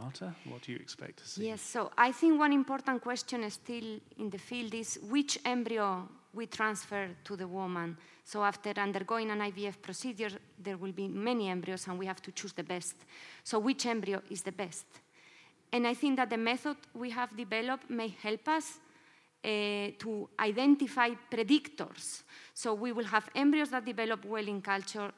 Marta, 0.01 0.33
what 0.45 0.61
do 0.61 0.71
you 0.71 0.77
expect 0.77 1.19
to 1.19 1.27
see? 1.27 1.47
Yes, 1.47 1.61
so 1.61 1.91
I 1.97 2.11
think 2.11 2.39
one 2.39 2.53
important 2.53 3.01
question 3.01 3.49
still 3.51 3.99
in 4.17 4.29
the 4.29 4.37
field 4.37 4.73
is 4.73 4.99
which 5.09 5.37
embryo 5.43 6.07
we 6.33 6.45
transfer 6.45 7.09
to 7.23 7.35
the 7.35 7.47
woman. 7.47 7.97
So 8.23 8.43
after 8.43 8.71
undergoing 8.77 9.31
an 9.31 9.39
IVF 9.39 9.81
procedure, 9.81 10.31
there 10.57 10.77
will 10.77 10.91
be 10.93 11.07
many 11.07 11.49
embryos 11.49 11.87
and 11.87 11.99
we 11.99 12.05
have 12.05 12.21
to 12.21 12.31
choose 12.31 12.53
the 12.53 12.63
best. 12.63 12.95
So 13.43 13.59
which 13.59 13.85
embryo 13.85 14.21
is 14.29 14.41
the 14.41 14.51
best? 14.51 14.85
And 15.71 15.85
I 15.85 15.95
think 15.95 16.17
that 16.17 16.29
the 16.29 16.37
method 16.37 16.77
we 16.93 17.09
have 17.09 17.35
developed 17.35 17.89
may 17.89 18.15
help 18.21 18.47
us 18.47 18.79
uh, 19.43 19.91
to 19.97 20.29
identify 20.39 21.09
predictors. 21.31 22.23
So 22.53 22.73
we 22.73 22.91
will 22.91 23.05
have 23.05 23.29
embryos 23.35 23.69
that 23.69 23.85
develop 23.85 24.25
well 24.25 24.47
in 24.47 24.61
culture, 24.61 25.11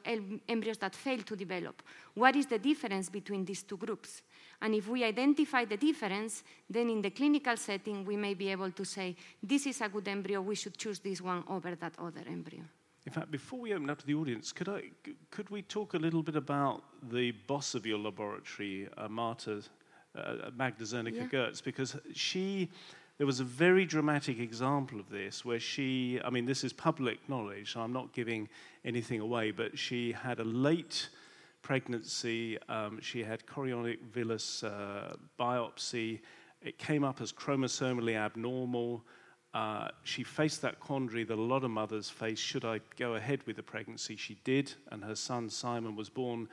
embryos 0.48 0.78
that 0.78 0.94
fail 0.94 1.18
to 1.22 1.36
develop. 1.36 1.82
What 2.14 2.36
is 2.36 2.46
the 2.46 2.58
difference 2.58 3.08
between 3.08 3.44
these 3.44 3.62
two 3.62 3.76
groups? 3.76 4.22
And 4.62 4.74
if 4.74 4.88
we 4.88 5.04
identify 5.04 5.64
the 5.64 5.76
difference, 5.76 6.44
then 6.70 6.88
in 6.88 7.02
the 7.02 7.10
clinical 7.10 7.56
setting, 7.56 8.04
we 8.04 8.16
may 8.16 8.34
be 8.34 8.48
able 8.48 8.70
to 8.70 8.84
say, 8.84 9.16
this 9.42 9.66
is 9.66 9.80
a 9.80 9.88
good 9.88 10.06
embryo, 10.08 10.40
we 10.40 10.54
should 10.54 10.78
choose 10.78 11.00
this 11.00 11.20
one 11.20 11.42
over 11.48 11.74
that 11.74 11.92
other 11.98 12.22
embryo. 12.26 12.62
In 13.04 13.12
fact, 13.12 13.32
before 13.32 13.58
we 13.58 13.74
open 13.74 13.90
up 13.90 13.98
to 13.98 14.06
the 14.06 14.14
audience, 14.14 14.52
could, 14.52 14.68
I, 14.68 14.82
could 15.32 15.50
we 15.50 15.62
talk 15.62 15.94
a 15.94 15.98
little 15.98 16.22
bit 16.22 16.36
about 16.36 16.84
the 17.10 17.32
boss 17.48 17.74
of 17.74 17.84
your 17.84 17.98
laboratory, 17.98 18.88
uh, 18.96 19.08
Marta, 19.08 19.62
uh, 20.16 20.50
Magda 20.56 20.84
Zernicka-Goetz, 20.84 21.60
because 21.60 21.96
she 22.14 22.70
there 23.18 23.26
was 23.26 23.40
a 23.40 23.44
very 23.44 23.84
dramatic 23.84 24.40
example 24.40 24.98
of 24.98 25.08
this 25.08 25.44
where 25.44 25.60
she, 25.60 26.18
I 26.24 26.30
mean, 26.30 26.46
this 26.46 26.64
is 26.64 26.72
public 26.72 27.18
knowledge, 27.28 27.72
so 27.72 27.80
I'm 27.80 27.92
not 27.92 28.12
giving 28.12 28.48
anything 28.84 29.20
away, 29.20 29.50
but 29.50 29.78
she 29.78 30.12
had 30.12 30.40
a 30.40 30.44
late 30.44 31.08
pregnancy. 31.62 32.58
Um, 32.68 33.00
she 33.00 33.22
had 33.22 33.46
chorionic 33.46 33.98
villus 34.12 34.64
uh, 34.64 35.14
biopsy. 35.38 36.20
It 36.60 36.78
came 36.78 37.04
up 37.04 37.20
as 37.20 37.32
chromosomally 37.32 38.16
abnormal. 38.16 39.04
Uh, 39.54 39.88
she 40.02 40.22
faced 40.22 40.62
that 40.62 40.80
quandary 40.80 41.24
that 41.24 41.38
a 41.38 41.40
lot 41.40 41.62
of 41.62 41.70
mothers 41.70 42.08
face 42.08 42.38
should 42.38 42.64
I 42.64 42.80
go 42.96 43.14
ahead 43.14 43.42
with 43.46 43.56
the 43.56 43.62
pregnancy? 43.62 44.16
She 44.16 44.38
did, 44.44 44.72
and 44.90 45.04
her 45.04 45.14
son 45.14 45.50
Simon 45.50 45.94
was 45.94 46.08
born 46.08 46.48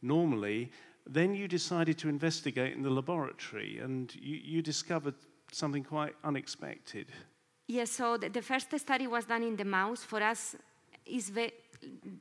normally. 0.00 0.70
Then 1.06 1.34
you 1.34 1.46
decided 1.48 1.98
to 1.98 2.08
investigate 2.08 2.74
in 2.74 2.82
the 2.82 2.90
laboratory, 2.90 3.78
and 3.78 4.14
you, 4.14 4.36
you 4.36 4.62
discovered 4.62 5.14
something 5.52 5.84
quite 5.84 6.14
unexpected. 6.24 7.06
Yes, 7.66 7.90
so 7.90 8.16
the, 8.16 8.30
the, 8.30 8.42
first 8.42 8.78
study 8.78 9.06
was 9.06 9.26
done 9.26 9.42
in 9.42 9.56
the 9.56 9.64
mouse. 9.64 10.02
For 10.02 10.22
us, 10.22 10.56
is 11.04 11.30
the, 11.30 11.52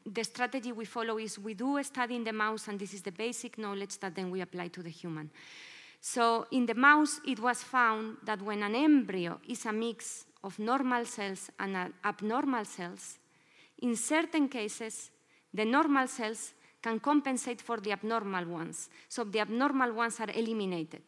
the 0.05 0.23
strategy 0.23 0.71
we 0.71 0.85
follow 0.85 1.17
is 1.17 1.39
we 1.39 1.53
do 1.53 1.77
a 1.77 1.83
study 1.83 2.15
in 2.15 2.23
the 2.23 2.33
mouse, 2.33 2.67
and 2.67 2.79
this 2.79 2.93
is 2.93 3.01
the 3.01 3.11
basic 3.11 3.57
knowledge 3.57 3.99
that 3.99 4.15
then 4.15 4.31
we 4.31 4.41
apply 4.41 4.67
to 4.69 4.83
the 4.83 4.89
human. 4.89 5.29
So 5.99 6.45
in 6.51 6.65
the 6.65 6.75
mouse, 6.75 7.19
it 7.27 7.39
was 7.39 7.63
found 7.63 8.17
that 8.25 8.41
when 8.41 8.63
an 8.63 8.75
embryo 8.75 9.39
is 9.47 9.65
a 9.65 9.73
mix 9.73 10.25
of 10.43 10.59
normal 10.59 11.05
cells 11.05 11.49
and 11.59 11.93
abnormal 12.03 12.65
cells, 12.65 13.19
in 13.79 13.95
certain 13.95 14.47
cases, 14.47 15.11
the 15.53 15.65
normal 15.65 16.07
cells 16.07 16.53
can 16.81 16.99
compensate 16.99 17.61
for 17.61 17.77
the 17.77 17.91
abnormal 17.91 18.45
ones. 18.45 18.89
So 19.09 19.23
the 19.23 19.39
abnormal 19.39 19.93
ones 19.93 20.19
are 20.19 20.29
eliminated. 20.29 21.01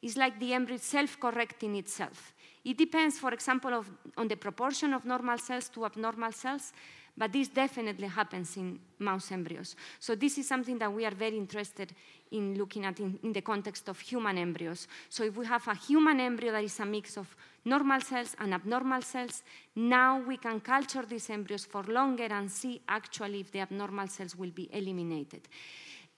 It's 0.00 0.16
like 0.16 0.38
the 0.38 0.52
embryo 0.52 0.78
self-correcting 0.78 1.74
itself. 1.76 2.32
It 2.64 2.78
depends, 2.78 3.18
for 3.18 3.32
example, 3.32 3.74
of, 3.74 3.90
on 4.16 4.28
the 4.28 4.36
proportion 4.36 4.94
of 4.94 5.04
normal 5.04 5.38
cells 5.38 5.68
to 5.70 5.84
abnormal 5.84 6.32
cells, 6.32 6.72
but 7.16 7.32
this 7.32 7.48
definitely 7.48 8.08
happens 8.08 8.56
in 8.56 8.78
mouse 8.98 9.32
embryos. 9.32 9.74
So 9.98 10.14
this 10.14 10.36
is 10.38 10.46
something 10.46 10.78
that 10.78 10.92
we 10.92 11.06
are 11.06 11.14
very 11.14 11.36
interested 11.36 11.94
in 12.30 12.58
looking 12.58 12.84
at 12.84 13.00
in, 13.00 13.18
in, 13.22 13.32
the 13.32 13.40
context 13.40 13.88
of 13.88 13.98
human 14.00 14.36
embryos. 14.36 14.86
So 15.08 15.24
if 15.24 15.36
we 15.36 15.46
have 15.46 15.66
a 15.68 15.74
human 15.74 16.20
embryo 16.20 16.52
that 16.52 16.64
is 16.64 16.78
a 16.80 16.84
mix 16.84 17.16
of 17.16 17.34
normal 17.64 18.00
cells 18.00 18.36
and 18.38 18.52
abnormal 18.52 19.02
cells, 19.02 19.42
now 19.74 20.20
we 20.20 20.36
can 20.36 20.60
culture 20.60 21.04
these 21.08 21.30
embryos 21.30 21.64
for 21.64 21.84
longer 21.84 22.26
and 22.30 22.50
see 22.50 22.82
actually 22.88 23.40
if 23.40 23.50
the 23.50 23.60
abnormal 23.60 24.08
cells 24.08 24.36
will 24.36 24.50
be 24.50 24.68
eliminated. 24.72 25.48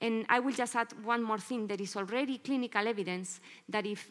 And 0.01 0.25
I 0.29 0.41
will 0.41 0.55
just 0.55 0.75
add 0.77 0.93
one 1.05 1.23
more 1.23 1.39
thing. 1.39 1.67
There 1.67 1.81
is 1.81 1.97
already 1.97 2.39
clinical 2.39 2.87
evidence 2.87 3.41
that 3.69 3.87
if 3.87 4.11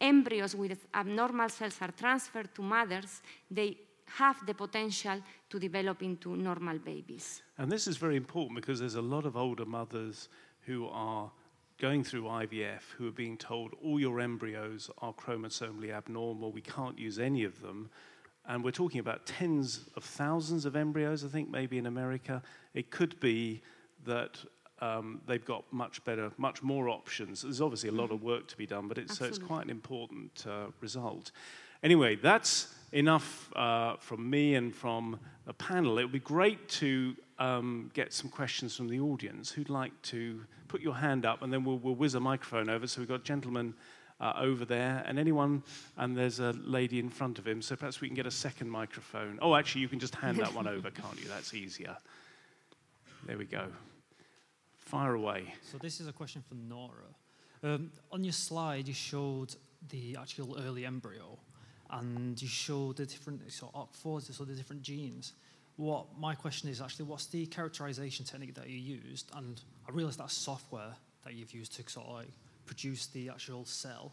embryos 0.00 0.54
with 0.54 0.86
abnormal 0.94 1.48
cells 1.48 1.78
are 1.80 1.92
transferred 1.92 2.54
to 2.54 2.62
mothers, 2.62 3.22
they 3.50 3.76
have 4.16 4.44
the 4.46 4.54
potential 4.54 5.20
to 5.50 5.58
develop 5.58 6.02
into 6.02 6.36
normal 6.36 6.78
babies. 6.78 7.42
And 7.58 7.70
this 7.70 7.86
is 7.86 7.96
very 7.96 8.16
important 8.16 8.56
because 8.56 8.80
there's 8.80 8.94
a 8.94 9.02
lot 9.02 9.26
of 9.26 9.36
older 9.36 9.64
mothers 9.64 10.28
who 10.66 10.88
are 10.88 11.30
going 11.78 12.02
through 12.02 12.24
IVF 12.24 12.82
who 12.96 13.08
are 13.08 13.12
being 13.12 13.36
told 13.36 13.72
all 13.82 14.00
your 14.00 14.20
embryos 14.20 14.90
are 14.98 15.12
chromosomally 15.12 15.92
abnormal, 15.92 16.50
we 16.50 16.60
can't 16.60 16.98
use 16.98 17.18
any 17.18 17.44
of 17.44 17.60
them. 17.62 17.88
And 18.46 18.64
we're 18.64 18.70
talking 18.70 19.00
about 19.00 19.26
tens 19.26 19.88
of 19.94 20.02
thousands 20.02 20.64
of 20.64 20.74
embryos, 20.74 21.24
I 21.24 21.28
think, 21.28 21.50
maybe 21.50 21.78
in 21.78 21.86
America. 21.86 22.42
It 22.74 22.90
could 22.90 23.20
be 23.20 23.62
that 24.06 24.38
um, 24.80 25.20
they've 25.26 25.44
got 25.44 25.64
much 25.72 26.02
better, 26.04 26.32
much 26.38 26.62
more 26.62 26.88
options. 26.88 27.42
There's 27.42 27.60
obviously 27.60 27.90
a 27.90 27.92
lot 27.92 28.10
of 28.10 28.22
work 28.22 28.48
to 28.48 28.56
be 28.56 28.66
done, 28.66 28.88
but 28.88 28.98
it's, 28.98 29.18
so 29.18 29.26
it's 29.26 29.38
quite 29.38 29.64
an 29.64 29.70
important 29.70 30.44
uh, 30.48 30.66
result. 30.80 31.30
Anyway, 31.82 32.16
that's 32.16 32.74
enough 32.92 33.52
uh, 33.54 33.96
from 33.96 34.28
me 34.28 34.54
and 34.54 34.74
from 34.74 35.18
the 35.46 35.52
panel. 35.52 35.98
It 35.98 36.04
would 36.04 36.12
be 36.12 36.18
great 36.18 36.68
to 36.68 37.14
um, 37.38 37.90
get 37.94 38.12
some 38.12 38.30
questions 38.30 38.76
from 38.76 38.88
the 38.88 39.00
audience. 39.00 39.50
Who'd 39.50 39.70
like 39.70 40.00
to 40.02 40.40
put 40.68 40.80
your 40.80 40.94
hand 40.94 41.24
up, 41.26 41.42
and 41.42 41.52
then 41.52 41.64
we'll, 41.64 41.78
we'll 41.78 41.94
whiz 41.94 42.14
a 42.14 42.20
microphone 42.20 42.68
over. 42.68 42.86
So 42.86 43.00
we've 43.00 43.08
got 43.08 43.20
a 43.20 43.24
gentleman 43.24 43.74
uh, 44.20 44.32
over 44.36 44.64
there, 44.64 45.04
and 45.06 45.18
anyone, 45.18 45.62
and 45.96 46.16
there's 46.16 46.40
a 46.40 46.52
lady 46.64 46.98
in 46.98 47.08
front 47.08 47.38
of 47.38 47.46
him. 47.46 47.62
So 47.62 47.76
perhaps 47.76 48.00
we 48.00 48.08
can 48.08 48.16
get 48.16 48.26
a 48.26 48.30
second 48.30 48.68
microphone. 48.68 49.38
Oh, 49.40 49.54
actually, 49.54 49.82
you 49.82 49.88
can 49.88 50.00
just 50.00 50.14
hand 50.14 50.38
that 50.38 50.52
one 50.54 50.66
over, 50.66 50.90
can't 50.90 51.20
you? 51.20 51.28
That's 51.28 51.54
easier. 51.54 51.96
There 53.26 53.38
we 53.38 53.44
go. 53.44 53.66
Fire 54.76 55.14
away. 55.14 55.54
So 55.70 55.78
this 55.78 56.00
is 56.00 56.08
a 56.08 56.12
question 56.12 56.42
for 56.48 56.54
Norah. 56.54 57.14
Um, 57.62 57.90
on 58.10 58.24
your 58.24 58.32
slide, 58.32 58.88
you 58.88 58.94
showed 58.94 59.54
the 59.88 60.16
actual 60.20 60.58
early 60.60 60.84
embryo, 60.86 61.38
and 61.90 62.40
you 62.40 62.48
show 62.48 62.92
the 62.92 63.06
different 63.06 63.40
so 63.52 63.70
OCT4, 63.74 64.34
so 64.34 64.44
the 64.44 64.54
different 64.54 64.82
genes. 64.82 65.32
What 65.76 66.06
my 66.18 66.34
question 66.34 66.68
is 66.68 66.80
actually, 66.80 67.06
what's 67.06 67.26
the 67.26 67.46
characterization 67.46 68.24
technique 68.24 68.54
that 68.54 68.68
you 68.68 68.78
used? 68.78 69.30
And 69.34 69.60
I 69.88 69.92
realize 69.92 70.16
that's 70.16 70.36
software 70.36 70.94
that 71.24 71.34
you've 71.34 71.52
used 71.52 71.74
to 71.76 71.90
sort 71.90 72.06
of 72.06 72.12
like 72.14 72.28
produce 72.66 73.06
the 73.06 73.30
actual 73.30 73.64
cell 73.64 74.12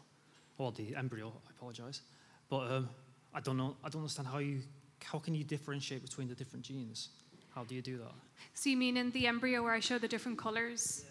or 0.58 0.72
the 0.72 0.94
embryo. 0.96 1.32
I 1.46 1.50
apologize, 1.50 2.02
but 2.48 2.70
um, 2.70 2.88
I 3.34 3.40
don't 3.40 3.56
know. 3.56 3.76
I 3.84 3.88
don't 3.88 4.02
understand 4.02 4.28
how 4.28 4.38
you 4.38 4.60
how 5.04 5.18
can 5.18 5.34
you 5.34 5.44
differentiate 5.44 6.02
between 6.02 6.28
the 6.28 6.34
different 6.34 6.64
genes? 6.64 7.10
How 7.54 7.64
do 7.64 7.74
you 7.74 7.82
do 7.82 7.98
that? 7.98 8.12
So 8.54 8.70
you 8.70 8.76
mean 8.76 8.96
in 8.96 9.10
the 9.10 9.26
embryo 9.26 9.62
where 9.62 9.72
I 9.72 9.80
show 9.80 9.98
the 9.98 10.08
different 10.08 10.38
colors? 10.38 11.04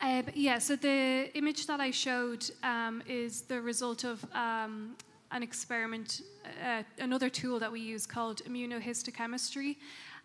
Uh, 0.00 0.22
yeah, 0.34 0.58
so 0.58 0.76
the 0.76 1.30
image 1.34 1.66
that 1.66 1.80
I 1.80 1.90
showed 1.90 2.44
um, 2.62 3.02
is 3.06 3.42
the 3.42 3.60
result 3.60 4.04
of 4.04 4.24
um, 4.34 4.96
an 5.32 5.42
experiment, 5.42 6.22
uh, 6.64 6.82
another 6.98 7.28
tool 7.28 7.58
that 7.58 7.70
we 7.70 7.80
use 7.80 8.06
called 8.06 8.42
immunohistochemistry. 8.44 9.76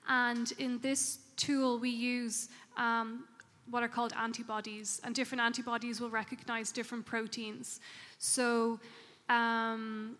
And 0.08 0.51
in 0.58 0.80
this 0.80 1.20
tool, 1.36 1.80
we 1.80 1.89
use 1.89 2.49
um, 2.78 3.26
what 3.70 3.84
are 3.84 3.88
called 3.88 4.14
antibodies, 4.14 5.01
and 5.03 5.16
different 5.16 5.41
antibodies 5.41 5.99
will 5.99 6.10
recognize 6.10 6.72
different 6.72 7.06
proteins. 7.06 7.80
So 8.20 8.80
um, 9.30 10.18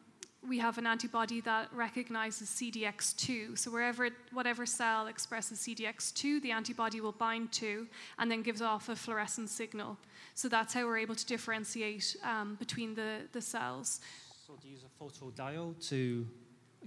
we 0.48 0.58
have 0.60 0.78
an 0.78 0.88
antibody 0.88 1.42
that 1.42 1.70
recognizes 1.74 2.50
CDX2. 2.50 3.58
So 3.58 3.72
wherever 3.72 4.10
whatever 4.32 4.66
cell 4.66 5.08
expresses 5.08 5.60
CDX2, 5.60 6.42
the 6.42 6.52
antibody 6.52 7.02
will 7.02 7.12
bind 7.12 7.52
to 7.54 7.88
and 8.20 8.30
then 8.30 8.42
gives 8.42 8.62
off 8.62 8.90
a 8.90 8.96
fluorescent 8.96 9.50
signal. 9.50 9.98
So 10.34 10.50
that's 10.50 10.74
how 10.74 10.86
we're 10.86 10.98
able 10.98 11.16
to 11.16 11.26
differentiate 11.26 12.16
um, 12.24 12.56
between 12.56 12.94
the, 12.96 13.22
the 13.32 13.42
cells. 13.42 14.02
So 14.46 14.54
do 14.62 14.68
you 14.68 14.74
use 14.74 14.84
a 14.84 15.04
photodiode 15.04 15.88
to, 15.90 16.28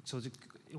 so 0.04 0.20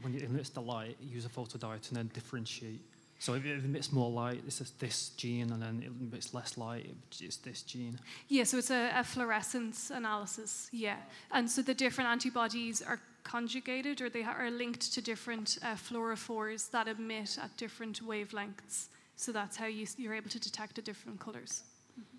when 0.01 0.15
it 0.15 0.23
emits 0.23 0.49
the 0.49 0.61
light, 0.61 0.95
you 1.01 1.15
use 1.15 1.25
a 1.25 1.30
photodiode 1.30 1.82
to 1.82 1.93
then 1.93 2.09
differentiate 2.13 2.82
so 3.19 3.34
if 3.34 3.45
it 3.45 3.65
emits 3.65 3.91
more 3.91 4.09
light, 4.09 4.41
it's 4.47 4.59
this 4.80 5.09
gene, 5.09 5.51
and 5.51 5.61
then 5.61 5.84
it 5.86 5.91
emits 6.01 6.34
less 6.34 6.57
light, 6.57 6.89
it's 7.19 7.36
this 7.38 7.63
gene. 7.63 7.99
Yeah, 8.30 8.45
so 8.45 8.57
it's 8.57 8.71
a, 8.71 8.91
a 8.95 9.03
fluorescence 9.03 9.91
analysis. 9.91 10.69
Yeah, 10.71 10.95
and 11.32 11.51
so 11.51 11.61
the 11.61 11.73
different 11.73 12.09
antibodies 12.09 12.82
are 12.82 13.01
conjugated, 13.23 13.99
or 13.99 14.09
they 14.09 14.23
are 14.23 14.49
linked 14.49 14.93
to 14.93 15.01
different 15.01 15.57
uh, 15.61 15.75
fluorophores 15.75 16.71
that 16.71 16.88
emit 16.88 17.38
at 17.43 17.55
different 17.57 18.01
wavelengths. 18.07 18.88
So 19.17 19.34
that's 19.34 19.57
how 19.57 19.65
you, 19.65 19.86
you're 19.97 20.13
able 20.13 20.30
to 20.30 20.39
detect 20.39 20.75
the 20.75 20.82
different 20.82 21.19
colors. 21.19 21.63
Mm-hmm. 21.99 22.17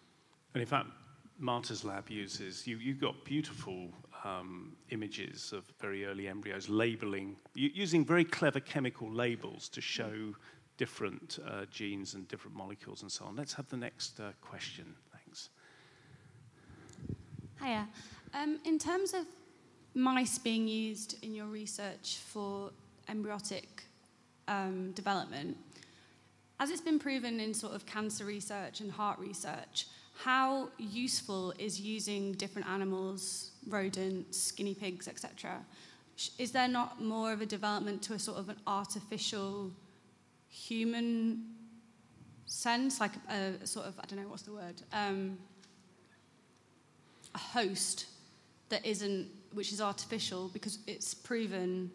And 0.53 0.61
in 0.61 0.69
fact, 0.69 0.89
Marta's 1.39 1.83
lab 1.83 2.11
uses 2.11 2.67
you. 2.67 2.77
You've 2.77 3.01
got 3.01 3.25
beautiful 3.25 3.89
um, 4.25 4.77
images 4.91 5.53
of 5.53 5.65
very 5.81 6.05
early 6.05 6.29
embryos, 6.29 6.69
labeling 6.69 7.37
using 7.55 8.05
very 8.05 8.25
clever 8.25 8.61
chemical 8.61 9.11
labels 9.11 9.69
to 9.71 9.81
show 9.81 10.35
different 10.77 11.39
uh, 11.47 11.67
genes 11.71 12.15
and 12.15 12.27
different 12.29 12.57
molecules 12.57 13.03
and 13.03 13.13
so 13.13 13.25
on. 13.27 13.37
Let's 13.37 13.53
have 13.55 13.69
the 13.69 13.77
next 13.77 14.19
uh, 14.19 14.33
question. 14.41 14.95
Thanks. 15.13 15.51
Hiya. 17.63 17.87
Um, 18.33 18.59
in 18.65 18.79
terms 18.79 19.13
of 19.13 19.27
mice 19.95 20.39
being 20.39 20.67
used 20.69 21.23
in 21.23 21.35
your 21.35 21.47
research 21.47 22.19
for 22.27 22.71
embryotic 23.09 23.85
um, 24.49 24.93
development, 24.93 25.57
as 26.61 26.71
it's 26.71 26.81
been 26.81 26.99
proven 26.99 27.41
in 27.41 27.53
sort 27.53 27.75
of 27.75 27.85
cancer 27.87 28.25
research 28.25 28.81
and 28.81 28.91
heart 28.91 29.19
research, 29.19 29.87
how 30.25 30.69
useful 30.79 31.53
is 31.59 31.81
using 31.81 32.33
different 32.33 32.69
animals, 32.69 33.50
rodents, 33.69 34.53
guinea 34.53 34.75
pigs, 34.75 35.09
etc.? 35.09 35.61
Is 36.39 36.53
there 36.53 36.69
not 36.69 37.03
more 37.03 37.33
of 37.33 37.41
a 37.41 37.47
development 37.47 38.03
to 38.03 38.15
a 38.15 38.19
sort 38.19 38.39
of 38.39 38.49
an 38.49 38.57
artificial 38.67 39.71
human 40.49 41.45
sense, 42.47 43.01
like 43.01 43.13
a, 43.31 43.67
sort 43.67 43.87
of, 43.87 43.99
I 43.99 44.05
don't 44.07 44.21
know, 44.21 44.29
what's 44.29 44.43
the 44.43 44.53
word? 44.53 44.83
Um, 44.93 45.39
a 47.35 47.39
host 47.39 48.07
that 48.69 48.85
isn't, 48.85 49.29
which 49.53 49.73
is 49.73 49.81
artificial 49.81 50.51
because 50.53 50.79
it's 50.87 51.15
proven 51.15 51.91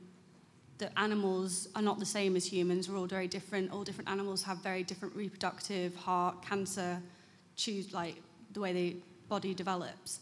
that 0.78 0.91
animals 0.97 1.70
are 1.76 1.82
not 1.82 1.99
the 1.99 2.05
same 2.05 2.36
as 2.36 2.45
humans. 2.45 2.89
We're 2.89 2.97
all 2.97 3.05
very 3.05 3.28
different. 3.28 3.72
All 3.72 3.84
different 3.84 4.09
animals 4.09 4.43
have 4.43 4.57
very 4.57 4.84
different 4.84 5.16
reproductive, 5.16 5.95
heart, 5.95 6.41
cancer, 6.41 7.01
choose 7.55 7.93
like 7.93 8.22
the 8.53 8.59
way 8.59 8.74
the 8.74 8.95
body 9.30 9.53
develops. 9.53 10.20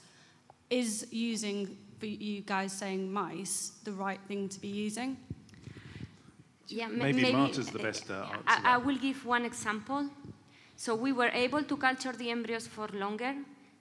Is 0.81 1.05
using, 1.11 1.77
for 1.99 2.07
you 2.07 2.41
guys 2.41 2.71
saying 2.81 3.03
mice, 3.21 3.73
the 3.83 3.91
right 3.91 4.19
thing 4.27 4.49
to 4.49 4.59
be 4.59 4.69
using? 4.87 5.17
Yeah, 6.67 6.87
maybe, 6.87 7.21
maybe 7.21 7.33
Marta's 7.33 7.69
the 7.69 7.79
best 7.79 8.09
uh, 8.09 8.13
answer. 8.13 8.43
I, 8.47 8.73
I 8.73 8.77
will 8.77 8.97
give 8.97 9.19
one 9.35 9.45
example. 9.45 10.09
So 10.75 10.95
we 10.95 11.11
were 11.11 11.31
able 11.45 11.63
to 11.63 11.77
culture 11.77 12.13
the 12.21 12.31
embryos 12.31 12.65
for 12.67 12.87
longer 13.05 13.33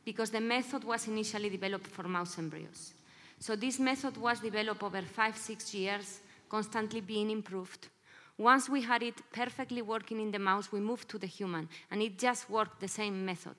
because 0.05 0.31
the 0.31 0.41
method 0.41 0.85
was 0.85 1.09
initially 1.09 1.49
developed 1.49 1.87
for 1.87 2.05
mouse 2.17 2.39
embryos. 2.39 2.93
So 3.39 3.57
this 3.57 3.79
method 3.79 4.15
was 4.17 4.41
developed 4.41 4.83
over 4.83 5.03
five, 5.03 5.37
six 5.37 5.75
years, 5.75 6.21
constantly 6.49 7.01
being 7.01 7.31
improved. 7.31 7.89
Once 8.37 8.69
we 8.69 8.83
had 8.83 9.03
it 9.03 9.15
perfectly 9.33 9.83
working 9.83 10.21
in 10.21 10.31
the 10.31 10.39
mouse, 10.39 10.71
we 10.71 10.81
moved 10.81 11.09
to 11.09 11.19
the 11.19 11.27
human, 11.27 11.69
and 11.91 12.03
it 12.03 12.19
just 12.19 12.51
worked 12.51 12.81
the 12.81 12.89
same 12.89 13.25
method. 13.25 13.57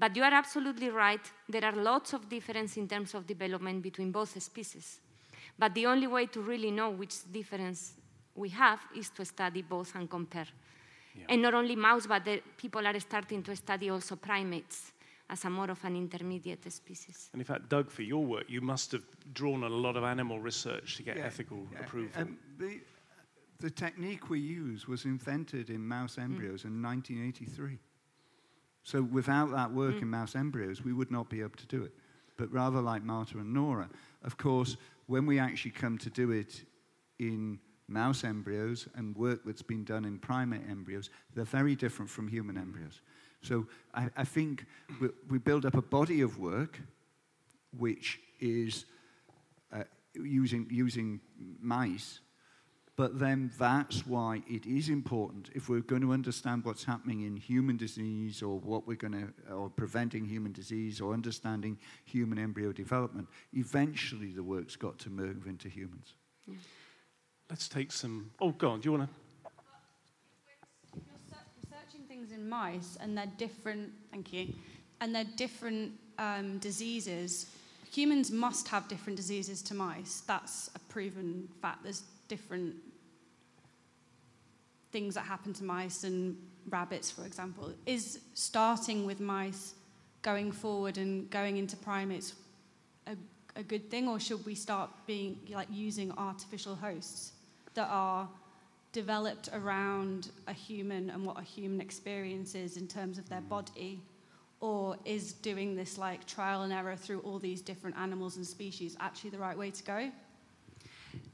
But 0.00 0.16
you 0.16 0.22
are 0.22 0.32
absolutely 0.32 0.88
right, 0.88 1.20
there 1.46 1.62
are 1.62 1.76
lots 1.76 2.14
of 2.14 2.26
difference 2.26 2.78
in 2.78 2.88
terms 2.88 3.14
of 3.14 3.26
development 3.26 3.82
between 3.82 4.10
both 4.10 4.42
species. 4.42 4.98
But 5.58 5.74
the 5.74 5.84
only 5.84 6.06
way 6.06 6.24
to 6.24 6.40
really 6.40 6.70
know 6.70 6.88
which 6.88 7.30
difference 7.30 7.92
we 8.34 8.48
have 8.48 8.80
is 8.96 9.10
to 9.10 9.26
study 9.26 9.60
both 9.60 9.94
and 9.94 10.08
compare. 10.08 10.46
Yeah. 11.14 11.26
And 11.28 11.42
not 11.42 11.52
only 11.52 11.76
mouse, 11.76 12.06
but 12.06 12.24
the 12.24 12.40
people 12.56 12.86
are 12.86 12.98
starting 12.98 13.42
to 13.42 13.54
study 13.54 13.90
also 13.90 14.16
primates 14.16 14.92
as 15.28 15.44
a 15.44 15.50
more 15.50 15.70
of 15.70 15.84
an 15.84 15.96
intermediate 15.96 16.72
species. 16.72 17.28
And 17.34 17.42
in 17.42 17.44
fact, 17.44 17.68
Doug, 17.68 17.90
for 17.90 18.02
your 18.02 18.24
work, 18.24 18.44
you 18.48 18.62
must 18.62 18.92
have 18.92 19.04
drawn 19.34 19.62
on 19.64 19.70
a 19.70 19.74
lot 19.74 19.98
of 19.98 20.04
animal 20.04 20.40
research 20.40 20.96
to 20.96 21.02
get 21.02 21.18
yeah, 21.18 21.26
ethical 21.26 21.66
yeah. 21.72 21.80
approval. 21.80 22.22
Um, 22.22 22.38
the, 22.56 22.80
the, 23.58 23.70
technique 23.70 24.30
we 24.30 24.40
use 24.40 24.88
was 24.88 25.04
invented 25.04 25.68
in 25.68 25.86
mouse 25.86 26.16
embryos 26.16 26.62
mm. 26.62 26.70
in 26.70 26.82
1983. 26.82 27.78
So 28.90 29.02
without 29.02 29.52
that 29.52 29.72
work 29.72 29.94
mm. 29.94 30.02
in 30.02 30.10
mouse 30.10 30.34
embryos, 30.34 30.84
we 30.84 30.92
would 30.92 31.12
not 31.12 31.30
be 31.30 31.38
able 31.42 31.56
to 31.58 31.66
do 31.66 31.84
it. 31.84 31.92
But 32.36 32.52
rather 32.52 32.80
like 32.80 33.04
Marta 33.04 33.38
and 33.38 33.54
Norah, 33.54 33.88
of 34.24 34.36
course, 34.36 34.76
when 35.06 35.26
we 35.26 35.38
actually 35.38 35.70
come 35.70 35.96
to 35.98 36.10
do 36.10 36.32
it 36.32 36.64
in 37.20 37.60
mouse 37.86 38.24
embryos 38.24 38.88
and 38.96 39.16
work 39.16 39.42
that's 39.44 39.62
been 39.62 39.84
done 39.84 40.04
in 40.04 40.18
primate 40.18 40.62
embryos, 40.68 41.08
they're 41.36 41.44
very 41.44 41.76
different 41.76 42.10
from 42.10 42.26
human 42.26 42.58
embryos. 42.58 43.00
So 43.42 43.68
I, 43.94 44.08
I 44.16 44.24
think 44.24 44.66
we, 45.00 45.10
we, 45.28 45.38
build 45.38 45.64
up 45.66 45.76
a 45.76 45.82
body 45.82 46.20
of 46.22 46.38
work 46.40 46.80
which 47.78 48.18
is 48.40 48.86
uh, 49.72 49.84
using, 50.14 50.66
using 50.68 51.20
mice, 51.60 52.18
but 52.96 53.18
then 53.18 53.50
that's 53.58 54.06
why 54.06 54.42
it 54.48 54.66
is 54.66 54.88
important 54.88 55.50
if 55.54 55.68
we're 55.68 55.80
going 55.80 56.02
to 56.02 56.12
understand 56.12 56.64
what's 56.64 56.84
happening 56.84 57.22
in 57.22 57.36
human 57.36 57.76
disease 57.76 58.42
or 58.42 58.58
what 58.58 58.86
we're 58.86 58.96
going 58.96 59.12
to, 59.12 59.52
or 59.52 59.70
preventing 59.70 60.24
human 60.24 60.52
disease 60.52 61.00
or 61.00 61.12
understanding 61.12 61.78
human 62.04 62.38
embryo 62.38 62.72
development, 62.72 63.28
eventually 63.54 64.32
the 64.32 64.42
work's 64.42 64.76
got 64.76 64.98
to 64.98 65.10
move 65.10 65.46
into 65.46 65.68
humans. 65.68 66.14
Yeah. 66.46 66.54
let's 67.48 67.68
take 67.68 67.92
some. 67.92 68.30
Oh, 68.40 68.50
God. 68.50 68.82
Do 68.82 68.90
you 68.90 68.98
want 68.98 69.08
to? 69.08 69.16
You're 71.92 72.06
things 72.08 72.32
in 72.32 72.48
mice, 72.48 72.98
and 73.00 73.16
they're 73.16 73.32
different. 73.38 73.90
Thank 74.10 74.32
you. 74.32 74.52
And 75.00 75.14
they're 75.14 75.24
different 75.36 75.92
um, 76.18 76.58
diseases. 76.58 77.46
Humans 77.90 78.30
must 78.30 78.68
have 78.68 78.86
different 78.86 79.16
diseases 79.16 79.62
to 79.62 79.74
mice. 79.74 80.22
That's 80.26 80.70
a 80.74 80.78
proven 80.78 81.48
fact. 81.60 81.82
There's 81.82 82.04
different 82.28 82.76
things 84.92 85.14
that 85.14 85.22
happen 85.22 85.52
to 85.54 85.64
mice 85.64 86.04
and 86.04 86.36
rabbits, 86.68 87.10
for 87.10 87.26
example. 87.26 87.72
Is 87.86 88.20
starting 88.34 89.06
with 89.06 89.18
mice, 89.18 89.74
going 90.22 90.52
forward 90.52 90.98
and 90.98 91.28
going 91.30 91.56
into 91.56 91.76
primates, 91.76 92.34
a, 93.08 93.16
a 93.56 93.62
good 93.62 93.90
thing, 93.90 94.08
or 94.08 94.20
should 94.20 94.46
we 94.46 94.54
start 94.54 94.90
being 95.06 95.40
like 95.48 95.68
using 95.70 96.12
artificial 96.12 96.76
hosts 96.76 97.32
that 97.74 97.88
are 97.90 98.28
developed 98.92 99.48
around 99.52 100.30
a 100.46 100.52
human 100.52 101.10
and 101.10 101.24
what 101.24 101.38
a 101.38 101.42
human 101.42 101.80
experiences 101.80 102.76
in 102.76 102.86
terms 102.86 103.18
of 103.18 103.28
their 103.28 103.40
body? 103.40 104.00
Or 104.60 104.96
is 105.04 105.32
doing 105.32 105.74
this 105.74 105.96
like 105.96 106.26
trial 106.26 106.62
and 106.62 106.72
error 106.72 106.96
through 106.96 107.20
all 107.20 107.38
these 107.38 107.62
different 107.62 107.96
animals 107.96 108.36
and 108.36 108.46
species 108.46 108.96
actually 109.00 109.30
the 109.30 109.38
right 109.38 109.56
way 109.56 109.70
to 109.70 109.82
go? 109.82 110.10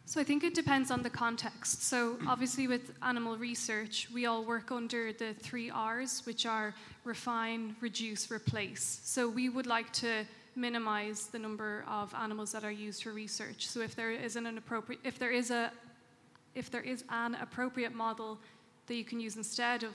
So 0.08 0.20
I 0.20 0.24
think 0.24 0.44
it 0.44 0.54
depends 0.54 0.92
on 0.92 1.02
the 1.02 1.10
context. 1.10 1.82
So 1.82 2.16
obviously 2.28 2.68
with 2.68 2.92
animal 3.02 3.36
research, 3.36 4.08
we 4.14 4.26
all 4.26 4.44
work 4.44 4.70
under 4.70 5.12
the 5.12 5.34
three 5.34 5.68
R's, 5.68 6.22
which 6.24 6.46
are 6.46 6.72
refine, 7.02 7.74
reduce, 7.80 8.30
replace. 8.30 9.00
So 9.02 9.28
we 9.28 9.48
would 9.48 9.66
like 9.66 9.92
to 9.94 10.24
minimize 10.54 11.26
the 11.26 11.40
number 11.40 11.84
of 11.88 12.14
animals 12.14 12.52
that 12.52 12.62
are 12.62 12.70
used 12.70 13.02
for 13.02 13.12
research. 13.12 13.66
So 13.66 13.80
if 13.80 13.96
there 13.96 14.12
isn't 14.12 14.46
an 14.46 14.58
appropriate 14.58 15.00
if 15.04 15.18
there 15.18 15.32
is 15.32 15.50
a 15.50 15.72
if 16.54 16.70
there 16.70 16.80
is 16.80 17.04
an 17.10 17.34
appropriate 17.34 17.94
model 17.94 18.38
that 18.86 18.94
you 18.94 19.04
can 19.04 19.20
use 19.20 19.36
instead 19.36 19.82
of 19.82 19.92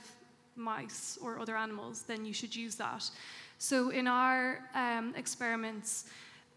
mice 0.55 1.17
or 1.21 1.39
other 1.39 1.55
animals, 1.55 2.03
then 2.03 2.25
you 2.25 2.33
should 2.33 2.55
use 2.55 2.75
that. 2.75 3.09
So 3.57 3.89
in 3.89 4.07
our 4.07 4.59
um, 4.73 5.13
experiments, 5.15 6.05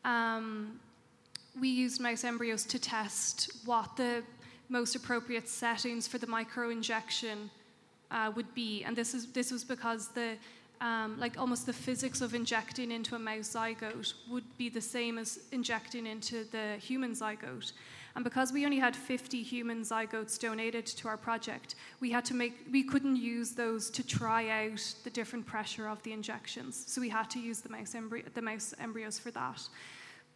um, 0.04 0.80
we 1.60 1.68
used 1.68 2.00
mouse 2.00 2.24
embryos 2.24 2.64
to 2.66 2.78
test 2.78 3.52
what 3.64 3.96
the 3.96 4.22
most 4.68 4.96
appropriate 4.96 5.48
settings 5.48 6.08
for 6.08 6.18
the 6.18 6.26
microinjection 6.26 7.50
uh, 8.10 8.32
would 8.34 8.52
be, 8.54 8.84
and 8.84 8.96
this 8.96 9.14
is 9.14 9.26
this 9.32 9.50
was 9.50 9.64
because 9.64 10.08
the 10.08 10.36
um, 10.80 11.18
like 11.18 11.38
almost 11.38 11.66
the 11.66 11.72
physics 11.72 12.20
of 12.20 12.34
injecting 12.34 12.90
into 12.90 13.14
a 13.14 13.18
mouse 13.18 13.54
zygote 13.54 14.14
would 14.30 14.44
be 14.58 14.68
the 14.68 14.80
same 14.80 15.18
as 15.18 15.38
injecting 15.52 16.06
into 16.06 16.44
the 16.50 16.76
human 16.78 17.12
zygote. 17.12 17.72
And 18.14 18.22
because 18.22 18.52
we 18.52 18.64
only 18.64 18.78
had 18.78 18.94
50 18.94 19.42
human 19.42 19.82
zygotes 19.82 20.38
donated 20.38 20.86
to 20.86 21.08
our 21.08 21.16
project, 21.16 21.74
we 22.00 22.12
had 22.12 22.24
to 22.26 22.34
make 22.34 22.66
we 22.70 22.84
couldn't 22.84 23.16
use 23.16 23.50
those 23.50 23.90
to 23.90 24.06
try 24.06 24.66
out 24.66 24.94
the 25.02 25.10
different 25.10 25.46
pressure 25.46 25.88
of 25.88 26.00
the 26.04 26.12
injections. 26.12 26.84
So 26.86 27.00
we 27.00 27.08
had 27.08 27.28
to 27.30 27.40
use 27.40 27.60
the 27.60 27.70
mouse, 27.70 27.94
embryo, 27.94 28.24
the 28.32 28.42
mouse 28.42 28.72
embryos 28.78 29.18
for 29.18 29.32
that. 29.32 29.60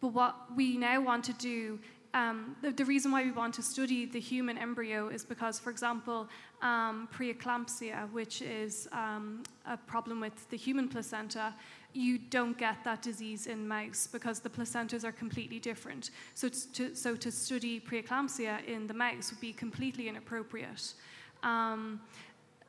But 0.01 0.09
what 0.09 0.35
we 0.55 0.77
now 0.77 1.01
want 1.01 1.23
to 1.25 1.33
do, 1.33 1.79
um, 2.13 2.55
the, 2.61 2.71
the, 2.71 2.85
reason 2.85 3.11
why 3.11 3.23
we 3.23 3.31
want 3.31 3.53
to 3.55 3.61
study 3.61 4.05
the 4.05 4.19
human 4.19 4.57
embryo 4.57 5.09
is 5.09 5.23
because, 5.23 5.59
for 5.59 5.69
example, 5.69 6.27
um, 6.61 7.07
preeclampsia, 7.13 8.11
which 8.11 8.41
is 8.41 8.87
um, 8.91 9.43
a 9.65 9.77
problem 9.77 10.19
with 10.19 10.49
the 10.49 10.57
human 10.57 10.87
placenta, 10.87 11.53
you 11.93 12.17
don't 12.17 12.57
get 12.57 12.83
that 12.83 13.01
disease 13.01 13.47
in 13.47 13.67
mice 13.67 14.07
because 14.07 14.39
the 14.39 14.49
placentas 14.49 15.03
are 15.03 15.11
completely 15.11 15.59
different. 15.59 16.11
So 16.35 16.49
to, 16.49 16.95
so 16.95 17.15
to 17.15 17.31
study 17.31 17.79
preeclampsia 17.79 18.65
in 18.65 18.87
the 18.87 18.93
mouse 18.93 19.31
would 19.31 19.41
be 19.41 19.53
completely 19.53 20.07
inappropriate. 20.07 20.93
Um, 21.43 21.99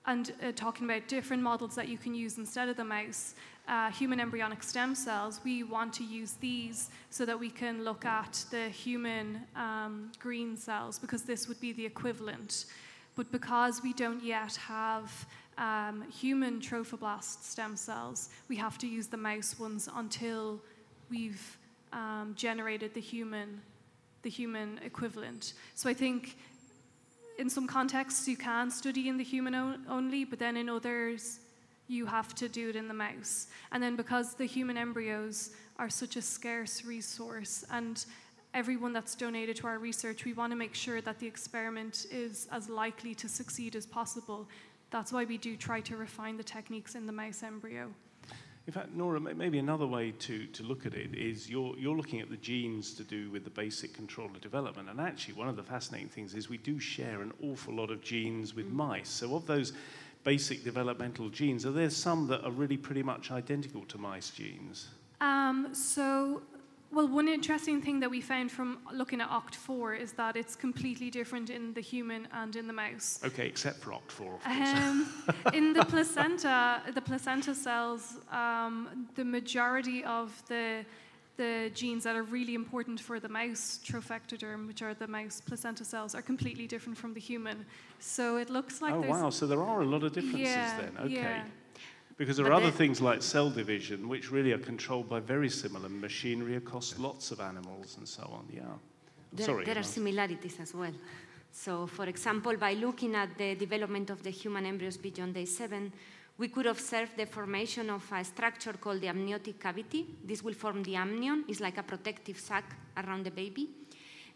and 0.06 0.32
uh, 0.42 0.52
talking 0.52 0.88
about 0.88 1.06
different 1.08 1.42
models 1.42 1.74
that 1.74 1.88
you 1.88 1.98
can 1.98 2.14
use 2.14 2.38
instead 2.38 2.68
of 2.68 2.76
the 2.76 2.84
mouse, 2.84 3.34
uh, 3.68 3.90
human 3.90 4.18
embryonic 4.18 4.62
stem 4.62 4.94
cells, 4.94 5.40
we 5.44 5.62
want 5.62 5.92
to 5.92 6.04
use 6.04 6.32
these 6.40 6.90
so 7.10 7.26
that 7.26 7.38
we 7.38 7.50
can 7.50 7.84
look 7.84 8.04
at 8.04 8.44
the 8.50 8.68
human 8.70 9.42
um, 9.54 10.10
green 10.18 10.56
cells 10.56 10.98
because 10.98 11.22
this 11.22 11.46
would 11.46 11.60
be 11.60 11.72
the 11.72 11.84
equivalent. 11.84 12.64
But 13.14 13.30
because 13.30 13.82
we 13.82 13.92
don't 13.92 14.22
yet 14.24 14.56
have 14.56 15.26
um, 15.60 16.04
human 16.10 16.58
trophoblast 16.58 17.44
stem 17.44 17.76
cells, 17.76 18.30
we 18.48 18.56
have 18.56 18.78
to 18.78 18.88
use 18.88 19.06
the 19.06 19.16
mouse 19.16 19.58
ones 19.58 19.88
until 19.94 20.60
we've 21.10 21.58
um, 21.92 22.32
generated 22.34 22.94
the 22.94 23.00
human, 23.00 23.60
the 24.22 24.30
human 24.30 24.80
equivalent. 24.82 25.52
So 25.74 25.88
I 25.90 25.94
think 25.94 26.36
in 27.38 27.50
some 27.50 27.66
contexts 27.66 28.26
you 28.26 28.36
can 28.36 28.70
study 28.70 29.08
in 29.08 29.18
the 29.18 29.24
human 29.24 29.54
only, 29.88 30.24
but 30.24 30.38
then 30.38 30.56
in 30.56 30.68
others 30.68 31.40
you 31.88 32.06
have 32.06 32.34
to 32.36 32.48
do 32.48 32.70
it 32.70 32.76
in 32.76 32.88
the 32.88 32.94
mouse. 32.94 33.48
And 33.70 33.82
then 33.82 33.96
because 33.96 34.34
the 34.34 34.46
human 34.46 34.78
embryos 34.78 35.50
are 35.78 35.90
such 35.90 36.16
a 36.16 36.22
scarce 36.22 36.84
resource 36.84 37.64
and 37.70 38.04
everyone 38.54 38.92
that's 38.92 39.14
donated 39.14 39.56
to 39.56 39.66
our 39.66 39.78
research, 39.78 40.24
we 40.24 40.32
want 40.32 40.52
to 40.52 40.56
make 40.56 40.74
sure 40.74 41.00
that 41.00 41.18
the 41.18 41.26
experiment 41.26 42.06
is 42.10 42.48
as 42.50 42.68
likely 42.68 43.14
to 43.14 43.28
succeed 43.28 43.76
as 43.76 43.86
possible. 43.86 44.48
That's 44.90 45.12
why 45.12 45.24
we 45.24 45.38
do 45.38 45.56
try 45.56 45.80
to 45.82 45.96
refine 45.96 46.36
the 46.36 46.44
techniques 46.44 46.94
in 46.94 47.06
the 47.06 47.12
mouse 47.12 47.42
embryo. 47.42 47.90
In 48.66 48.72
fact, 48.72 48.92
Norah, 48.92 49.20
maybe 49.20 49.58
another 49.58 49.86
way 49.86 50.12
to, 50.12 50.46
to 50.46 50.62
look 50.62 50.86
at 50.86 50.94
it 50.94 51.14
is 51.14 51.48
you're, 51.48 51.76
you're 51.78 51.96
looking 51.96 52.20
at 52.20 52.30
the 52.30 52.36
genes 52.36 52.92
to 52.94 53.02
do 53.02 53.30
with 53.30 53.42
the 53.42 53.50
basic 53.50 53.94
control 53.94 54.28
of 54.28 54.40
development. 54.40 54.88
And 54.88 55.00
actually, 55.00 55.34
one 55.34 55.48
of 55.48 55.56
the 55.56 55.62
fascinating 55.62 56.08
things 56.08 56.34
is 56.34 56.48
we 56.48 56.58
do 56.58 56.78
share 56.78 57.22
an 57.22 57.32
awful 57.42 57.74
lot 57.74 57.90
of 57.90 58.02
genes 58.02 58.54
with 58.54 58.66
mm. 58.66 58.74
mice. 58.74 59.08
So, 59.08 59.34
of 59.34 59.46
those 59.46 59.72
basic 60.24 60.62
developmental 60.62 61.30
genes, 61.30 61.64
are 61.64 61.72
there 61.72 61.90
some 61.90 62.26
that 62.28 62.44
are 62.44 62.50
really 62.50 62.76
pretty 62.76 63.02
much 63.02 63.30
identical 63.30 63.82
to 63.86 63.98
mice 63.98 64.30
genes? 64.30 64.88
Um, 65.20 65.70
so, 65.72 66.42
well, 66.92 67.06
one 67.06 67.28
interesting 67.28 67.80
thing 67.80 68.00
that 68.00 68.10
we 68.10 68.20
found 68.20 68.50
from 68.50 68.78
looking 68.92 69.20
at 69.20 69.30
OCT4 69.30 70.00
is 70.00 70.12
that 70.12 70.36
it's 70.36 70.56
completely 70.56 71.08
different 71.10 71.48
in 71.48 71.72
the 71.72 71.80
human 71.80 72.26
and 72.32 72.56
in 72.56 72.66
the 72.66 72.72
mouse. 72.72 73.20
Okay, 73.24 73.46
except 73.46 73.78
for 73.80 73.92
OCT4, 73.92 74.46
um, 74.46 75.08
in 75.54 75.72
the 75.72 75.84
placenta, 75.84 76.82
the 76.92 77.00
placenta 77.00 77.54
cells, 77.54 78.16
um, 78.32 79.08
the 79.14 79.24
majority 79.24 80.04
of 80.04 80.42
the 80.48 80.84
the 81.36 81.70
genes 81.72 82.04
that 82.04 82.16
are 82.16 82.24
really 82.24 82.54
important 82.54 83.00
for 83.00 83.18
the 83.18 83.28
mouse 83.28 83.80
trophectoderm, 83.82 84.66
which 84.66 84.82
are 84.82 84.92
the 84.92 85.06
mouse 85.06 85.40
placenta 85.40 85.86
cells, 85.86 86.14
are 86.14 86.20
completely 86.20 86.66
different 86.66 86.98
from 86.98 87.14
the 87.14 87.20
human. 87.20 87.64
So 87.98 88.36
it 88.36 88.50
looks 88.50 88.82
like 88.82 88.92
oh 88.92 89.00
wow, 89.00 89.30
so 89.30 89.46
there 89.46 89.62
are 89.62 89.80
a 89.80 89.86
lot 89.86 90.02
of 90.02 90.12
differences 90.12 90.40
yeah, 90.40 90.80
then. 90.80 90.92
Okay. 90.98 91.14
Yeah. 91.14 91.44
Because 92.20 92.36
there 92.36 92.48
are 92.48 92.52
other 92.52 92.70
things 92.70 93.00
like 93.00 93.22
cell 93.22 93.48
division, 93.48 94.06
which 94.06 94.30
really 94.30 94.52
are 94.52 94.58
controlled 94.58 95.08
by 95.08 95.20
very 95.20 95.48
similar 95.48 95.88
machinery 95.88 96.56
across 96.56 96.98
lots 96.98 97.30
of 97.30 97.40
animals 97.40 97.96
and 97.96 98.06
so 98.06 98.24
on. 98.24 98.44
Yeah. 98.52 98.60
There, 99.32 99.46
Sorry, 99.46 99.64
there 99.64 99.78
are 99.78 99.82
similarities 99.82 100.60
as 100.60 100.74
well. 100.74 100.92
So, 101.50 101.86
for 101.86 102.04
example, 102.04 102.58
by 102.58 102.74
looking 102.74 103.14
at 103.14 103.38
the 103.38 103.54
development 103.54 104.10
of 104.10 104.22
the 104.22 104.28
human 104.28 104.66
embryos 104.66 104.98
beyond 104.98 105.32
day 105.32 105.46
seven, 105.46 105.90
we 106.36 106.48
could 106.48 106.66
observe 106.66 107.08
the 107.16 107.24
formation 107.24 107.88
of 107.88 108.04
a 108.12 108.22
structure 108.22 108.74
called 108.74 109.00
the 109.00 109.08
amniotic 109.08 109.58
cavity. 109.58 110.04
This 110.22 110.42
will 110.44 110.52
form 110.52 110.82
the 110.82 110.96
amnion, 110.96 111.46
it's 111.48 111.60
like 111.60 111.78
a 111.78 111.82
protective 111.82 112.38
sac 112.38 112.64
around 112.98 113.24
the 113.24 113.30
baby. 113.30 113.70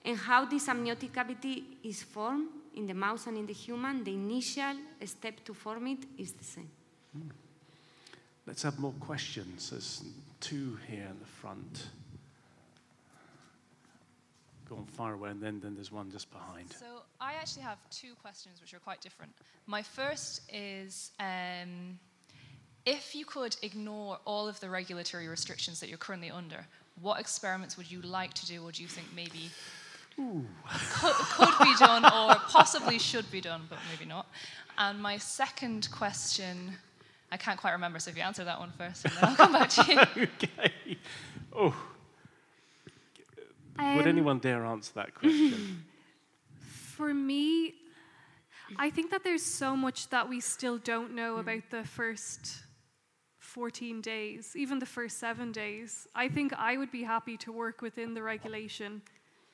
And 0.07 0.17
how 0.17 0.47
this 0.47 0.71
amniotic 0.71 1.13
cavity 1.13 1.77
is 1.83 2.03
formed 2.03 2.49
in 2.77 2.87
the 2.87 2.95
mouse 2.95 3.27
and 3.27 3.37
in 3.37 3.45
the 3.45 3.53
human, 3.53 4.03
the 4.03 4.15
initial 4.15 4.77
step 5.05 5.45
to 5.45 5.53
form 5.53 5.87
it 5.89 6.07
is 6.17 6.33
the 6.33 6.45
same. 6.45 6.71
Mm. 7.15 7.44
Let's 8.47 8.63
have 8.63 8.79
more 8.79 8.93
questions. 9.01 9.71
There's 9.71 10.05
two 10.41 10.79
here 10.87 11.07
in 11.11 11.19
the 11.19 11.27
front. 11.27 11.87
Go 14.69 14.77
on, 14.77 14.85
far 14.87 15.15
away, 15.15 15.31
and 15.31 15.43
then, 15.43 15.61
then 15.61 15.75
there's 15.75 15.93
one 15.93 16.11
just 16.11 16.31
behind. 16.31 16.73
So 16.73 17.03
I 17.21 17.35
actually 17.35 17.63
have 17.63 17.79
two 17.91 18.15
questions 18.21 18.61
which 18.61 18.75
are 18.75 18.79
quite 18.79 19.01
different. 19.01 19.33
My 19.67 19.83
first 19.83 20.43
is 20.53 21.11
um, 21.21 21.99
if 22.87 23.15
you 23.15 23.25
could 23.25 23.57
ignore 23.63 24.19
all 24.27 24.47
of 24.47 24.61
the 24.61 24.69
regulatory 24.69 25.29
restrictions 25.29 25.81
that 25.81 25.89
you're 25.89 25.99
currently 25.99 26.31
under, 26.31 26.67
what 27.01 27.21
experiments 27.21 27.77
would 27.77 27.91
you 27.91 28.03
like 28.03 28.35
to 28.35 28.47
do, 28.47 28.63
or 28.63 28.73
do 28.73 28.83
you 28.83 28.89
think 28.89 29.07
maybe 29.17 29.51
could, 30.17 31.15
could 31.15 31.65
be 31.65 31.75
done, 31.79 32.05
or 32.05 32.35
possibly 32.49 32.99
should 32.99 33.31
be 33.31 33.41
done, 33.41 33.63
but 33.69 33.79
maybe 33.91 34.09
not? 34.09 34.27
And 34.77 35.01
my 35.01 35.17
second 35.17 35.89
question 35.91 36.77
I 37.33 37.37
can't 37.37 37.59
quite 37.59 37.73
remember, 37.73 37.99
so 37.99 38.11
if 38.11 38.17
you 38.17 38.23
answer 38.23 38.45
that 38.45 38.59
one 38.59 38.73
first, 38.77 39.05
and 39.05 39.15
then 39.15 39.25
I'll 39.25 39.37
come 39.37 39.53
back 39.53 39.69
to 39.71 39.93
you. 40.17 40.23
okay. 40.23 40.99
Oh. 41.53 41.75
Um, 43.79 43.97
Would 43.97 44.07
anyone 44.07 44.39
dare 44.39 44.65
answer 44.65 44.93
that 44.95 45.15
question? 45.15 45.85
For 46.59 47.13
me, 47.13 47.75
I 48.77 48.91
think 48.91 49.11
that 49.11 49.25
there's 49.25 49.43
so 49.43 49.77
much 49.77 50.09
that 50.11 50.29
we 50.29 50.41
still 50.41 50.79
don't 50.79 51.15
know 51.15 51.39
about 51.39 51.71
the 51.71 51.85
first 51.85 52.63
14 53.39 54.01
days, 54.01 54.55
even 54.57 54.79
the 54.79 54.87
first 54.87 55.19
seven 55.19 55.53
days. 55.53 56.07
I 56.15 56.29
think 56.29 56.53
I 56.55 56.77
would 56.77 56.91
be 56.91 57.03
happy 57.03 57.37
to 57.39 57.53
work 57.53 57.83
within 57.83 58.15
the 58.15 58.23
regulation 58.23 59.03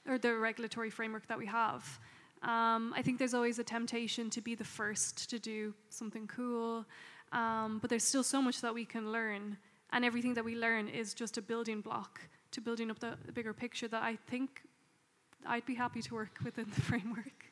or 0.08 0.18
the 0.18 0.34
regulatory 0.36 0.90
framework 0.90 1.26
that 1.28 1.38
we 1.38 1.46
have. 1.46 1.98
Um, 2.42 2.94
I 2.96 3.02
think 3.02 3.18
there's 3.18 3.34
always 3.34 3.58
a 3.58 3.64
temptation 3.64 4.30
to 4.30 4.40
be 4.40 4.54
the 4.54 4.64
first 4.64 5.28
to 5.30 5.38
do 5.38 5.74
something 5.90 6.26
cool, 6.26 6.86
um, 7.32 7.78
but 7.80 7.90
there's 7.90 8.04
still 8.04 8.24
so 8.24 8.40
much 8.42 8.60
that 8.60 8.74
we 8.74 8.84
can 8.84 9.12
learn, 9.12 9.56
and 9.92 10.04
everything 10.04 10.34
that 10.34 10.44
we 10.44 10.54
learn 10.56 10.88
is 10.88 11.14
just 11.14 11.36
a 11.38 11.42
building 11.42 11.80
block 11.80 12.20
to 12.52 12.60
building 12.60 12.90
up 12.90 12.98
the, 12.98 13.16
the 13.26 13.32
bigger 13.32 13.52
picture 13.52 13.88
that 13.88 14.02
I 14.02 14.16
think 14.28 14.62
I'd 15.46 15.64
be 15.66 15.74
happy 15.74 16.02
to 16.02 16.14
work 16.14 16.38
within 16.44 16.66
the 16.74 16.80
framework. 16.80 17.46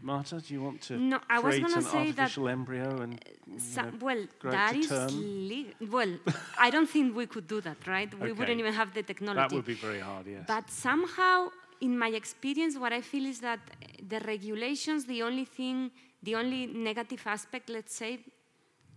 Marta, 0.00 0.40
do 0.40 0.54
you 0.54 0.62
want 0.62 0.80
to 0.82 0.96
No, 0.96 1.18
I 1.28 1.40
was 1.40 1.54
create 1.56 1.62
gonna 1.62 1.76
an 1.78 1.82
say 1.82 2.12
that, 2.12 2.20
artificial 2.20 2.48
embryo 2.48 3.00
and 3.00 3.18
you 3.46 3.82
know, 3.82 3.90
well, 4.00 4.26
grow 4.38 4.52
it 4.52 4.72
to 4.72 4.78
is 4.78 4.88
term? 4.88 5.48
le- 5.48 5.86
well. 5.90 6.18
I 6.58 6.70
don't 6.70 6.88
think 6.88 7.16
we 7.16 7.26
could 7.26 7.48
do 7.48 7.60
that, 7.62 7.84
right? 7.86 8.12
We 8.14 8.30
Okay. 8.30 8.38
wouldn't 8.38 8.60
even 8.60 8.74
have 8.74 8.94
the 8.94 9.02
technology. 9.02 9.40
that 9.40 9.52
would 9.52 9.64
be 9.66 9.74
very 9.74 9.98
hard, 9.98 10.26
yes. 10.26 10.44
But 10.46 10.70
somehow, 10.70 11.48
in 11.80 11.98
my 11.98 12.08
experience, 12.10 12.78
what 12.78 12.92
I 12.92 13.00
feel 13.00 13.26
is 13.26 13.40
that 13.40 13.58
the 14.08 14.20
regulations, 14.20 15.04
the 15.04 15.20
only 15.22 15.44
thing, 15.44 15.90
the 16.22 16.36
only 16.36 16.66
negative 16.66 17.22
aspect, 17.26 17.68
let's 17.68 17.94
say, 17.96 18.20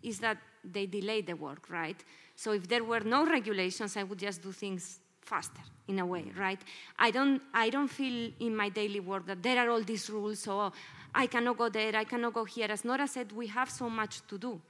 is 0.03 0.19
that 0.19 0.37
they 0.63 0.85
delay 0.85 1.21
the 1.21 1.35
work, 1.35 1.69
right? 1.69 2.03
So 2.35 2.53
if 2.53 2.67
there 2.67 2.83
were 2.83 3.01
no 3.01 3.25
regulations, 3.25 3.97
I 3.97 4.03
would 4.03 4.19
just 4.19 4.41
do 4.41 4.51
things 4.51 4.99
faster 5.21 5.61
in 5.87 5.99
a 5.99 6.05
way, 6.05 6.21
mm-hmm. 6.21 6.39
right? 6.39 6.59
I 6.97 7.11
don't, 7.11 7.41
I 7.53 7.69
don't 7.69 7.87
feel 7.87 8.31
in 8.39 8.55
my 8.55 8.69
daily 8.69 8.99
work 8.99 9.25
that 9.27 9.41
there 9.43 9.59
are 9.59 9.69
all 9.69 9.83
these 9.83 10.09
rules, 10.09 10.39
so 10.39 10.71
I 11.13 11.27
cannot 11.27 11.57
go 11.57 11.69
there, 11.69 11.95
I 11.95 12.03
cannot 12.03 12.33
go 12.33 12.45
here. 12.45 12.67
As 12.69 12.83
Norah 12.83 13.07
said, 13.07 13.31
we 13.31 13.47
have 13.47 13.69
so 13.69 13.89
much 13.89 14.25
to 14.27 14.37
do. 14.37 14.61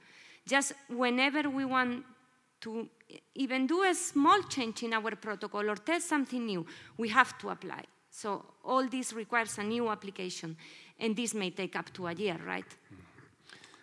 Just 0.46 0.72
whenever 0.88 1.48
we 1.48 1.64
want 1.64 2.04
to 2.62 2.88
even 3.34 3.66
do 3.66 3.82
a 3.84 3.94
small 3.94 4.42
change 4.44 4.82
in 4.82 4.92
our 4.92 5.16
protocol 5.16 5.68
or 5.68 5.76
test 5.76 6.08
something 6.08 6.44
new, 6.44 6.66
we 6.96 7.08
have 7.08 7.36
to 7.38 7.50
apply. 7.50 7.84
So 8.10 8.44
all 8.64 8.86
this 8.86 9.12
requires 9.12 9.58
a 9.58 9.62
new 9.62 9.88
application, 9.88 10.56
and 10.98 11.16
this 11.16 11.34
may 11.34 11.50
take 11.50 11.76
up 11.76 11.92
to 11.94 12.06
a 12.08 12.12
year, 12.12 12.38
right? 12.46 12.66
Mm-hmm. 12.66 13.01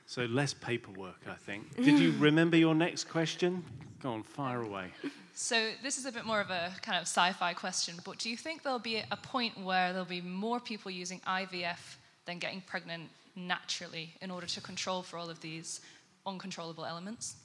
So 0.09 0.25
less 0.25 0.55
paperwork, 0.55 1.21
I 1.29 1.35
think. 1.35 1.75
Did 1.75 1.99
you 1.99 2.11
remember 2.17 2.57
your 2.57 2.73
next 2.73 3.03
question? 3.03 3.63
Go 4.01 4.09
on, 4.09 4.23
fire 4.23 4.63
away. 4.63 4.87
So 5.35 5.69
this 5.83 5.99
is 5.99 6.07
a 6.07 6.11
bit 6.11 6.25
more 6.25 6.41
of 6.41 6.49
a 6.49 6.71
kind 6.81 6.97
of 6.97 7.03
sci-fi 7.03 7.53
question, 7.53 7.93
but 8.03 8.17
do 8.17 8.27
you 8.27 8.35
think 8.35 8.63
there'll 8.63 8.79
be 8.79 9.03
a 9.11 9.15
point 9.15 9.55
where 9.63 9.91
there'll 9.91 10.07
be 10.07 10.21
more 10.21 10.59
people 10.59 10.89
using 10.89 11.19
IVF 11.27 11.97
than 12.25 12.39
getting 12.39 12.61
pregnant 12.61 13.03
naturally 13.35 14.15
in 14.19 14.31
order 14.31 14.47
to 14.47 14.59
control 14.61 15.03
for 15.03 15.17
all 15.17 15.29
of 15.29 15.41
these 15.41 15.79
uncontrollable 16.25 16.85
elements 16.85 17.35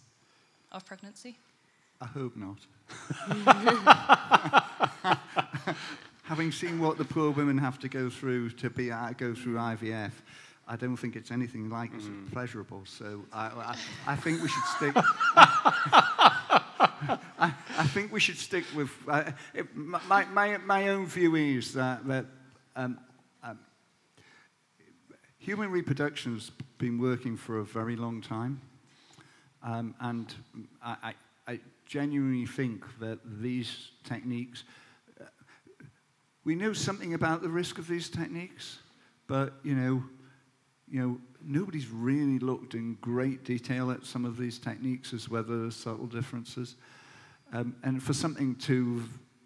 of 0.73 0.87
pregnancy? 0.87 1.37
I 2.01 2.07
hope 2.07 2.33
not. 2.35 2.57
Having 6.23 6.53
seen 6.53 6.81
what 6.81 6.97
the 6.97 7.05
poor 7.05 7.31
women 7.31 7.59
have 7.59 7.79
to 7.81 7.91
go 7.91 8.09
through 8.09 8.53
to 8.53 8.71
be 8.71 8.91
uh, 8.91 9.11
go 9.19 9.35
through 9.35 9.57
IVF, 9.57 10.13
I 10.67 10.77
don't 10.77 10.97
think 10.97 11.15
it's 11.15 11.31
anything 11.31 11.69
like 11.69 11.95
as 11.95 12.09
pleasurable. 12.33 12.85
So 12.87 13.25
I, 13.33 13.47
I, 13.47 13.77
I 14.07 14.17
think 14.17 14.41
we 14.43 14.49
should 14.49 14.65
stick. 14.65 14.95
I, 17.39 17.53
I 17.77 17.87
think 17.89 18.13
we 18.13 18.21
should 18.21 18.39
stick 18.39 18.65
with. 18.75 18.91
Uh, 19.07 19.33
it, 19.53 19.75
my, 19.77 20.25
my, 20.27 20.57
my 20.59 20.89
own 20.89 21.07
view 21.07 21.35
is 21.35 21.75
that, 21.75 22.07
that 22.07 22.25
um, 22.77 22.99
um, 23.43 23.59
human 25.39 25.71
reproduction 25.71 26.35
has 26.35 26.51
been 26.79 26.99
working 26.99 27.37
for 27.37 27.59
a 27.59 27.65
very 27.65 27.97
long 27.97 28.23
time. 28.23 28.61
Um, 29.63 29.95
and 30.01 30.35
I, 30.83 30.97
I, 31.03 31.15
I 31.53 31.61
genuinely 31.85 32.47
think 32.47 32.85
that 33.01 33.19
these 33.25 33.91
techniques, 34.03 34.65
uh, 35.21 35.25
we 36.45 36.55
know 36.55 36.73
something 36.73 37.13
about 37.13 37.43
the 37.43 37.51
risk 37.51 37.79
of 37.79 37.87
these 37.87 38.09
techniques, 38.09 38.79
but 39.27 39.55
you 39.63 39.75
know, 39.75 40.03
you 40.89 41.01
know, 41.01 41.19
nobody's 41.43 41.89
really 41.89 42.39
looked 42.39 42.75
in 42.75 42.97
great 43.01 43.45
detail 43.45 43.91
at 43.91 44.05
some 44.05 44.25
of 44.25 44.37
these 44.37 44.59
techniques 44.59 45.13
as 45.13 45.29
whether 45.29 45.63
there's 45.63 45.77
subtle 45.77 46.07
differences. 46.07 46.77
Um, 47.53 47.77
and 47.83 48.03
for 48.03 48.13
something 48.13 48.55
to 48.57 49.03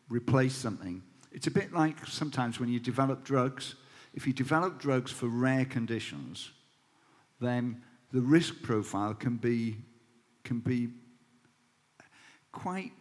replace 0.09 0.55
something, 0.55 1.03
it's 1.33 1.47
a 1.47 1.51
bit 1.51 1.73
like 1.73 2.07
sometimes 2.07 2.59
when 2.59 2.69
you 2.69 2.81
develop 2.81 3.25
drugs. 3.25 3.75
If 4.15 4.27
you 4.27 4.33
develop 4.33 4.79
drugs 4.79 5.11
for 5.11 5.27
rare 5.27 5.65
conditions, 5.65 6.51
then 7.41 7.83
the 8.13 8.21
risk 8.21 8.63
profile 8.63 9.15
can 9.15 9.37
be 9.37 9.77
can 10.45 10.61
be 10.61 10.89
quite 12.53 12.93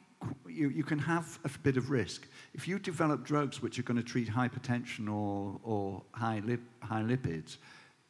you, 0.48 0.70
you 0.70 0.84
can 0.84 1.00
have 1.00 1.40
a 1.46 1.50
bit 1.60 1.78
of 1.78 1.90
risk. 1.90 2.28
If 2.54 2.68
you 2.68 2.80
develop 2.80 3.24
drugs 3.24 3.62
which 3.62 3.80
are 3.80 3.84
going 3.84 3.98
to 3.98 4.04
treat 4.04 4.28
hypertension 4.28 5.08
or, 5.08 5.60
or 5.64 6.04
high, 6.12 6.42
lip, 6.46 6.62
high 6.82 7.04
lipids, 7.04 7.58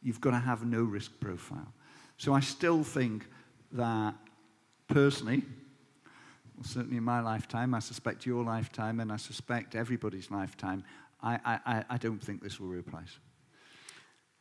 you've 0.02 0.20
got 0.20 0.30
to 0.30 0.38
have 0.38 0.64
no 0.64 0.82
risk 0.82 1.10
profile. 1.20 1.72
So 2.16 2.32
I 2.34 2.40
still 2.40 2.82
think 2.84 3.26
that 3.72 4.14
personally, 4.88 5.42
well, 6.56 6.64
certainly 6.64 6.96
in 6.96 7.04
my 7.04 7.20
lifetime, 7.20 7.74
I 7.74 7.78
suspect 7.80 8.26
your 8.26 8.42
lifetime, 8.44 9.00
and 9.00 9.12
I 9.12 9.16
suspect 9.16 9.74
everybody's 9.74 10.30
lifetime, 10.30 10.84
I, 11.22 11.38
I, 11.66 11.84
I 11.90 11.96
don't 11.98 12.22
think 12.22 12.42
this 12.42 12.58
will 12.60 12.68
replace. 12.68 13.18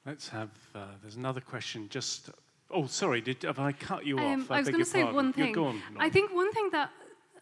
Let's 0.05 0.29
have, 0.29 0.49
uh, 0.73 0.85
there's 1.01 1.15
another 1.17 1.41
question 1.41 1.87
just, 1.89 2.29
oh, 2.71 2.85
sorry, 2.87 3.21
did, 3.21 3.43
have 3.43 3.59
I 3.59 3.71
cut 3.73 4.05
you 4.05 4.17
Um, 4.19 4.41
off? 4.41 4.51
I 4.51 4.57
was 4.59 4.65
beg 4.67 4.73
going 4.73 4.79
your 4.79 4.85
to 4.85 4.91
say 4.91 5.01
pardon. 5.01 5.15
one 5.15 5.27
You 5.27 5.33
thing. 5.33 5.53
go 5.53 5.65
on, 5.65 5.81
I 5.99 6.09
think 6.09 6.33
one 6.33 6.51
thing 6.53 6.69
that 6.71 6.89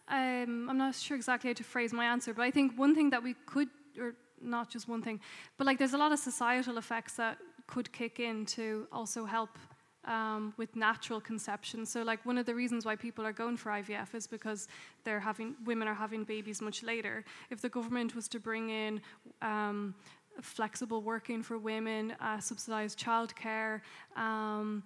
um, 0.08 0.68
I'm 0.68 0.78
not 0.78 0.94
sure 0.94 1.16
exactly 1.16 1.50
how 1.50 1.54
to 1.54 1.64
phrase 1.64 1.92
my 1.92 2.04
answer, 2.06 2.34
but 2.34 2.42
I 2.42 2.50
think 2.50 2.76
one 2.78 2.94
thing 2.94 3.10
that 3.10 3.22
we 3.22 3.34
could, 3.46 3.68
or 4.00 4.14
not 4.40 4.70
just 4.70 4.88
one 4.88 5.02
thing, 5.02 5.20
but 5.56 5.66
like 5.66 5.78
there's 5.78 5.94
a 5.94 5.98
lot 5.98 6.12
of 6.12 6.18
societal 6.18 6.76
effects 6.78 7.14
that 7.14 7.38
could 7.66 7.92
kick 7.92 8.20
in 8.20 8.46
to 8.46 8.86
also 8.92 9.24
help 9.24 9.58
um, 10.04 10.54
with 10.56 10.76
natural 10.76 11.20
conception. 11.20 11.84
So, 11.84 12.02
like 12.02 12.24
one 12.24 12.38
of 12.38 12.46
the 12.46 12.54
reasons 12.54 12.84
why 12.84 12.96
people 12.96 13.26
are 13.26 13.32
going 13.32 13.56
for 13.56 13.70
IVF 13.70 14.14
is 14.14 14.26
because 14.26 14.68
they're 15.04 15.20
having 15.20 15.56
women 15.64 15.88
are 15.88 15.94
having 15.94 16.24
babies 16.24 16.62
much 16.62 16.82
later. 16.82 17.24
If 17.50 17.60
the 17.60 17.68
government 17.68 18.14
was 18.14 18.28
to 18.28 18.38
bring 18.38 18.70
in 18.70 19.00
um, 19.42 19.94
flexible 20.40 21.02
working 21.02 21.42
for 21.42 21.58
women, 21.58 22.14
uh, 22.20 22.38
subsidized 22.40 22.98
childcare. 22.98 23.80
Um, 24.16 24.82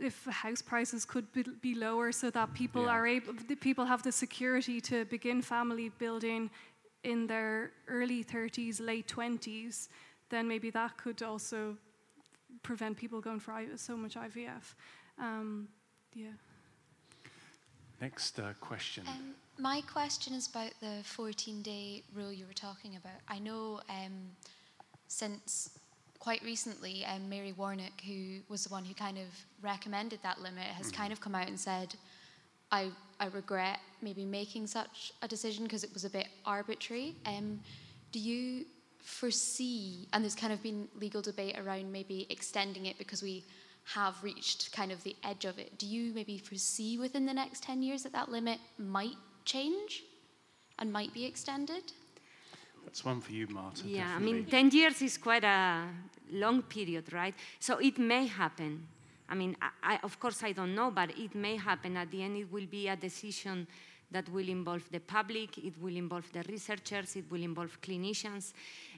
if 0.00 0.24
house 0.26 0.62
prices 0.62 1.04
could 1.04 1.30
be, 1.32 1.42
be 1.60 1.74
lower 1.74 2.12
so 2.12 2.30
that 2.30 2.54
people 2.54 2.84
Yeah. 2.84 2.90
are 2.92 3.06
able 3.06 3.32
the 3.48 3.56
people 3.56 3.84
have 3.84 4.02
the 4.02 4.12
security 4.12 4.80
to 4.82 5.04
begin 5.06 5.42
family 5.42 5.88
building 5.98 6.50
in 7.02 7.26
their 7.26 7.72
early 7.88 8.22
30s 8.22 8.80
late 8.80 9.08
20s 9.08 9.88
then 10.30 10.48
maybe 10.48 10.70
that 10.70 10.96
could 10.96 11.22
also 11.22 11.76
prevent 12.62 12.96
people 12.96 13.20
going 13.20 13.40
for 13.40 13.54
so 13.76 13.96
much 13.96 14.14
ivf 14.14 14.74
um, 15.18 15.68
yeah 16.14 16.30
Next 18.00 18.40
uh, 18.40 18.54
question. 18.60 19.04
Um, 19.06 19.34
my 19.58 19.82
question 19.82 20.32
is 20.32 20.48
about 20.48 20.72
the 20.80 21.02
14 21.04 21.60
day 21.60 22.02
rule 22.14 22.32
you 22.32 22.46
were 22.46 22.54
talking 22.54 22.96
about. 22.96 23.20
I 23.28 23.38
know 23.38 23.80
um, 23.90 24.30
since 25.06 25.78
quite 26.18 26.42
recently, 26.42 27.04
um, 27.04 27.28
Mary 27.28 27.52
Warnock, 27.52 28.00
who 28.06 28.38
was 28.48 28.64
the 28.64 28.70
one 28.70 28.84
who 28.84 28.94
kind 28.94 29.18
of 29.18 29.26
recommended 29.60 30.20
that 30.22 30.40
limit, 30.40 30.64
has 30.64 30.90
kind 30.90 31.12
of 31.12 31.20
come 31.20 31.34
out 31.34 31.48
and 31.48 31.60
said, 31.60 31.94
I, 32.72 32.90
I 33.18 33.26
regret 33.26 33.80
maybe 34.00 34.24
making 34.24 34.66
such 34.66 35.12
a 35.20 35.28
decision 35.28 35.64
because 35.64 35.84
it 35.84 35.92
was 35.92 36.04
a 36.04 36.10
bit 36.10 36.28
arbitrary. 36.46 37.16
Um, 37.26 37.60
do 38.12 38.18
you 38.18 38.64
foresee, 39.02 40.08
and 40.12 40.22
there's 40.22 40.34
kind 40.34 40.52
of 40.52 40.62
been 40.62 40.88
legal 40.98 41.22
debate 41.22 41.58
around 41.58 41.90
maybe 41.90 42.26
extending 42.30 42.86
it 42.86 42.98
because 42.98 43.22
we 43.22 43.44
have 43.84 44.22
reached 44.22 44.72
kind 44.72 44.92
of 44.92 45.02
the 45.02 45.16
edge 45.24 45.44
of 45.44 45.58
it. 45.58 45.78
Do 45.78 45.86
you 45.86 46.12
maybe 46.14 46.38
foresee 46.38 46.98
within 46.98 47.26
the 47.26 47.34
next 47.34 47.62
10 47.62 47.82
years 47.82 48.02
that 48.02 48.12
that 48.12 48.30
limit 48.30 48.58
might 48.78 49.16
change 49.44 50.04
and 50.78 50.92
might 50.92 51.12
be 51.12 51.24
extended? 51.24 51.92
That's 52.84 53.04
one 53.04 53.20
for 53.20 53.32
you, 53.32 53.46
Marta. 53.48 53.86
Yeah, 53.86 54.14
I 54.14 54.18
mean, 54.18 54.46
10 54.46 54.70
years 54.70 55.02
is 55.02 55.18
quite 55.18 55.44
a 55.44 55.84
long 56.32 56.62
period, 56.62 57.12
right? 57.12 57.34
So 57.58 57.78
it 57.78 57.98
may 57.98 58.26
happen. 58.26 58.86
I 59.28 59.34
mean, 59.34 59.56
I, 59.62 59.94
I, 59.94 59.98
of 60.02 60.18
course, 60.18 60.42
I 60.42 60.52
don't 60.52 60.74
know, 60.74 60.90
but 60.90 61.10
it 61.18 61.34
may 61.34 61.56
happen. 61.56 61.96
At 61.96 62.10
the 62.10 62.22
end, 62.22 62.36
it 62.36 62.50
will 62.50 62.66
be 62.66 62.88
a 62.88 62.96
decision 62.96 63.66
that 64.10 64.28
will 64.28 64.48
involve 64.48 64.82
the 64.90 65.00
public, 65.00 65.58
it 65.58 65.80
will 65.80 65.96
involve 65.96 66.30
the 66.32 66.42
researchers, 66.48 67.16
it 67.16 67.30
will 67.30 67.42
involve 67.42 67.80
clinicians. 67.80 68.52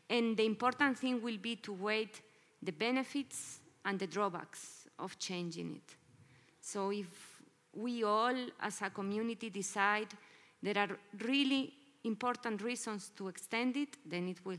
And 0.09 0.37
the 0.37 0.45
important 0.45 0.99
thing 0.99 1.23
will 1.23 1.39
be 1.39 1.57
to 1.57 1.73
weigh 1.73 2.11
the 2.63 2.73
benefits 2.73 3.61
and 3.85 3.99
the 3.99 4.07
drawbacks 4.07 4.89
of 4.99 5.19
changing 5.19 5.77
it. 5.77 5.97
So 6.61 6.91
if 6.91 7.43
we 7.75 8.05
all, 8.05 8.35
as 8.61 8.83
a 8.83 8.91
community, 8.91 9.51
decide 9.51 10.09
there 10.63 10.79
are 10.79 10.97
really 11.25 11.73
important 12.05 12.63
reasons 12.63 13.11
to 13.17 13.29
extend 13.29 13.77
it, 13.77 13.97
then 14.07 14.29
it 14.29 14.45
will. 14.45 14.59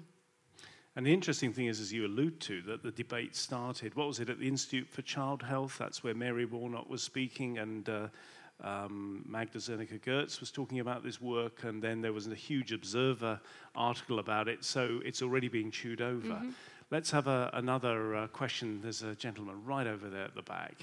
And 0.95 1.05
the 1.05 1.13
interesting 1.13 1.51
thing 1.51 1.67
is, 1.67 1.79
as 1.79 1.91
you 1.91 2.05
allude 2.05 2.39
to, 2.41 2.61
that 2.63 2.83
the 2.83 2.91
debate 2.91 3.35
started. 3.35 3.95
What 3.95 4.07
was 4.07 4.19
it 4.19 4.29
at 4.29 4.39
the 4.39 4.47
Institute 4.47 4.87
for 4.87 5.01
Child 5.01 5.41
Health? 5.41 5.77
That's 5.79 6.03
where 6.03 6.13
Mary 6.13 6.45
Warnock 6.45 6.87
was 6.87 7.01
speaking, 7.01 7.57
and 7.57 7.89
uh, 7.89 8.07
um, 8.61 9.23
Magda 9.27 9.59
Zernicka-Goetz 9.59 10.39
was 10.39 10.51
talking 10.51 10.79
about 10.79 11.03
this 11.03 11.21
work, 11.21 11.63
and 11.63 11.81
then 11.81 12.01
there 12.01 12.13
was 12.13 12.27
a 12.27 12.35
huge 12.35 12.71
Observer 12.71 13.39
article 13.75 14.19
about 14.19 14.47
it. 14.47 14.63
So 14.63 15.01
it's 15.03 15.21
already 15.21 15.47
being 15.47 15.71
chewed 15.71 16.01
over. 16.01 16.41
let's 16.91 17.11
have 17.11 17.27
a, 17.27 17.49
another 17.53 18.15
uh, 18.15 18.27
question. 18.27 18.79
There's 18.81 19.03
a 19.03 19.15
gentleman 19.15 19.63
right 19.65 19.87
over 19.87 20.09
there 20.09 20.23
at 20.23 20.35
the 20.35 20.43
back. 20.43 20.75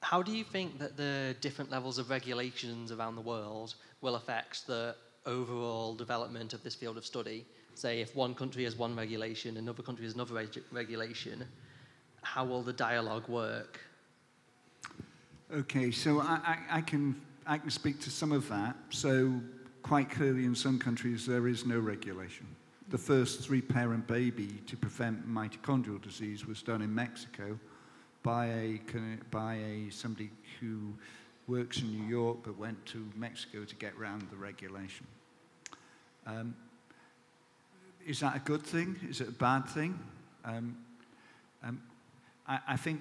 How 0.00 0.22
do 0.22 0.32
you 0.32 0.44
think 0.44 0.78
that 0.78 0.98
the 0.98 1.34
different 1.40 1.70
levels 1.70 1.96
of 1.96 2.10
regulations 2.10 2.92
around 2.92 3.14
the 3.16 3.22
world 3.22 3.74
will 4.02 4.16
affect 4.16 4.66
the 4.66 4.94
overall 5.24 5.94
development 5.94 6.52
of 6.52 6.62
this 6.62 6.74
field 6.74 6.98
of 6.98 7.06
study? 7.06 7.46
Say, 7.74 8.02
if 8.02 8.14
one 8.14 8.34
country 8.34 8.64
has 8.64 8.76
one 8.76 8.94
regulation, 8.94 9.56
another 9.56 9.82
country 9.82 10.04
has 10.04 10.14
another 10.14 10.34
reg- 10.34 10.62
regulation, 10.70 11.44
how 12.22 12.44
will 12.44 12.62
the 12.62 12.72
dialogue 12.72 13.26
work? 13.28 13.80
Okay, 15.52 15.90
so 15.90 16.20
I, 16.20 16.40
I, 16.44 16.58
I, 16.78 16.80
can, 16.80 17.20
I 17.46 17.58
can 17.58 17.70
speak 17.70 18.00
to 18.00 18.10
some 18.10 18.32
of 18.32 18.48
that. 18.48 18.76
So, 18.90 19.40
quite 19.82 20.10
clearly, 20.10 20.44
in 20.44 20.54
some 20.54 20.78
countries, 20.78 21.26
there 21.26 21.46
is 21.46 21.66
no 21.66 21.78
regulation. 21.78 22.46
The 22.88 22.98
first 22.98 23.40
three 23.40 23.60
parent 23.60 24.06
baby 24.06 24.60
to 24.66 24.76
prevent 24.76 25.28
mitochondrial 25.28 26.00
disease 26.00 26.46
was 26.46 26.62
done 26.62 26.80
in 26.80 26.94
Mexico 26.94 27.58
by 28.22 28.46
a, 28.46 28.80
by 29.30 29.56
a 29.56 29.90
somebody 29.90 30.30
who 30.60 30.94
works 31.46 31.80
in 31.80 31.92
New 31.92 32.08
York 32.08 32.38
but 32.42 32.58
went 32.58 32.84
to 32.86 33.06
Mexico 33.14 33.64
to 33.64 33.74
get 33.76 33.92
around 34.00 34.22
the 34.30 34.36
regulation. 34.36 35.06
Um, 36.26 36.56
is 38.06 38.20
that 38.20 38.36
a 38.36 38.40
good 38.40 38.62
thing? 38.62 38.96
Is 39.08 39.20
it 39.20 39.28
a 39.28 39.32
bad 39.32 39.68
thing? 39.68 39.98
Um, 40.44 40.76
um, 41.62 41.82
I, 42.46 42.58
I, 42.68 42.76
think 42.76 43.00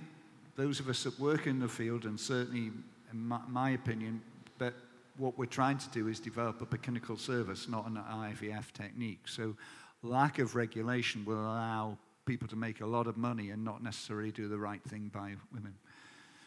those 0.56 0.80
of 0.80 0.90
us 0.90 1.04
that 1.04 1.20
work 1.20 1.48
in 1.48 1.60
the 1.60 1.68
field, 1.68 2.06
and 2.06 2.20
certainly, 2.20 2.72
in 3.12 3.28
my, 3.28 3.40
my 3.48 3.70
opinion, 3.72 4.22
that 4.60 4.74
what 5.18 5.38
we're 5.38 5.46
trying 5.46 5.78
to 5.78 5.90
do 5.90 6.08
is 6.08 6.20
develop 6.20 6.62
a 6.62 6.78
clinical 6.78 7.18
service, 7.18 7.68
not 7.68 7.88
an 7.88 7.96
IVF 7.96 8.72
technique. 8.72 9.28
So, 9.28 9.56
lack 10.02 10.40
of 10.40 10.56
regulation 10.56 11.24
will 11.26 11.40
allow 11.40 11.98
people 12.26 12.48
to 12.48 12.56
make 12.56 12.82
a 12.82 12.86
lot 12.86 13.08
of 13.08 13.18
money 13.18 13.50
and 13.50 13.64
not 13.64 13.84
necessarily 13.84 14.32
do 14.32 14.48
the 14.48 14.58
right 14.58 14.84
thing 14.84 15.10
by 15.14 15.36
women. 15.54 15.74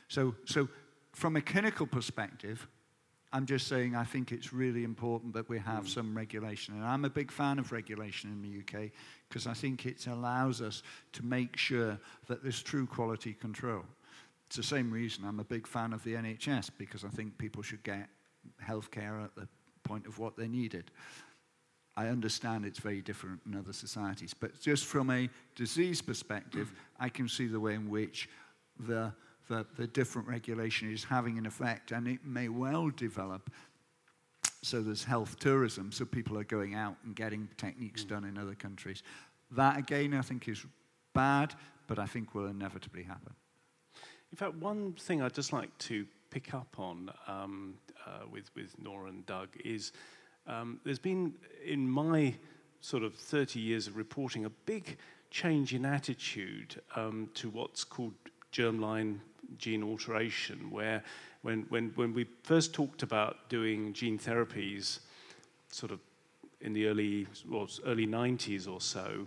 So, 0.09 0.35
so 0.45 0.69
from 1.13 1.37
a 1.37 1.41
clinical 1.41 1.87
perspective, 1.87 2.67
I'm 3.33 3.47
just 3.47 3.67
saying 3.67 3.95
I 3.95 4.05
think 4.05 4.33
it's 4.33 4.53
really 4.53 4.85
important 4.85 5.35
that 5.35 5.49
we 5.49 5.59
have 5.59 5.85
mm. 5.85 5.89
some 5.89 6.17
regulation. 6.17 6.75
And 6.75 6.85
I'm 6.85 7.05
a 7.05 7.11
big 7.11 7.31
fan 7.31 7.59
of 7.59 7.73
regulation 7.73 8.31
in 8.31 8.43
the 8.43 8.61
UK 8.61 8.91
because 9.29 9.47
I 9.47 9.53
think 9.53 9.85
it 9.85 10.07
allows 10.07 10.63
us 10.63 10.83
to 11.13 11.25
make 11.25 11.57
sure 11.57 11.99
that 12.29 12.43
there's 12.43 12.63
true 12.63 12.87
quality 12.87 13.35
control. 13.35 13.85
It's 14.47 14.57
the 14.57 14.63
same 14.63 14.91
reason 14.91 15.25
I'm 15.25 15.41
a 15.41 15.45
big 15.45 15.67
fan 15.67 15.93
of 15.93 16.05
the 16.05 16.15
NHS 16.15 16.71
because 16.79 17.05
I 17.05 17.09
think 17.09 17.37
people 17.37 17.63
should 17.63 17.83
get 17.83 18.09
healthcare 18.65 19.25
at 19.25 19.35
the 19.35 19.49
point 19.83 20.07
of 20.07 20.19
what 20.19 20.37
they 20.37 20.47
needed. 20.47 20.91
I 21.97 22.09
understand 22.09 22.65
it's 22.65 22.79
very 22.79 23.01
different 23.01 23.41
in 23.47 23.57
other 23.57 23.73
societies, 23.73 24.35
but 24.35 24.61
just 24.61 24.85
from 24.85 25.11
a 25.11 25.31
disease 25.55 26.03
perspective, 26.03 26.73
I 27.01 27.09
can 27.09 27.29
see 27.29 27.47
the 27.47 27.59
way 27.59 27.75
in 27.75 27.89
which 27.89 28.29
the, 28.79 29.13
the, 29.49 29.67
the 29.77 29.87
different 29.87 30.29
regulation 30.29 30.93
is 30.93 31.05
having 31.05 31.39
an 31.39 31.47
effect, 31.47 31.93
and 31.93 32.09
it 32.09 32.25
may 32.25 32.49
well 32.49 32.91
develop. 32.91 33.51
So 34.63 34.83
there's 34.83 35.05
health 35.05 35.39
tourism, 35.39 35.93
so 35.93 36.05
people 36.05 36.37
are 36.39 36.45
going 36.45 36.75
out 36.75 36.97
and 37.05 37.15
getting 37.15 37.49
techniques 37.57 38.05
mm. 38.05 38.09
done 38.09 38.25
in 38.25 38.37
other 38.37 38.55
countries. 38.55 39.03
That, 39.53 39.79
again, 39.79 40.15
I 40.15 40.23
think 40.23 40.49
is 40.49 40.65
bad, 41.15 41.55
but 41.87 41.99
I 41.99 42.07
think 42.07 42.35
will 42.35 42.47
inevitably 42.47 43.05
happen. 43.05 43.33
In 44.33 44.37
fact, 44.37 44.55
one 44.57 44.93
thing 44.95 45.23
I'd 45.23 45.35
just 45.35 45.53
like 45.53 45.77
to 45.79 46.05
pick 46.31 46.53
up 46.53 46.75
on 46.79 47.11
um, 47.29 47.75
uh, 48.05 48.27
with, 48.31 48.51
with 48.57 48.77
Norah 48.83 49.09
and 49.09 49.25
Doug 49.27 49.49
is 49.65 49.93
um, 50.47 50.81
there's 50.85 50.99
been, 50.99 51.35
in 51.65 51.89
my 51.89 52.35
sort 52.81 53.03
of 53.03 53.15
30 53.15 53.61
years 53.61 53.87
of 53.87 53.97
reporting, 53.97 54.45
a 54.45 54.51
big 54.51 54.99
change 55.31 55.75
in 55.75 55.85
attitude 55.85 56.81
um, 56.95 57.29
to 57.35 57.49
what's 57.51 57.85
called 57.85 58.15
germline 58.53 59.19
gene 59.59 59.83
alteration, 59.83 60.71
where 60.71 61.03
when, 61.43 61.63
when, 61.69 61.93
when 61.95 62.13
we 62.13 62.27
first 62.43 62.75
talked 62.75 63.03
about 63.03 63.49
doing 63.49 63.93
gene 63.93 64.19
therapies, 64.19 65.01
sort 65.71 65.93
of 65.93 66.01
in 66.61 66.73
the 66.73 66.87
early, 66.87 67.27
well, 67.49 67.69
early 67.85 68.07
90s 68.07 68.69
or 68.69 68.81
so, 68.81 69.27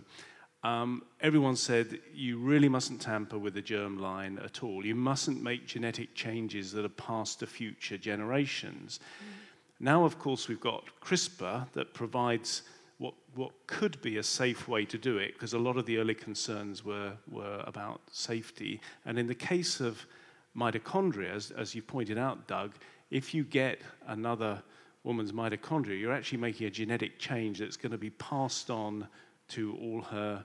um, 0.62 1.02
everyone 1.20 1.56
said 1.56 2.00
you 2.12 2.38
really 2.38 2.68
mustn't 2.68 3.00
tamper 3.00 3.38
with 3.38 3.54
the 3.54 3.62
germline 3.62 4.44
at 4.44 4.62
all. 4.62 4.84
You 4.84 4.94
mustn't 4.94 5.42
make 5.42 5.66
genetic 5.66 6.14
changes 6.14 6.72
that 6.72 6.84
are 6.84 6.90
passed 6.90 7.40
to 7.40 7.46
future 7.46 7.96
generations. 7.96 9.00
Mm. 9.00 9.40
Now, 9.80 10.04
of 10.04 10.18
course, 10.18 10.48
we've 10.48 10.60
got 10.60 10.84
CRISPR 11.02 11.72
that 11.72 11.94
provides 11.94 12.62
what, 13.34 13.52
could 13.66 14.00
be 14.02 14.18
a 14.18 14.22
safe 14.22 14.68
way 14.68 14.84
to 14.84 14.98
do 14.98 15.18
it, 15.18 15.34
because 15.34 15.52
a 15.52 15.58
lot 15.58 15.76
of 15.76 15.86
the 15.86 15.98
early 15.98 16.14
concerns 16.14 16.84
were, 16.84 17.12
were 17.30 17.62
about 17.66 18.00
safety. 18.10 18.80
And 19.04 19.18
in 19.18 19.26
the 19.26 19.34
case 19.34 19.80
of 19.80 20.06
mitochondria, 20.56 21.34
as, 21.34 21.50
as 21.52 21.74
you 21.74 21.82
pointed 21.82 22.18
out, 22.18 22.46
Doug, 22.46 22.74
if 23.10 23.34
you 23.34 23.44
get 23.44 23.80
another 24.06 24.62
woman's 25.04 25.32
mitochondria, 25.32 25.98
you're 25.98 26.12
actually 26.12 26.38
making 26.38 26.66
a 26.66 26.70
genetic 26.70 27.18
change 27.18 27.58
that's 27.58 27.76
going 27.76 27.92
to 27.92 27.98
be 27.98 28.10
passed 28.10 28.70
on 28.70 29.08
to 29.48 29.76
all 29.80 30.02
her 30.02 30.44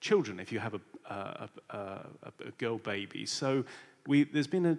children 0.00 0.40
if 0.40 0.50
you 0.52 0.58
have 0.58 0.74
a, 0.74 0.80
a, 1.10 1.48
a, 1.70 2.32
a 2.46 2.50
girl 2.58 2.78
baby. 2.78 3.26
So 3.26 3.64
we, 4.06 4.24
there's 4.24 4.46
been 4.46 4.66
a, 4.66 4.78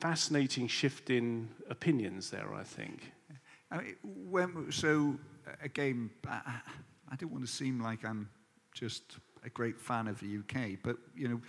fascinating 0.00 0.68
shift 0.68 1.10
in 1.10 1.48
opinions 1.70 2.30
there, 2.30 2.52
I 2.54 2.62
think. 2.62 3.12
I 3.70 3.78
mean, 3.78 3.96
when, 4.02 4.70
so, 4.70 5.18
again, 5.62 6.10
I, 6.26 7.16
don't 7.16 7.32
want 7.32 7.44
to 7.44 7.50
seem 7.50 7.80
like 7.80 8.04
I'm 8.04 8.28
just 8.72 9.02
a 9.44 9.50
great 9.50 9.80
fan 9.80 10.08
of 10.08 10.20
the 10.20 10.38
UK, 10.38 10.78
but, 10.82 10.96
you 11.16 11.28
know, 11.28 11.40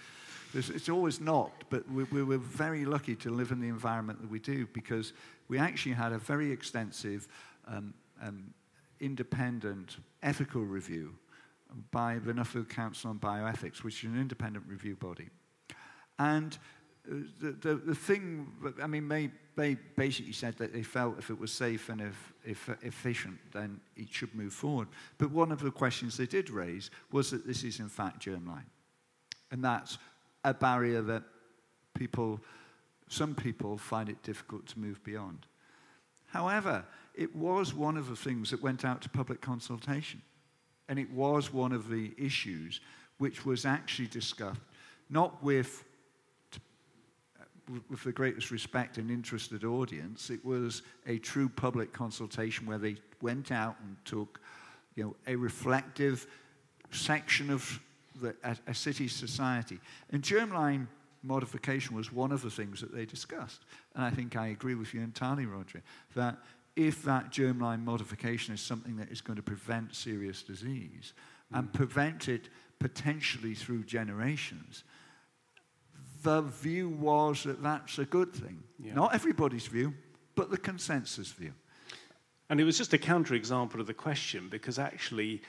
it's 0.53 0.89
always 0.89 1.19
not, 1.19 1.51
but 1.69 1.89
we, 1.91 2.03
we 2.05 2.23
were 2.23 2.37
very 2.37 2.85
lucky 2.85 3.15
to 3.17 3.29
live 3.29 3.51
in 3.51 3.59
the 3.59 3.67
environment 3.67 4.21
that 4.21 4.29
we 4.29 4.39
do 4.39 4.67
because 4.73 5.13
we 5.47 5.57
actually 5.57 5.93
had 5.93 6.13
a 6.13 6.17
very 6.17 6.51
extensive 6.51 7.27
um, 7.67 7.93
um, 8.21 8.53
independent 8.99 9.97
ethical 10.23 10.61
review 10.61 11.13
by 11.91 12.17
the 12.19 12.33
Nuffield 12.33 12.69
Council 12.69 13.09
on 13.09 13.19
Bioethics, 13.19 13.83
which 13.83 14.03
is 14.03 14.09
an 14.09 14.19
independent 14.19 14.65
review 14.67 14.95
body. 14.95 15.29
And 16.19 16.57
the, 17.05 17.51
the, 17.51 17.75
the 17.75 17.95
thing, 17.95 18.47
I 18.81 18.87
mean, 18.87 19.07
they, 19.07 19.31
they 19.57 19.75
basically 19.95 20.33
said 20.33 20.55
that 20.57 20.71
they 20.71 20.83
felt 20.83 21.17
if 21.17 21.31
it 21.31 21.39
was 21.39 21.51
safe 21.51 21.89
and 21.89 21.99
if, 21.99 22.33
if 22.45 22.69
efficient, 22.83 23.39
then 23.51 23.79
it 23.95 24.07
should 24.09 24.33
move 24.35 24.53
forward. 24.53 24.87
But 25.17 25.31
one 25.31 25.51
of 25.51 25.59
the 25.59 25.71
questions 25.71 26.15
they 26.15 26.27
did 26.27 26.51
raise 26.51 26.91
was 27.11 27.31
that 27.31 27.45
this 27.45 27.63
is 27.63 27.79
in 27.79 27.89
fact 27.89 28.23
germline. 28.23 28.69
And 29.51 29.63
that's 29.63 29.97
a 30.43 30.53
barrier 30.53 31.01
that 31.01 31.23
people, 31.95 32.39
some 33.09 33.33
people 33.33 33.79
find 33.79 34.09
it 34.09 34.21
difficult 34.21 34.67
to 34.67 34.79
move 34.79 35.03
beyond. 35.03 35.47
However, 36.27 36.85
it 37.15 37.35
was 37.35 37.73
one 37.73 37.97
of 37.97 38.09
the 38.09 38.15
things 38.15 38.51
that 38.51 38.61
went 38.61 38.85
out 38.85 39.01
to 39.01 39.09
public 39.09 39.41
consultation. 39.41 40.21
And 40.87 40.99
it 40.99 41.09
was 41.11 41.51
one 41.51 41.71
of 41.71 41.89
the 41.89 42.13
issues 42.17 42.79
which 43.17 43.43
was 43.43 43.65
actually 43.65 44.07
discussed, 44.07 44.61
not 45.09 45.43
with 45.43 45.83
with 47.89 48.03
the 48.03 48.11
greatest 48.11 48.51
respect 48.51 48.97
and 48.97 49.11
interested 49.11 49.63
audience. 49.63 50.29
It 50.29 50.43
was 50.45 50.83
a 51.05 51.17
true 51.17 51.49
public 51.49 51.91
consultation 51.91 52.65
where 52.65 52.77
they 52.77 52.95
went 53.21 53.51
out 53.51 53.75
and 53.83 53.97
took 54.05 54.39
you 54.95 55.03
know, 55.03 55.15
a 55.27 55.35
reflective 55.35 56.27
section 56.91 57.49
of 57.49 57.79
the, 58.21 58.35
a, 58.43 58.57
a 58.67 58.73
city's 58.73 59.13
society. 59.13 59.79
And 60.11 60.23
germline 60.23 60.87
modification 61.23 61.95
was 61.95 62.11
one 62.11 62.31
of 62.31 62.41
the 62.41 62.49
things 62.49 62.81
that 62.81 62.93
they 62.93 63.05
discussed. 63.05 63.65
And 63.95 64.03
I 64.03 64.09
think 64.09 64.35
I 64.35 64.47
agree 64.47 64.75
with 64.75 64.93
you 64.93 65.01
entirely, 65.01 65.45
Roger, 65.45 65.81
that 66.15 66.37
if 66.75 67.03
that 67.03 67.31
germline 67.31 67.83
modification 67.83 68.53
is 68.53 68.61
something 68.61 68.95
that 68.97 69.09
is 69.09 69.19
going 69.19 69.37
to 69.37 69.43
prevent 69.43 69.95
serious 69.95 70.43
disease 70.43 71.13
mm. 71.51 71.59
and 71.59 71.73
prevent 71.73 72.29
it 72.29 72.49
potentially 72.79 73.55
through 73.55 73.83
generations, 73.83 74.83
the 76.27 76.41
view 76.41 76.89
was 76.89 77.43
that 77.43 77.63
that's 77.63 77.99
a 77.99 78.05
good 78.05 78.33
thing. 78.33 78.61
Yeah. 78.83 78.95
Not 78.95 79.15
everybody's 79.15 79.65
view, 79.65 79.93
but 80.35 80.51
the 80.51 80.57
consensus 80.57 81.31
view. 81.31 81.53
And 82.49 82.59
it 82.59 82.65
was 82.65 82.77
just 82.77 82.93
a 82.93 82.97
counterexample 82.97 83.79
of 83.79 83.87
the 83.87 83.93
question 83.93 84.49
because 84.49 84.77
actually 84.77 85.41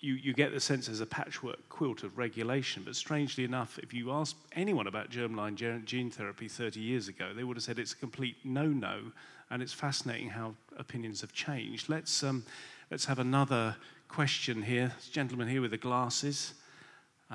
you, 0.00 0.14
you 0.14 0.34
get 0.34 0.52
the 0.52 0.58
sense 0.58 0.86
there's 0.86 1.00
a 1.00 1.06
patchwork 1.06 1.68
quilt 1.68 2.02
of 2.02 2.18
regulation. 2.18 2.82
But 2.84 2.96
strangely 2.96 3.44
enough, 3.44 3.78
if 3.78 3.94
you 3.94 4.10
ask 4.10 4.34
anyone 4.56 4.88
about 4.88 5.08
germline 5.08 5.54
gene 5.84 6.10
therapy 6.10 6.48
30 6.48 6.80
years 6.80 7.06
ago, 7.06 7.30
they 7.32 7.44
would 7.44 7.56
have 7.56 7.62
said 7.62 7.78
it's 7.78 7.92
a 7.92 7.96
complete 7.96 8.34
no 8.42 8.66
no. 8.66 9.12
And 9.50 9.62
it's 9.62 9.72
fascinating 9.72 10.30
how 10.30 10.56
opinions 10.76 11.20
have 11.20 11.32
changed. 11.32 11.88
Let's, 11.88 12.24
um, 12.24 12.44
let's 12.90 13.04
have 13.04 13.20
another 13.20 13.76
question 14.08 14.62
here. 14.62 14.92
This 14.96 15.10
gentleman 15.10 15.46
here 15.46 15.60
with 15.60 15.70
the 15.70 15.78
glasses. 15.78 16.54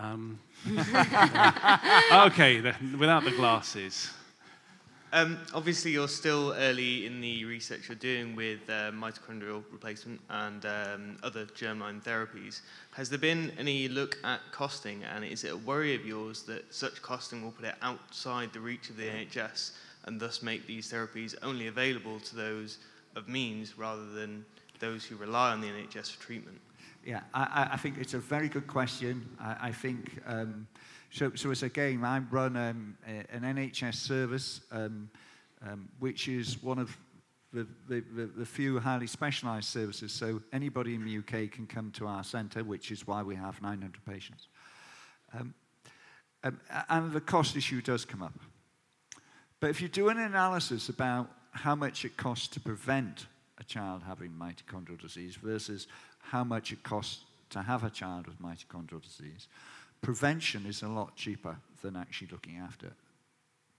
Um, 0.01 0.39
okay, 2.13 2.61
the, 2.61 2.73
without 2.97 3.25
the 3.25 3.31
glasses. 3.35 4.09
Um, 5.11 5.39
obviously, 5.53 5.91
you're 5.91 6.07
still 6.07 6.53
early 6.53 7.05
in 7.05 7.19
the 7.19 7.43
research 7.43 7.89
you're 7.89 7.95
doing 7.95 8.33
with 8.33 8.59
uh, 8.69 8.91
mitochondrial 8.91 9.63
replacement 9.71 10.21
and 10.29 10.65
um, 10.65 11.17
other 11.21 11.45
germline 11.47 12.01
therapies. 12.01 12.61
Has 12.91 13.09
there 13.09 13.19
been 13.19 13.51
any 13.57 13.89
look 13.89 14.17
at 14.23 14.39
costing, 14.51 15.03
and 15.03 15.25
is 15.25 15.43
it 15.43 15.51
a 15.51 15.57
worry 15.57 15.95
of 15.95 16.05
yours 16.05 16.43
that 16.43 16.73
such 16.73 17.01
costing 17.01 17.43
will 17.43 17.51
put 17.51 17.65
it 17.65 17.75
outside 17.81 18.53
the 18.53 18.59
reach 18.61 18.89
of 18.89 18.95
the 18.95 19.03
NHS 19.03 19.71
and 20.05 20.17
thus 20.19 20.41
make 20.41 20.65
these 20.65 20.89
therapies 20.89 21.35
only 21.41 21.67
available 21.67 22.21
to 22.21 22.35
those 22.35 22.77
of 23.17 23.27
means 23.27 23.77
rather 23.77 24.05
than 24.11 24.45
those 24.79 25.03
who 25.03 25.17
rely 25.17 25.51
on 25.51 25.59
the 25.59 25.67
NHS 25.67 26.15
for 26.15 26.21
treatment? 26.21 26.61
Yeah, 27.05 27.21
I, 27.33 27.69
I 27.73 27.77
think 27.77 27.97
it's 27.97 28.13
a 28.13 28.19
very 28.19 28.49
good 28.49 28.67
question. 28.67 29.27
I, 29.39 29.69
I 29.69 29.71
think 29.71 30.21
um, 30.27 30.67
so. 31.11 31.31
So 31.35 31.51
as 31.51 31.63
a 31.63 31.69
game, 31.69 32.03
I 32.03 32.19
run 32.19 32.55
um, 32.57 32.97
a, 33.07 33.23
an 33.33 33.41
NHS 33.41 33.95
service, 33.95 34.61
um, 34.71 35.09
um, 35.65 35.89
which 35.99 36.27
is 36.27 36.61
one 36.61 36.77
of 36.77 36.95
the, 37.53 37.67
the, 37.87 38.03
the, 38.15 38.25
the 38.25 38.45
few 38.45 38.79
highly 38.79 39.07
specialised 39.07 39.69
services. 39.69 40.11
So 40.11 40.41
anybody 40.53 40.93
in 40.93 41.03
the 41.03 41.17
UK 41.17 41.51
can 41.51 41.67
come 41.67 41.91
to 41.91 42.05
our 42.05 42.23
centre, 42.23 42.63
which 42.63 42.91
is 42.91 43.07
why 43.07 43.23
we 43.23 43.35
have 43.35 43.61
900 43.61 44.05
patients. 44.05 44.47
Um, 45.33 45.53
um, 46.43 46.59
and 46.89 47.11
the 47.11 47.21
cost 47.21 47.55
issue 47.55 47.81
does 47.81 48.05
come 48.05 48.23
up. 48.23 48.33
But 49.59 49.71
if 49.71 49.81
you 49.81 49.87
do 49.87 50.09
an 50.09 50.19
analysis 50.19 50.89
about 50.89 51.29
how 51.51 51.75
much 51.75 52.05
it 52.05 52.15
costs 52.15 52.47
to 52.49 52.59
prevent 52.59 53.25
a 53.57 53.63
child 53.63 54.03
having 54.07 54.31
mitochondrial 54.31 54.99
disease 54.99 55.35
versus 55.35 55.87
how 56.31 56.43
much 56.43 56.71
it 56.71 56.83
costs 56.83 57.23
to 57.49 57.61
have 57.61 57.83
a 57.83 57.89
child 57.89 58.27
with 58.27 58.41
mitochondrial 58.41 59.01
disease, 59.01 59.47
prevention 60.01 60.65
is 60.67 60.83
a 60.83 60.87
lot 60.87 61.15
cheaper 61.15 61.57
than 61.81 61.95
actually 61.95 62.27
looking 62.31 62.57
after 62.57 62.91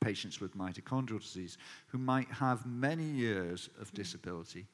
patients 0.01 0.41
with 0.41 0.57
mitochondrial 0.57 1.21
disease 1.21 1.59
who 1.89 1.99
might 1.99 2.29
have 2.29 2.67
many 2.67 3.05
years 3.05 3.69
of 3.81 3.93
disability, 3.95 4.67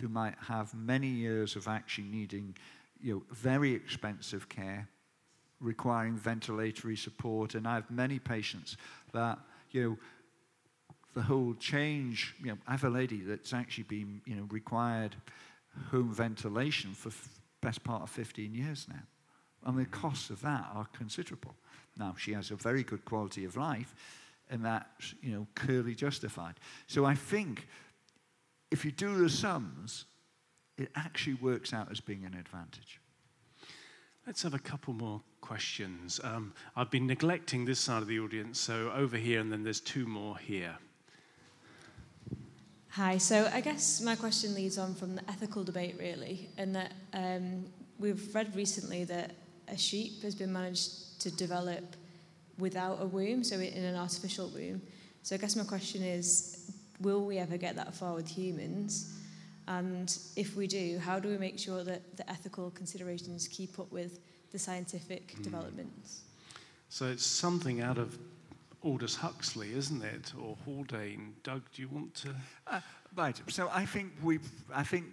who 0.00 0.08
might 0.08 0.36
have 0.46 0.72
many 0.74 1.08
years 1.08 1.56
of 1.56 1.68
actually 1.68 2.04
needing 2.04 2.54
you 3.02 3.14
know, 3.14 3.22
very 3.30 3.72
expensive 3.72 4.48
care, 4.48 4.88
requiring 5.60 6.16
ventilatory 6.16 6.96
support. 6.96 7.54
And 7.54 7.66
I 7.66 7.74
have 7.74 7.90
many 7.90 8.18
patients 8.18 8.76
that, 9.12 9.38
you 9.72 9.82
know, 9.82 9.98
the 11.14 11.22
whole 11.22 11.54
change, 11.54 12.34
you 12.40 12.52
know, 12.52 12.58
I 12.66 12.72
have 12.72 12.84
a 12.84 12.90
lady 12.90 13.20
that's 13.20 13.52
actually 13.52 13.84
been, 13.84 14.20
you 14.24 14.36
know, 14.36 14.46
required 14.50 15.16
home 15.90 16.12
ventilation 16.12 16.92
for 16.92 17.10
best 17.60 17.82
part 17.84 18.02
of 18.02 18.10
15 18.10 18.54
years 18.54 18.86
now. 18.88 19.02
And 19.64 19.78
the 19.78 19.86
costs 19.86 20.30
of 20.30 20.40
that 20.42 20.66
are 20.72 20.86
considerable. 20.96 21.54
Now, 21.96 22.14
she 22.16 22.32
has 22.32 22.50
a 22.50 22.56
very 22.56 22.84
good 22.84 23.04
quality 23.04 23.44
of 23.44 23.56
life, 23.56 23.94
and 24.50 24.64
that's, 24.64 25.14
you 25.20 25.32
know, 25.32 25.46
clearly 25.54 25.94
justified. 25.94 26.54
So 26.86 27.04
I 27.04 27.14
think 27.14 27.66
if 28.70 28.84
you 28.84 28.92
do 28.92 29.18
the 29.18 29.28
sums, 29.28 30.04
it 30.76 30.90
actually 30.94 31.34
works 31.34 31.72
out 31.72 31.90
as 31.90 32.00
being 32.00 32.24
an 32.24 32.34
advantage. 32.34 33.00
Let's 34.26 34.42
have 34.42 34.54
a 34.54 34.58
couple 34.58 34.94
more 34.94 35.22
questions. 35.40 36.20
Um, 36.22 36.52
I've 36.76 36.90
been 36.90 37.06
neglecting 37.06 37.64
this 37.64 37.80
side 37.80 38.02
of 38.02 38.08
the 38.08 38.20
audience, 38.20 38.60
so 38.60 38.92
over 38.94 39.16
here, 39.16 39.40
and 39.40 39.50
then 39.50 39.64
there's 39.64 39.80
two 39.80 40.06
more 40.06 40.36
here. 40.38 40.76
Hi, 42.98 43.16
so 43.16 43.48
I 43.54 43.60
guess 43.60 44.00
my 44.00 44.16
question 44.16 44.56
leads 44.56 44.76
on 44.76 44.92
from 44.92 45.14
the 45.14 45.22
ethical 45.30 45.62
debate, 45.62 45.94
really, 46.00 46.50
and 46.58 46.74
that 46.74 46.94
um, 47.14 47.64
we've 48.00 48.34
read 48.34 48.56
recently 48.56 49.04
that 49.04 49.36
a 49.68 49.78
sheep 49.78 50.20
has 50.22 50.34
been 50.34 50.52
managed 50.52 51.20
to 51.20 51.30
develop 51.30 51.94
without 52.58 53.00
a 53.00 53.06
womb, 53.06 53.44
so 53.44 53.54
in 53.60 53.84
an 53.84 53.94
artificial 53.94 54.48
womb. 54.48 54.82
So 55.22 55.36
I 55.36 55.38
guess 55.38 55.54
my 55.54 55.62
question 55.62 56.02
is 56.02 56.72
will 56.98 57.24
we 57.24 57.38
ever 57.38 57.56
get 57.56 57.76
that 57.76 57.94
far 57.94 58.14
with 58.14 58.26
humans? 58.26 59.14
And 59.68 60.12
if 60.34 60.56
we 60.56 60.66
do, 60.66 60.98
how 60.98 61.20
do 61.20 61.28
we 61.28 61.38
make 61.38 61.56
sure 61.56 61.84
that 61.84 62.16
the 62.16 62.28
ethical 62.28 62.72
considerations 62.72 63.46
keep 63.46 63.78
up 63.78 63.92
with 63.92 64.18
the 64.50 64.58
scientific 64.58 65.36
mm. 65.36 65.44
developments? 65.44 66.22
So 66.88 67.06
it's 67.06 67.24
something 67.24 67.80
out 67.80 67.98
of 67.98 68.18
Aldous 68.84 69.16
Huxley, 69.16 69.72
isn't 69.74 70.02
it, 70.02 70.32
or 70.40 70.56
Haldane? 70.64 71.34
Doug, 71.42 71.62
do 71.74 71.82
you 71.82 71.88
want 71.88 72.14
to? 72.16 72.34
Uh, 72.66 72.80
right. 73.16 73.40
So 73.48 73.68
I 73.72 73.84
think 73.84 74.12
we've, 74.22 74.48
I 74.72 74.84
think 74.84 75.06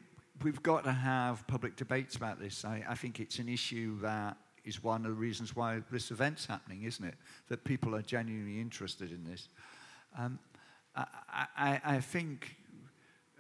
we've 0.44 0.62
got 0.62 0.84
to 0.84 0.92
have 0.92 1.46
public 1.48 1.76
debates 1.76 2.16
about 2.16 2.40
this. 2.40 2.64
I, 2.64 2.84
I 2.88 2.96
think 2.96 3.20
it's 3.20 3.40
an 3.40 3.50
issue 3.50 4.00
that 4.02 4.38
is 4.66 4.84
one 4.84 5.06
of 5.06 5.12
the 5.12 5.18
reasons 5.18 5.56
why 5.56 5.82
this 5.92 6.12
event's 6.12 6.46
happening, 6.46 6.84
isn't 6.84 7.06
it? 7.06 7.16
That 7.50 7.64
people 7.64 7.96
are 7.96 8.02
genuinely 8.02 8.60
interested 8.60 9.12
in 9.12 9.24
this. 9.24 9.48
Um, 10.18 10.40
I, 10.96 11.06
I, 11.58 11.82
I, 11.84 12.00
think 12.00 12.56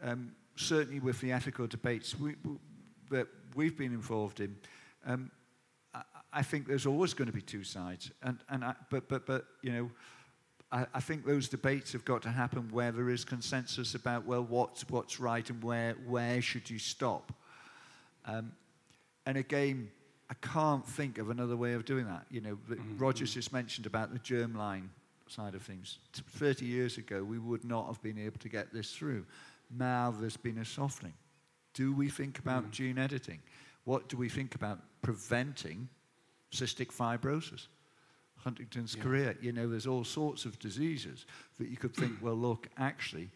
um, 0.03 0.33
certainly 0.55 0.99
with 0.99 1.21
the 1.21 1.31
ethical 1.31 1.67
debates 1.67 2.19
we, 2.19 2.35
we, 2.43 2.57
that 3.11 3.27
we've 3.55 3.77
been 3.77 3.93
involved 3.93 4.39
in, 4.39 4.55
um, 5.05 5.31
I, 6.33 6.43
think 6.43 6.67
there's 6.67 6.85
always 6.85 7.13
going 7.13 7.27
to 7.27 7.33
be 7.33 7.41
two 7.41 7.63
sides. 7.63 8.11
And, 8.21 8.39
and 8.49 8.63
I, 8.65 8.75
but, 8.89 9.07
but, 9.07 9.25
but, 9.25 9.45
you 9.61 9.71
know, 9.71 9.91
I, 10.75 10.85
I, 10.93 10.99
think 10.99 11.25
those 11.25 11.47
debates 11.47 11.93
have 11.93 12.03
got 12.03 12.21
to 12.23 12.29
happen 12.29 12.67
where 12.69 12.91
there 12.91 13.09
is 13.09 13.23
consensus 13.23 13.95
about, 13.95 14.25
well, 14.25 14.43
what's, 14.43 14.87
what's 14.89 15.21
right 15.21 15.49
and 15.49 15.63
where, 15.63 15.95
where 16.05 16.41
should 16.41 16.69
you 16.69 16.79
stop? 16.79 17.31
Um, 18.25 18.51
and 19.25 19.37
again, 19.37 19.89
I 20.29 20.33
can't 20.33 20.85
think 20.85 21.17
of 21.17 21.29
another 21.29 21.55
way 21.55 21.73
of 21.73 21.85
doing 21.85 22.05
that. 22.05 22.25
You 22.29 22.41
know, 22.41 22.57
mm-hmm. 22.69 22.97
Rogers 22.97 23.33
just 23.33 23.53
mentioned 23.53 23.85
about 23.85 24.11
the 24.11 24.19
germline 24.19 24.89
side 25.27 25.55
of 25.55 25.61
things. 25.61 25.99
30 26.13 26.65
years 26.65 26.97
ago, 26.97 27.23
we 27.23 27.39
would 27.39 27.63
not 27.63 27.87
have 27.87 28.01
been 28.01 28.17
able 28.17 28.39
to 28.39 28.49
get 28.49 28.73
this 28.73 28.91
through. 28.91 29.25
Now 29.75 30.13
there's 30.19 30.37
been 30.37 30.57
a 30.57 30.65
softening. 30.65 31.13
Do 31.73 31.93
we 31.93 32.09
think 32.09 32.37
about 32.39 32.63
mm-hmm. 32.63 32.71
gene 32.71 32.97
editing? 32.97 33.39
What 33.85 34.09
do 34.09 34.17
we 34.17 34.27
think 34.27 34.55
about 34.55 34.79
preventing 35.01 35.87
cystic 36.51 36.87
fibrosis? 36.87 37.67
Huntington's 38.45 38.95
yeah. 38.95 39.03
chorea. 39.03 39.35
You 39.41 39.51
know, 39.51 39.67
there's 39.67 39.87
all 39.87 40.03
sorts 40.03 40.45
of 40.45 40.57
diseases 40.59 41.25
that 41.57 41.67
you 41.67 41.77
could 41.77 41.95
think, 41.95 42.13
well, 42.21 42.35
look, 42.35 42.67
actually, 42.77 43.29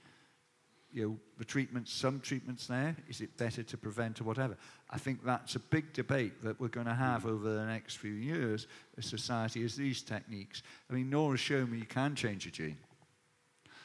you 0.94 1.04
know, 1.04 1.18
the 1.40 1.46
treatments, 1.46 1.92
some 1.92 2.20
treatments 2.20 2.68
there, 2.68 2.96
is 3.10 3.20
it 3.20 3.36
better 3.36 3.64
to 3.64 3.78
prevent 3.78 4.22
or 4.22 4.24
whatever? 4.24 4.56
I 4.92 5.00
think 5.00 5.26
that's 5.26 5.56
a 5.56 5.60
big 5.60 5.94
debate 5.94 6.44
that 6.44 6.60
we're 6.60 6.68
going 6.68 6.86
to 6.86 6.94
have 6.94 7.24
mm. 7.24 7.32
over 7.32 7.54
the 7.54 7.66
next 7.66 7.98
few 7.98 8.14
years 8.14 8.68
as 9.00 9.06
society 9.06 9.64
as 9.64 9.76
these 9.76 10.04
techniques. 10.04 10.62
I 10.90 10.94
mean, 10.94 11.10
Norah's 11.10 11.40
shown 11.40 11.72
me 11.72 11.80
you 11.80 11.86
can 11.86 12.16
change 12.16 12.46
a 12.46 12.52
gene. 12.52 12.78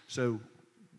So 0.06 0.40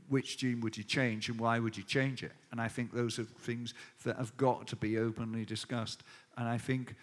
which 0.09 0.39
gene 0.39 0.59
would 0.61 0.75
you 0.75 0.83
change 0.83 1.29
and 1.29 1.39
why 1.39 1.59
would 1.59 1.77
you 1.77 1.83
change 1.83 2.23
it? 2.23 2.31
And 2.51 2.59
I 2.59 2.67
think 2.67 2.93
those 2.93 3.19
are 3.19 3.23
things 3.23 3.75
that 4.03 4.17
have 4.17 4.35
got 4.37 4.67
to 4.67 4.75
be 4.75 4.97
openly 4.97 5.45
discussed. 5.45 6.03
And 6.35 6.47
I 6.47 6.57
think 6.57 6.95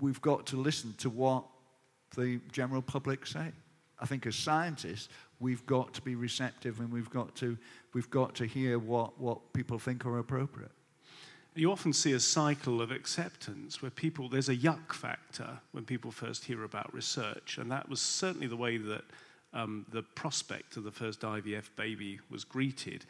we've 0.00 0.20
got 0.20 0.46
to 0.48 0.56
listen 0.56 0.94
to 0.98 1.08
what 1.08 1.44
the 2.14 2.40
general 2.52 2.82
public 2.82 3.26
say. 3.26 3.52
I 3.98 4.06
think 4.06 4.26
as 4.26 4.36
scientists, 4.36 5.08
we've 5.40 5.64
got 5.66 5.94
to 5.94 6.02
be 6.02 6.14
receptive 6.14 6.80
and 6.80 6.92
we've 6.92 7.10
got 7.10 7.34
to, 7.36 7.56
we've 7.92 8.10
got 8.10 8.34
to 8.36 8.46
hear 8.46 8.78
what, 8.78 9.18
what 9.20 9.52
people 9.52 9.78
think 9.78 10.04
are 10.04 10.18
appropriate. 10.18 10.72
You 11.56 11.70
often 11.70 11.92
see 11.92 12.12
a 12.12 12.20
cycle 12.20 12.82
of 12.82 12.90
acceptance 12.90 13.80
where 13.80 13.90
people, 13.90 14.28
there's 14.28 14.48
a 14.48 14.56
yuck 14.56 14.92
factor 14.92 15.60
when 15.70 15.84
people 15.84 16.10
first 16.10 16.44
hear 16.44 16.64
about 16.64 16.92
research, 16.92 17.58
and 17.58 17.70
that 17.70 17.88
was 17.88 18.00
certainly 18.00 18.48
the 18.48 18.56
way 18.56 18.76
that 18.76 19.04
um, 19.52 19.86
the 19.92 20.02
prospect 20.02 20.76
of 20.76 20.82
the 20.82 20.90
first 20.90 21.20
IVF 21.20 21.70
baby 21.76 22.18
was 22.28 22.42
greeted. 22.42 23.06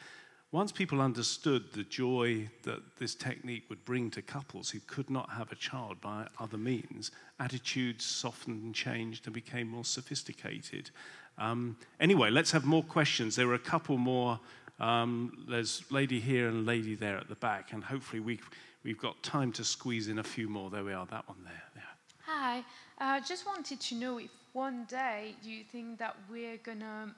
Once 0.54 0.70
people 0.70 1.00
understood 1.00 1.64
the 1.72 1.82
joy 1.82 2.48
that 2.62 2.78
this 2.96 3.16
technique 3.16 3.64
would 3.68 3.84
bring 3.84 4.08
to 4.08 4.22
couples 4.22 4.70
who 4.70 4.78
could 4.86 5.10
not 5.10 5.28
have 5.30 5.50
a 5.50 5.56
child 5.56 6.00
by 6.00 6.24
other 6.38 6.56
means, 6.56 7.10
attitudes 7.40 8.04
softened 8.04 8.62
and 8.62 8.72
changed 8.72 9.26
and 9.26 9.34
became 9.34 9.66
more 9.66 9.84
sophisticated. 9.84 10.92
Um, 11.38 11.76
anyway, 11.98 12.30
let's 12.30 12.52
have 12.52 12.64
more 12.64 12.84
questions. 12.84 13.34
There 13.34 13.48
are 13.48 13.54
a 13.54 13.58
couple 13.58 13.98
more. 13.98 14.38
Um, 14.78 15.44
there's 15.48 15.82
lady 15.90 16.20
here 16.20 16.46
and 16.46 16.64
lady 16.64 16.94
there 16.94 17.18
at 17.18 17.28
the 17.28 17.34
back, 17.34 17.72
and 17.72 17.82
hopefully 17.82 18.20
we, 18.20 18.38
we've 18.84 19.00
got 19.00 19.20
time 19.24 19.50
to 19.54 19.64
squeeze 19.64 20.06
in 20.06 20.20
a 20.20 20.22
few 20.22 20.48
more. 20.48 20.70
There 20.70 20.84
we 20.84 20.92
are, 20.92 21.06
that 21.06 21.28
one 21.28 21.38
there. 21.42 21.64
Yeah. 21.74 21.82
Hi, 22.26 22.64
I 22.98 23.18
uh, 23.18 23.20
just 23.20 23.44
wanted 23.44 23.80
to 23.80 23.96
know 23.96 24.18
if 24.18 24.30
one 24.52 24.84
day 24.88 25.34
do 25.42 25.50
you 25.50 25.64
think 25.64 25.98
that 25.98 26.14
we're 26.30 26.58
gonna 26.58 27.12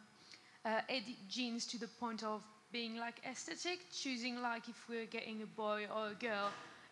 uh, 0.65 0.81
edit 0.89 1.17
genes 1.29 1.67
to 1.67 1.79
the 1.79 1.89
point 2.01 2.23
of 2.23 2.43
being 2.77 2.99
like 2.99 3.23
aesthetic, 3.25 3.79
choosing 3.91 4.43
like 4.43 4.69
if 4.69 4.79
we're 4.87 5.07
getting 5.07 5.41
a 5.41 5.47
boy 5.47 5.87
or 5.97 6.09
a 6.09 6.15
girl, 6.29 6.51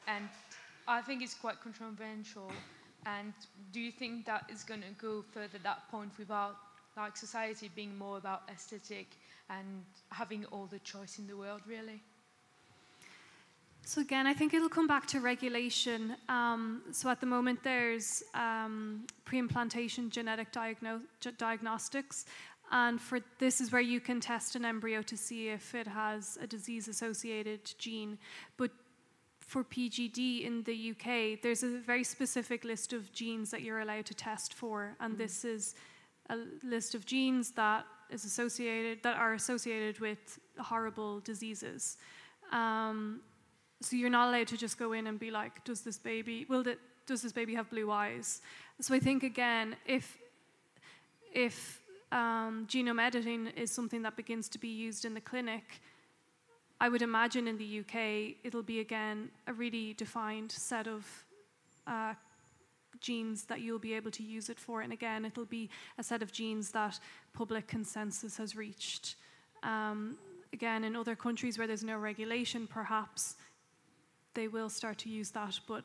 and 0.09 0.27
I 0.89 1.03
think 1.03 1.23
it's 1.23 1.35
quite 1.35 1.61
controversial. 1.61 2.51
And 3.05 3.35
do 3.71 3.81
you 3.81 3.93
think 3.93 4.25
that 4.25 4.45
is 4.49 4.65
going 4.65 4.81
to 4.81 4.95
go 4.99 5.23
further 5.35 5.59
that 5.63 5.81
point 5.91 6.13
without 6.19 6.57
like 6.97 7.19
society 7.19 7.71
being 7.77 7.99
more 7.99 8.17
about 8.17 8.41
aesthetic 8.51 9.09
and 9.51 9.85
having 10.09 10.47
all 10.47 10.67
the 10.77 10.79
choice 10.79 11.19
in 11.19 11.27
the 11.27 11.37
world, 11.37 11.61
really? 11.69 12.01
So 13.87 14.01
again, 14.01 14.27
I 14.27 14.33
think 14.33 14.55
it'll 14.55 14.71
come 14.71 14.87
back 14.87 15.07
to 15.09 15.21
regulation. 15.21 16.17
Um, 16.31 16.81
so 16.93 17.11
at 17.11 17.21
the 17.21 17.27
moment, 17.27 17.63
there's 17.63 18.23
um, 18.33 19.05
pre-implantation 19.27 20.09
genetic 20.09 20.51
diagno- 20.51 21.03
diagnostics, 21.37 22.25
And 22.71 23.01
for 23.01 23.21
this 23.39 23.61
is 23.61 23.71
where 23.71 23.83
you 23.83 24.01
can 24.01 24.21
test 24.21 24.57
an 24.57 24.65
embryo 24.65 25.03
to 25.03 25.17
see 25.17 25.49
if 25.49 25.75
it 25.75 25.87
has 25.87 26.39
a 26.41 26.47
disease 26.47 26.89
associated 26.89 27.61
gene. 27.79 28.19
But 28.57 28.71
for 29.41 29.63
PGD 29.63 30.45
in 30.45 30.63
the 30.65 30.91
UK, 30.91 31.41
there's 31.43 31.63
a 31.63 31.79
very 31.79 32.03
specific 32.03 32.65
list 32.65 32.93
of 32.93 33.13
genes 33.13 33.51
that 33.51 33.63
you're 33.63 33.81
allowed 33.81 34.07
to 34.07 34.15
test 34.15 34.55
for, 34.55 34.97
and 35.01 35.15
mm. 35.15 35.19
this 35.19 35.45
is 35.45 35.75
a 36.31 36.39
list 36.63 36.95
of 36.95 37.05
genes 37.05 37.51
that 37.53 37.85
is 38.11 38.25
associated 38.25 39.03
that 39.03 39.17
are 39.17 39.35
associated 39.35 40.01
with 40.01 40.39
horrible 40.59 41.21
diseases. 41.21 41.99
Um, 42.53 43.21
so 43.81 43.97
you're 43.97 44.11
not 44.11 44.29
allowed 44.29 44.49
to 44.49 44.57
just 44.57 44.79
go 44.79 44.93
in 44.93 45.07
and 45.07 45.19
be 45.19 45.31
like, 45.31 45.63
does 45.65 45.83
this 45.83 45.99
baby 45.99 46.47
will 46.49 46.63
the, 46.63 46.79
does 47.07 47.23
this 47.23 47.33
baby 47.33 47.55
have 47.55 47.69
blue 47.69 47.91
eyes? 47.91 48.41
So 48.81 48.95
I 48.95 48.99
think 48.99 49.23
again, 49.23 49.77
if 49.87 50.19
if 51.33 51.81
um, 52.15 52.67
genome 52.67 53.03
editing 53.03 53.49
is 53.49 53.71
something 53.71 54.03
that 54.03 54.17
begins 54.17 54.49
to 54.51 54.59
be 54.59 54.69
used 54.69 55.05
in 55.05 55.15
the 55.15 55.21
clinic, 55.21 55.83
I 56.81 56.89
would 56.89 57.03
imagine 57.03 57.49
in 57.49 57.59
the 57.59 57.81
UK 57.81 58.37
it'll 58.45 58.63
be 58.63 58.81
again 58.81 59.31
a 59.47 59.53
really 59.53 59.95
defined 59.95 60.53
set 60.53 60.87
of 60.87 61.07
uh, 61.87 62.15
genes 63.01 63.45
that 63.45 63.61
you'll 63.61 63.79
be 63.79 63.95
able 63.95 64.11
to 64.13 64.23
use 64.23 64.49
it 64.49 64.59
for. 64.59 64.81
And 64.81 64.93
again, 64.93 65.25
it'll 65.25 65.45
be 65.45 65.69
a 65.99 66.03
set 66.03 66.23
of 66.23 66.33
genes 66.33 66.71
that 66.71 66.99
public 67.33 67.67
consensus 67.67 68.37
has 68.37 68.57
reached. 68.57 69.17
Um, 69.63 70.17
again, 70.53 70.85
in 70.85 70.95
other 70.95 71.17
countries 71.17 71.59
where 71.59 71.67
there's 71.67 71.85
no 71.85 71.99
regulation, 71.99 72.67
perhaps 72.67 73.35
they 74.35 74.49
will 74.49 74.69
start 74.69 74.99
to 74.99 75.09
use 75.09 75.31
that, 75.31 75.59
but 75.67 75.85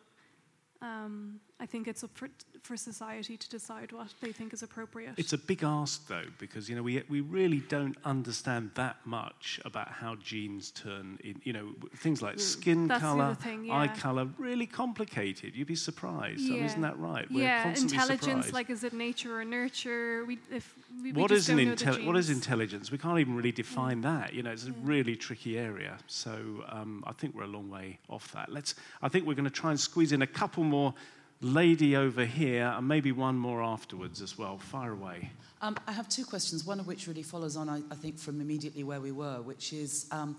um, 0.82 1.40
I 1.62 1.66
think 1.66 1.88
it's 1.90 2.06
up 2.06 2.12
for, 2.14 2.30
for 2.62 2.78
society 2.78 3.36
to 3.36 3.50
decide 3.50 3.92
what 3.92 4.14
they 4.22 4.32
think 4.32 4.54
is 4.54 4.64
appropriate. 4.64 5.14
It's 5.18 5.34
a 5.34 5.38
big 5.38 5.62
ask, 5.64 6.08
though, 6.08 6.24
because 6.38 6.70
you 6.70 6.76
know 6.76 6.82
we 6.82 7.04
we 7.10 7.20
really 7.20 7.60
don't 7.60 7.98
understand 8.06 8.72
that 8.76 8.96
much 9.04 9.60
about 9.66 9.90
how 9.90 10.16
genes 10.16 10.72
turn 10.72 11.20
in. 11.22 11.42
You 11.44 11.52
know, 11.52 11.70
things 11.98 12.22
like 12.22 12.38
mm. 12.38 12.40
skin 12.40 12.88
That's 12.88 13.02
color, 13.02 13.36
thing, 13.36 13.66
yeah. 13.66 13.78
eye 13.78 13.88
color, 13.90 14.30
really 14.38 14.68
complicated. 14.68 15.54
You'd 15.54 15.68
be 15.68 15.76
surprised. 15.76 16.40
Yeah. 16.40 16.54
I 16.54 16.56
mean, 16.56 16.66
isn't 16.66 16.82
that 16.82 16.98
right? 16.98 17.30
We're 17.30 17.44
yeah, 17.44 17.68
intelligence. 17.68 18.46
Surprised. 18.46 18.54
Like, 18.54 18.70
is 18.70 18.86
it 18.86 18.94
nature 18.94 19.38
or 19.38 19.44
nurture? 19.44 20.24
We, 20.26 20.40
if 20.50 20.74
we, 21.04 21.12
what 21.12 21.32
we 21.32 21.38
is 21.38 21.50
an 21.50 21.58
intelli- 21.58 22.06
what 22.06 22.16
is 22.16 22.30
intelligence? 22.30 22.90
We 22.90 22.98
can't 22.98 23.20
even 23.20 23.36
really 23.36 23.52
define 23.52 24.02
yeah. 24.02 24.20
that. 24.20 24.34
You 24.34 24.44
know, 24.44 24.52
it's 24.52 24.68
a 24.68 24.72
really 24.84 25.18
tricky 25.18 25.58
area. 25.58 25.98
So 26.08 26.64
um, 26.70 27.04
I 27.06 27.12
think 27.12 27.36
we're 27.36 27.44
a 27.44 27.48
long 27.48 27.70
way 27.70 28.00
off 28.08 28.32
that. 28.32 28.50
Let's. 28.50 28.76
I 29.02 29.10
think 29.10 29.28
we're 29.28 29.34
going 29.34 29.44
to 29.44 29.50
try 29.50 29.72
and 29.72 29.80
squeeze 29.80 30.14
in 30.14 30.22
a 30.22 30.28
couple 30.28 30.64
more 30.64 30.94
lady 31.42 31.96
over 31.96 32.26
here, 32.26 32.74
and 32.76 32.88
maybe 32.88 33.12
one 33.12 33.36
more 33.36 33.64
afterwards 33.64 34.22
as 34.22 34.38
well. 34.38 34.58
Fire 34.58 34.92
away. 34.92 35.32
Um, 35.62 35.78
I 35.88 35.92
have 35.92 36.08
two 36.10 36.26
questions, 36.26 36.66
one 36.66 36.80
of 36.80 36.88
which 36.88 37.08
really 37.08 37.24
follows 37.24 37.56
on, 37.56 37.70
I, 37.70 37.82
I 37.92 37.96
think, 37.96 38.18
from 38.18 38.42
immediately 38.42 38.84
where 38.84 39.02
we 39.02 39.12
were, 39.12 39.42
which 39.42 39.74
is, 39.74 40.08
um, 40.12 40.38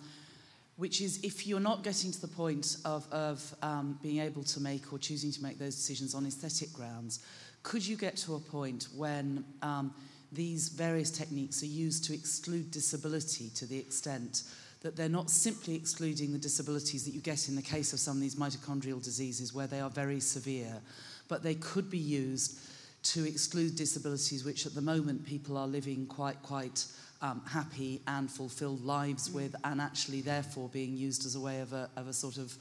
which 0.76 1.00
is 1.00 1.22
if 1.22 1.46
you're 1.46 1.60
not 1.60 1.82
getting 1.82 2.10
to 2.10 2.20
the 2.20 2.28
point 2.28 2.76
of, 2.84 3.06
of 3.12 3.54
um, 3.62 3.98
being 4.02 4.20
able 4.20 4.42
to 4.44 4.60
make 4.60 4.92
or 4.92 4.98
choosing 4.98 5.30
to 5.32 5.42
make 5.42 5.58
those 5.58 5.74
decisions 5.74 6.14
on 6.14 6.26
aesthetic 6.26 6.72
grounds, 6.72 7.20
could 7.62 7.86
you 7.86 7.96
get 7.96 8.16
to 8.16 8.34
a 8.34 8.40
point 8.40 8.88
when 8.96 9.44
um, 9.62 9.94
these 10.32 10.68
various 10.68 11.10
techniques 11.10 11.62
are 11.62 11.66
used 11.66 12.04
to 12.04 12.14
exclude 12.14 12.70
disability 12.70 13.50
to 13.56 13.66
the 13.66 13.78
extent 13.78 14.44
that 14.80 14.96
they're 14.96 15.08
not 15.08 15.30
simply 15.30 15.74
excluding 15.74 16.32
the 16.32 16.38
disabilities 16.38 17.04
that 17.04 17.12
you 17.12 17.20
get 17.20 17.48
in 17.48 17.56
the 17.56 17.62
case 17.62 17.92
of 17.92 18.00
some 18.00 18.16
of 18.16 18.20
these 18.22 18.36
mitochondrial 18.36 19.02
diseases 19.02 19.52
where 19.52 19.66
they 19.66 19.80
are 19.80 19.90
very 19.90 20.20
severe, 20.20 20.80
but 21.28 21.42
they 21.42 21.54
could 21.54 21.90
be 21.90 21.98
used 21.98 22.58
to 23.02 23.26
exclude 23.26 23.76
disabilities 23.76 24.44
which 24.44 24.66
at 24.66 24.74
the 24.74 24.80
moment 24.80 25.24
people 25.24 25.56
are 25.56 25.66
living 25.66 26.06
quite, 26.06 26.40
quite 26.42 26.86
um, 27.22 27.42
happy 27.46 28.00
and 28.06 28.30
fulfilled 28.30 28.84
lives 28.84 29.28
mm. 29.28 29.34
with, 29.34 29.56
and 29.64 29.80
actually 29.80 30.22
therefore 30.22 30.68
being 30.70 30.96
used 30.96 31.26
as 31.26 31.34
a 31.34 31.40
way 31.40 31.60
of 31.60 31.72
a, 31.72 31.88
of 31.96 32.08
a 32.08 32.12
sort 32.12 32.38
of 32.38 32.56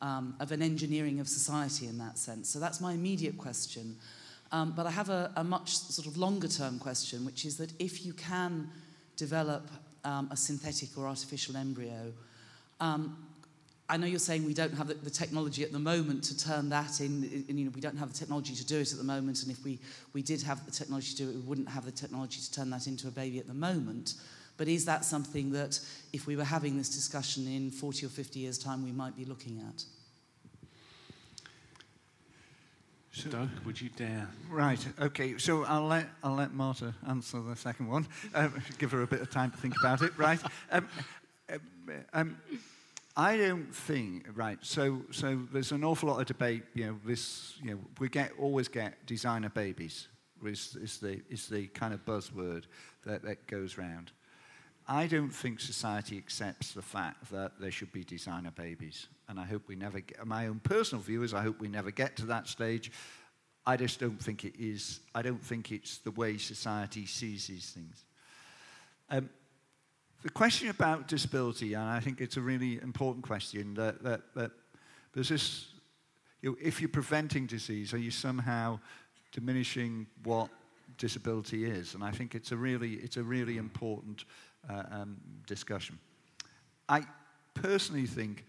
um, 0.00 0.36
of 0.38 0.52
an 0.52 0.62
engineering 0.62 1.18
of 1.18 1.28
society 1.28 1.86
in 1.86 1.98
that 1.98 2.18
sense. 2.18 2.48
So 2.48 2.60
that's 2.60 2.80
my 2.80 2.92
immediate 2.92 3.36
question. 3.36 3.96
Um, 4.52 4.72
but 4.76 4.86
I 4.86 4.90
have 4.90 5.10
a, 5.10 5.32
a 5.36 5.44
much 5.44 5.76
sort 5.76 6.06
of 6.06 6.16
longer 6.16 6.48
term 6.48 6.78
question, 6.78 7.24
which 7.24 7.44
is 7.44 7.56
that 7.58 7.72
if 7.78 8.06
you 8.06 8.12
can 8.12 8.70
develop 9.16 9.68
um, 10.04 10.28
a 10.30 10.36
synthetic 10.36 10.96
or 10.96 11.06
artificial 11.06 11.56
embryo. 11.56 12.12
Um, 12.80 13.16
I 13.90 13.96
know 13.96 14.06
you're 14.06 14.18
saying 14.18 14.44
we 14.44 14.54
don't 14.54 14.74
have 14.74 14.88
the, 14.88 14.94
the, 14.94 15.10
technology 15.10 15.62
at 15.64 15.72
the 15.72 15.78
moment 15.78 16.22
to 16.24 16.36
turn 16.36 16.68
that 16.68 17.00
in, 17.00 17.44
in, 17.48 17.56
you 17.56 17.64
know, 17.64 17.70
we 17.74 17.80
don't 17.80 17.96
have 17.96 18.12
the 18.12 18.18
technology 18.18 18.54
to 18.54 18.66
do 18.66 18.78
it 18.78 18.92
at 18.92 18.98
the 18.98 19.04
moment, 19.04 19.42
and 19.42 19.50
if 19.50 19.64
we, 19.64 19.78
we 20.12 20.20
did 20.20 20.42
have 20.42 20.64
the 20.66 20.70
technology 20.70 21.12
to 21.12 21.16
do 21.16 21.30
it, 21.30 21.34
we 21.34 21.40
wouldn't 21.40 21.70
have 21.70 21.86
the 21.86 21.90
technology 21.90 22.40
to 22.40 22.52
turn 22.52 22.68
that 22.70 22.86
into 22.86 23.08
a 23.08 23.10
baby 23.10 23.38
at 23.38 23.46
the 23.46 23.54
moment. 23.54 24.14
But 24.58 24.68
is 24.68 24.84
that 24.84 25.04
something 25.04 25.52
that, 25.52 25.80
if 26.12 26.26
we 26.26 26.36
were 26.36 26.44
having 26.44 26.76
this 26.76 26.90
discussion 26.90 27.46
in 27.46 27.70
40 27.70 28.06
or 28.06 28.08
50 28.10 28.40
years' 28.40 28.58
time, 28.58 28.84
we 28.84 28.92
might 28.92 29.16
be 29.16 29.24
looking 29.24 29.60
at? 29.66 29.84
So, 33.12 33.30
Doug, 33.30 33.48
would 33.64 33.80
you 33.80 33.88
dare? 33.96 34.28
Right. 34.50 34.84
Okay. 35.00 35.38
So 35.38 35.64
I'll 35.64 35.86
let 35.86 36.08
I'll 36.22 36.34
let 36.34 36.52
Marta 36.52 36.94
answer 37.08 37.40
the 37.40 37.56
second 37.56 37.88
one. 37.88 38.06
Um, 38.34 38.62
give 38.78 38.92
her 38.92 39.02
a 39.02 39.06
bit 39.06 39.20
of 39.20 39.30
time 39.30 39.50
to 39.50 39.56
think 39.56 39.74
about 39.80 40.02
it. 40.02 40.12
Right. 40.18 40.40
Um, 40.70 40.88
um, 41.48 41.60
um, 42.12 42.36
I 43.16 43.36
don't 43.36 43.74
think 43.74 44.26
right. 44.34 44.58
So 44.62 45.02
so 45.10 45.40
there's 45.52 45.72
an 45.72 45.84
awful 45.84 46.08
lot 46.08 46.20
of 46.20 46.26
debate. 46.26 46.62
You 46.74 46.86
know, 46.86 47.00
this 47.04 47.54
you 47.62 47.72
know 47.72 47.78
we 47.98 48.08
get 48.08 48.32
always 48.38 48.68
get 48.68 49.06
designer 49.06 49.48
babies. 49.48 50.08
Is, 50.44 50.76
is 50.80 50.98
the 50.98 51.20
is 51.28 51.48
the 51.48 51.66
kind 51.68 51.92
of 51.92 52.04
buzzword 52.04 52.64
that, 53.04 53.22
that 53.22 53.46
goes 53.48 53.76
round. 53.76 54.12
I 54.90 55.06
don't 55.06 55.30
think 55.30 55.60
society 55.60 56.16
accepts 56.16 56.72
the 56.72 56.80
fact 56.80 57.30
that 57.30 57.52
there 57.60 57.70
should 57.70 57.92
be 57.92 58.04
designer 58.04 58.50
babies. 58.50 59.08
And 59.28 59.38
I 59.38 59.44
hope 59.44 59.68
we 59.68 59.76
never 59.76 60.00
get, 60.00 60.26
my 60.26 60.46
own 60.46 60.60
personal 60.60 61.02
view 61.02 61.22
is 61.22 61.34
I 61.34 61.42
hope 61.42 61.60
we 61.60 61.68
never 61.68 61.90
get 61.90 62.16
to 62.16 62.26
that 62.26 62.48
stage. 62.48 62.90
I 63.66 63.76
just 63.76 64.00
don't 64.00 64.20
think 64.20 64.46
it 64.46 64.54
is, 64.58 65.00
I 65.14 65.20
don't 65.20 65.44
think 65.44 65.72
it's 65.72 65.98
the 65.98 66.10
way 66.12 66.38
society 66.38 67.04
sees 67.04 67.46
these 67.46 67.70
things. 67.70 68.04
Um, 69.10 69.28
the 70.22 70.30
question 70.30 70.70
about 70.70 71.06
disability, 71.06 71.74
and 71.74 71.84
I 71.84 72.00
think 72.00 72.22
it's 72.22 72.38
a 72.38 72.40
really 72.40 72.80
important 72.80 73.26
question, 73.26 73.74
that, 73.74 74.02
that, 74.02 74.22
that 74.34 74.52
there's 75.12 75.28
this, 75.28 75.66
you 76.40 76.50
know, 76.50 76.56
if 76.62 76.80
you're 76.80 76.88
preventing 76.88 77.46
disease, 77.46 77.92
are 77.92 77.98
you 77.98 78.10
somehow 78.10 78.80
diminishing 79.32 80.06
what 80.24 80.48
disability 80.96 81.66
is? 81.66 81.94
And 81.94 82.02
I 82.02 82.10
think 82.10 82.34
it's 82.34 82.52
a 82.52 82.56
really, 82.56 82.94
it's 82.94 83.18
a 83.18 83.22
really 83.22 83.58
important 83.58 84.24
uh, 84.68 84.82
um, 84.90 85.16
discussion. 85.46 85.98
I 86.88 87.02
personally 87.54 88.06
think 88.06 88.44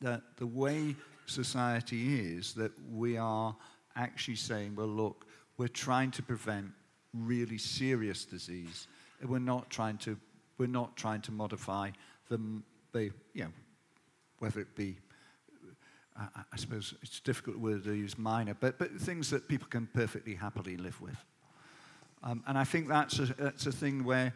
that 0.00 0.22
the 0.36 0.46
way 0.46 0.94
society 1.26 2.20
is, 2.20 2.54
that 2.54 2.72
we 2.92 3.16
are 3.16 3.56
actually 3.96 4.36
saying, 4.36 4.74
well, 4.76 4.86
look, 4.86 5.26
we're 5.58 5.68
trying 5.68 6.10
to 6.12 6.22
prevent 6.22 6.70
really 7.14 7.58
serious 7.58 8.24
disease. 8.24 8.88
We're 9.26 9.38
not 9.38 9.70
trying 9.70 9.98
to, 9.98 10.18
we're 10.58 10.66
not 10.66 10.96
trying 10.96 11.22
to 11.22 11.32
modify 11.32 11.90
the, 12.28 12.38
the 12.92 13.10
you 13.32 13.44
know, 13.44 13.52
whether 14.38 14.60
it 14.60 14.74
be, 14.76 14.98
I, 16.18 16.42
I 16.52 16.56
suppose 16.56 16.94
it's 17.02 17.18
a 17.18 17.22
difficult 17.22 17.58
word 17.58 17.84
to 17.84 17.94
use 17.94 18.18
minor, 18.18 18.54
but, 18.58 18.78
but 18.78 18.92
things 18.92 19.30
that 19.30 19.48
people 19.48 19.68
can 19.68 19.88
perfectly 19.94 20.34
happily 20.34 20.76
live 20.76 21.00
with. 21.00 21.16
Um, 22.22 22.42
and 22.46 22.58
I 22.58 22.64
think 22.64 22.88
that's 22.88 23.18
a, 23.18 23.26
that's 23.38 23.66
a 23.66 23.72
thing 23.72 24.04
where 24.04 24.34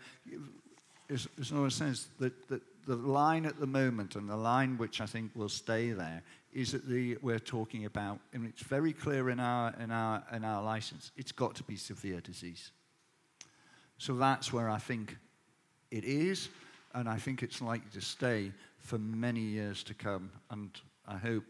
is, 1.11 1.28
is 1.39 1.53
no 1.53 1.69
sense 1.69 2.09
that, 2.19 2.49
that 2.49 2.62
the 2.87 2.97
line 2.97 3.47
at 3.47 3.59
the 3.61 3.66
moment 3.66 4.16
and 4.16 4.28
the 4.28 4.37
line 4.37 4.78
which 4.78 5.01
I 5.01 5.07
think 5.07 5.32
will 5.35 5.49
stay 5.49 5.93
there 5.93 6.23
is 6.53 6.73
that 6.73 6.89
the, 6.89 7.16
we're 7.23 7.39
talking 7.39 7.85
about, 7.85 8.19
and 8.32 8.47
it's 8.47 8.62
very 8.62 8.93
clear 8.93 9.31
in 9.31 9.39
our, 9.39 9.74
in, 9.81 9.91
our, 9.91 10.23
in 10.32 10.45
our 10.45 10.62
license, 10.62 11.12
it's 11.16 11.32
got 11.32 11.55
to 11.57 11.62
be 11.62 11.77
severe 11.77 12.20
disease. 12.20 12.73
So 13.99 14.15
that's 14.15 14.53
where 14.53 14.69
I 14.69 14.78
think 14.78 15.16
it 15.91 16.05
is, 16.05 16.49
and 16.95 17.09
I 17.09 17.19
think 17.19 17.43
it's 17.43 17.61
likely 17.61 17.91
to 17.93 18.01
stay 18.01 18.53
for 18.78 18.99
many 18.99 19.41
years 19.41 19.82
to 19.85 19.95
come. 19.95 20.31
And 20.51 20.70
I 21.07 21.19
hope, 21.19 21.45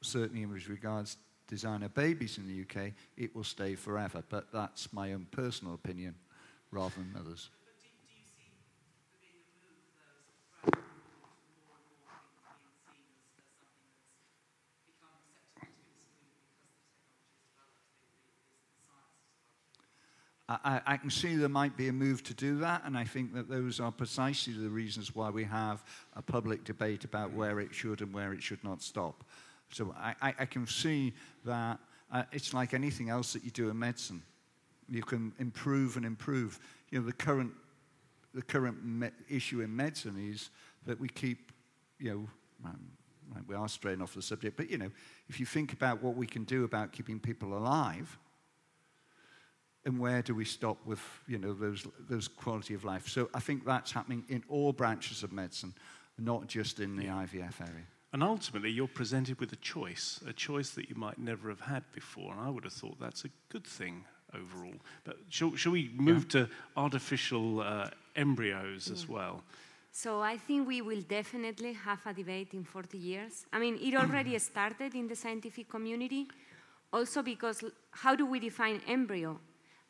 certainly 0.00 0.46
with 0.46 0.68
regards 0.68 1.16
designer 1.46 1.88
babies 1.88 2.38
in 2.38 2.46
the 2.46 2.62
UK, 2.62 2.92
it 3.16 3.34
will 3.36 3.44
stay 3.44 3.74
forever. 3.74 4.24
But 4.28 4.46
that's 4.52 4.92
my 4.92 5.12
own 5.12 5.26
personal 5.30 5.74
opinion 5.74 6.14
rather 6.70 6.94
than 6.96 7.14
others. 7.20 7.50
I, 20.46 20.80
I, 20.86 20.96
can 20.98 21.08
see 21.08 21.36
there 21.36 21.48
might 21.48 21.74
be 21.74 21.88
a 21.88 21.92
move 21.92 22.22
to 22.24 22.34
do 22.34 22.58
that, 22.58 22.82
and 22.84 22.98
I 22.98 23.04
think 23.04 23.32
that 23.32 23.48
those 23.48 23.80
are 23.80 23.90
precisely 23.90 24.52
the 24.52 24.68
reasons 24.68 25.14
why 25.14 25.30
we 25.30 25.42
have 25.44 25.82
a 26.16 26.20
public 26.20 26.64
debate 26.64 27.04
about 27.04 27.32
where 27.32 27.60
it 27.60 27.74
should 27.74 28.02
and 28.02 28.12
where 28.12 28.34
it 28.34 28.42
should 28.42 28.62
not 28.62 28.82
stop. 28.82 29.24
So 29.70 29.94
I, 29.96 30.34
I 30.38 30.44
can 30.44 30.66
see 30.66 31.14
that 31.46 31.78
uh, 32.12 32.24
it's 32.30 32.52
like 32.52 32.74
anything 32.74 33.08
else 33.08 33.32
that 33.32 33.42
you 33.42 33.50
do 33.50 33.70
in 33.70 33.78
medicine. 33.78 34.22
You 34.90 35.02
can 35.02 35.32
improve 35.38 35.96
and 35.96 36.04
improve. 36.04 36.60
You 36.90 37.00
know, 37.00 37.06
the 37.06 37.12
current, 37.12 37.52
the 38.34 38.42
current 38.42 38.84
me- 38.84 39.10
issue 39.30 39.62
in 39.62 39.74
medicine 39.74 40.30
is 40.30 40.50
that 40.84 41.00
we 41.00 41.08
keep, 41.08 41.52
you 41.98 42.10
know, 42.10 42.68
um, 42.68 42.80
we 43.48 43.54
are 43.54 43.68
straying 43.68 44.02
off 44.02 44.14
the 44.14 44.22
subject, 44.22 44.56
but 44.58 44.70
you 44.70 44.76
know, 44.76 44.90
if 45.28 45.40
you 45.40 45.46
think 45.46 45.72
about 45.72 46.02
what 46.02 46.14
we 46.14 46.26
can 46.26 46.44
do 46.44 46.64
about 46.64 46.92
keeping 46.92 47.18
people 47.18 47.56
alive, 47.56 48.18
and 49.86 49.98
where 49.98 50.22
do 50.22 50.34
we 50.34 50.44
stop 50.44 50.78
with 50.86 51.00
you 51.26 51.38
know 51.38 51.52
those 51.52 51.86
those 52.08 52.28
quality 52.28 52.74
of 52.74 52.84
life? 52.84 53.08
So 53.08 53.28
I 53.34 53.40
think 53.40 53.64
that's 53.64 53.92
happening 53.92 54.24
in 54.28 54.42
all 54.48 54.72
branches 54.72 55.22
of 55.22 55.32
medicine, 55.32 55.74
not 56.18 56.46
just 56.46 56.80
in 56.80 56.96
the 56.96 57.06
IVF 57.06 57.60
area. 57.60 57.86
And 58.12 58.22
ultimately, 58.22 58.70
you're 58.70 58.86
presented 58.86 59.40
with 59.40 59.52
a 59.52 59.56
choice, 59.56 60.20
a 60.24 60.32
choice 60.32 60.70
that 60.70 60.88
you 60.88 60.94
might 60.94 61.18
never 61.18 61.48
have 61.48 61.60
had 61.60 61.82
before. 61.92 62.30
And 62.32 62.40
I 62.40 62.48
would 62.48 62.62
have 62.62 62.72
thought 62.72 63.00
that's 63.00 63.24
a 63.24 63.28
good 63.48 63.66
thing 63.66 64.04
overall. 64.32 64.74
But 65.02 65.16
shall, 65.28 65.56
shall 65.56 65.72
we 65.72 65.90
move 65.96 66.26
yeah. 66.26 66.44
to 66.44 66.48
artificial 66.76 67.60
uh, 67.60 67.90
embryos 68.14 68.88
as 68.88 69.08
well? 69.08 69.42
So 69.90 70.20
I 70.20 70.36
think 70.36 70.68
we 70.68 70.80
will 70.80 71.02
definitely 71.02 71.72
have 71.72 72.06
a 72.06 72.12
debate 72.12 72.54
in 72.54 72.62
40 72.62 72.98
years. 72.98 73.46
I 73.52 73.58
mean, 73.58 73.78
it 73.82 73.94
already 73.96 74.38
started 74.50 74.94
in 74.94 75.08
the 75.08 75.16
scientific 75.16 75.68
community, 75.68 76.28
also 76.92 77.20
because 77.20 77.64
how 77.90 78.14
do 78.14 78.26
we 78.26 78.38
define 78.38 78.80
embryo? 78.86 79.40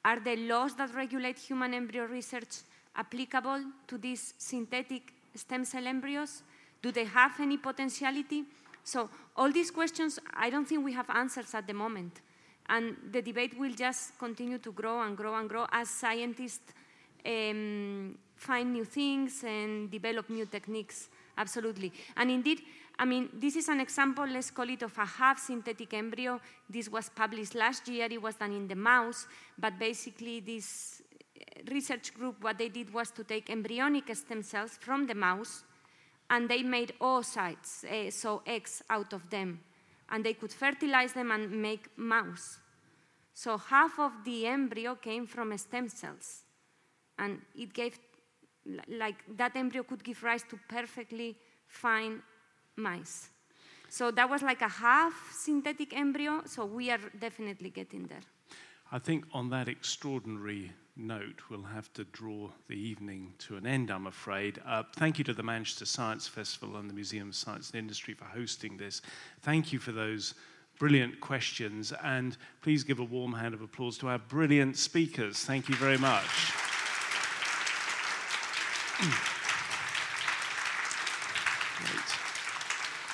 Are 0.05 0.21
the 0.21 0.37
laws 0.37 0.75
that 0.77 0.95
regulate 0.95 1.39
human 1.39 1.73
embryo 1.73 2.05
research 2.05 2.63
applicable 2.97 3.65
to 3.89 3.99
these 3.99 4.35
synthetic 4.39 5.13
stem 5.35 5.65
cell 5.65 5.87
embryos? 5.87 6.43
Do 6.83 6.93
they 6.93 7.05
have 7.05 7.41
any 7.41 7.57
potentiality? 7.57 8.45
So, 8.83 9.09
all 9.37 9.51
these 9.51 9.71
questions, 9.71 10.19
I 10.35 10.51
don't 10.51 10.69
think 10.69 10.85
we 10.85 10.93
have 10.93 11.09
answers 11.09 11.55
at 11.55 11.67
the 11.67 11.73
moment. 11.73 12.21
And 12.69 12.97
the 13.11 13.23
debate 13.23 13.59
will 13.59 13.73
just 13.73 14.19
continue 14.19 14.59
to 14.59 14.73
grow 14.73 15.03
and 15.03 15.17
grow 15.17 15.35
and 15.37 15.49
grow 15.49 15.67
as 15.73 15.89
scientists 15.89 16.73
um, 17.25 18.17
find 18.37 18.73
new 18.73 18.85
things 18.85 19.43
and 19.43 19.91
develop 19.91 20.29
new 20.29 20.47
techniques. 20.47 21.09
Absolutely. 21.37 21.93
And 22.17 22.31
indeed, 22.31 22.61
I 22.99 23.05
mean, 23.05 23.29
this 23.35 23.57
is 23.57 23.69
an 23.69 23.81
example, 23.81 24.27
let's 24.27 24.51
call 24.51 24.69
it, 24.71 24.83
of 24.83 24.97
a 24.99 25.05
half 25.05 25.39
synthetic 25.39 25.93
embryo. 25.95 26.41
This 26.71 26.89
was 26.89 27.09
published 27.09 27.55
last 27.55 27.89
year, 27.89 28.07
it 28.11 28.23
was 28.23 28.37
done 28.37 28.53
in 28.53 28.69
the 28.69 28.77
mouse, 28.77 29.27
but 29.59 29.79
basically, 29.79 30.41
this 30.41 31.03
research 31.71 32.15
group, 32.15 32.43
what 32.43 32.59
they 32.59 32.69
did 32.69 32.93
was 32.93 33.11
to 33.11 33.25
take 33.25 33.51
embryonic 33.51 34.15
stem 34.15 34.43
cells 34.43 34.79
from 34.81 35.07
the 35.07 35.15
mouse 35.15 35.65
and 36.31 36.49
they 36.49 36.63
made 36.63 36.93
oocytes, 37.01 37.85
uh, 37.85 38.11
so 38.11 38.43
eggs 38.47 38.83
out 38.89 39.13
of 39.13 39.29
them. 39.31 39.61
And 40.11 40.25
they 40.25 40.35
could 40.35 40.53
fertilize 40.53 41.13
them 41.13 41.31
and 41.31 41.51
make 41.51 41.89
mouse. 41.97 42.59
So 43.33 43.59
half 43.59 43.99
of 43.99 44.13
the 44.25 44.47
embryo 44.47 44.95
came 44.95 45.27
from 45.27 45.57
stem 45.59 45.89
cells. 45.89 46.45
And 47.19 47.41
it 47.55 47.73
gave, 47.73 47.99
like, 48.89 49.17
that 49.37 49.57
embryo 49.57 49.83
could 49.83 50.05
give 50.05 50.23
rise 50.23 50.45
to 50.51 50.59
perfectly 50.69 51.37
fine 51.67 52.23
mice. 52.77 53.29
So 53.89 54.11
that 54.11 54.29
was 54.29 54.43
like 54.43 54.63
a 54.63 54.69
half 54.69 55.15
synthetic 55.33 55.97
embryo, 55.97 56.43
so 56.47 56.65
we 56.65 56.91
are 56.91 56.99
definitely 57.19 57.71
getting 57.71 58.07
there. 58.07 58.23
I 58.91 58.99
think 58.99 59.25
on 59.33 59.51
that 59.51 59.69
extraordinary 59.69 60.73
note, 60.97 61.43
we'll 61.49 61.63
have 61.63 61.93
to 61.95 62.05
draw 62.05 62.51
the 62.69 62.75
evening 62.75 63.35
to 63.39 63.57
an 63.57 63.67
end, 63.67 63.91
I'm 63.91 64.07
afraid. 64.07 64.61
Uh, 64.67 64.83
thank 64.97 65.19
you 65.19 65.25
to 65.25 65.35
the 65.35 65.43
Manchester 65.43 65.85
Science 65.85 66.29
Festival 66.29 66.77
and 66.77 66.89
the 66.89 66.95
Museum 66.95 67.29
of 67.29 67.35
Science 67.35 67.71
and 67.71 67.79
Industry 67.79 68.15
for 68.15 68.25
hosting 68.25 68.77
this. 68.77 69.03
Thank 69.43 69.73
you 69.73 69.79
for 69.79 69.93
those 69.93 70.35
brilliant 70.79 71.21
questions, 71.21 71.93
and 72.03 72.37
please 72.63 72.85
give 72.85 72.99
a 72.99 73.05
warm 73.05 73.33
hand 73.33 73.55
of 73.55 73.63
applause 73.63 73.97
to 73.99 74.09
our 74.09 74.19
brilliant 74.19 74.77
speakers. 74.77 75.39
Thank 75.45 75.69
you 75.69 75.77
very 75.77 75.99
much. 75.99 76.25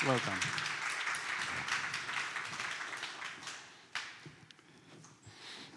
Done. 0.02 0.59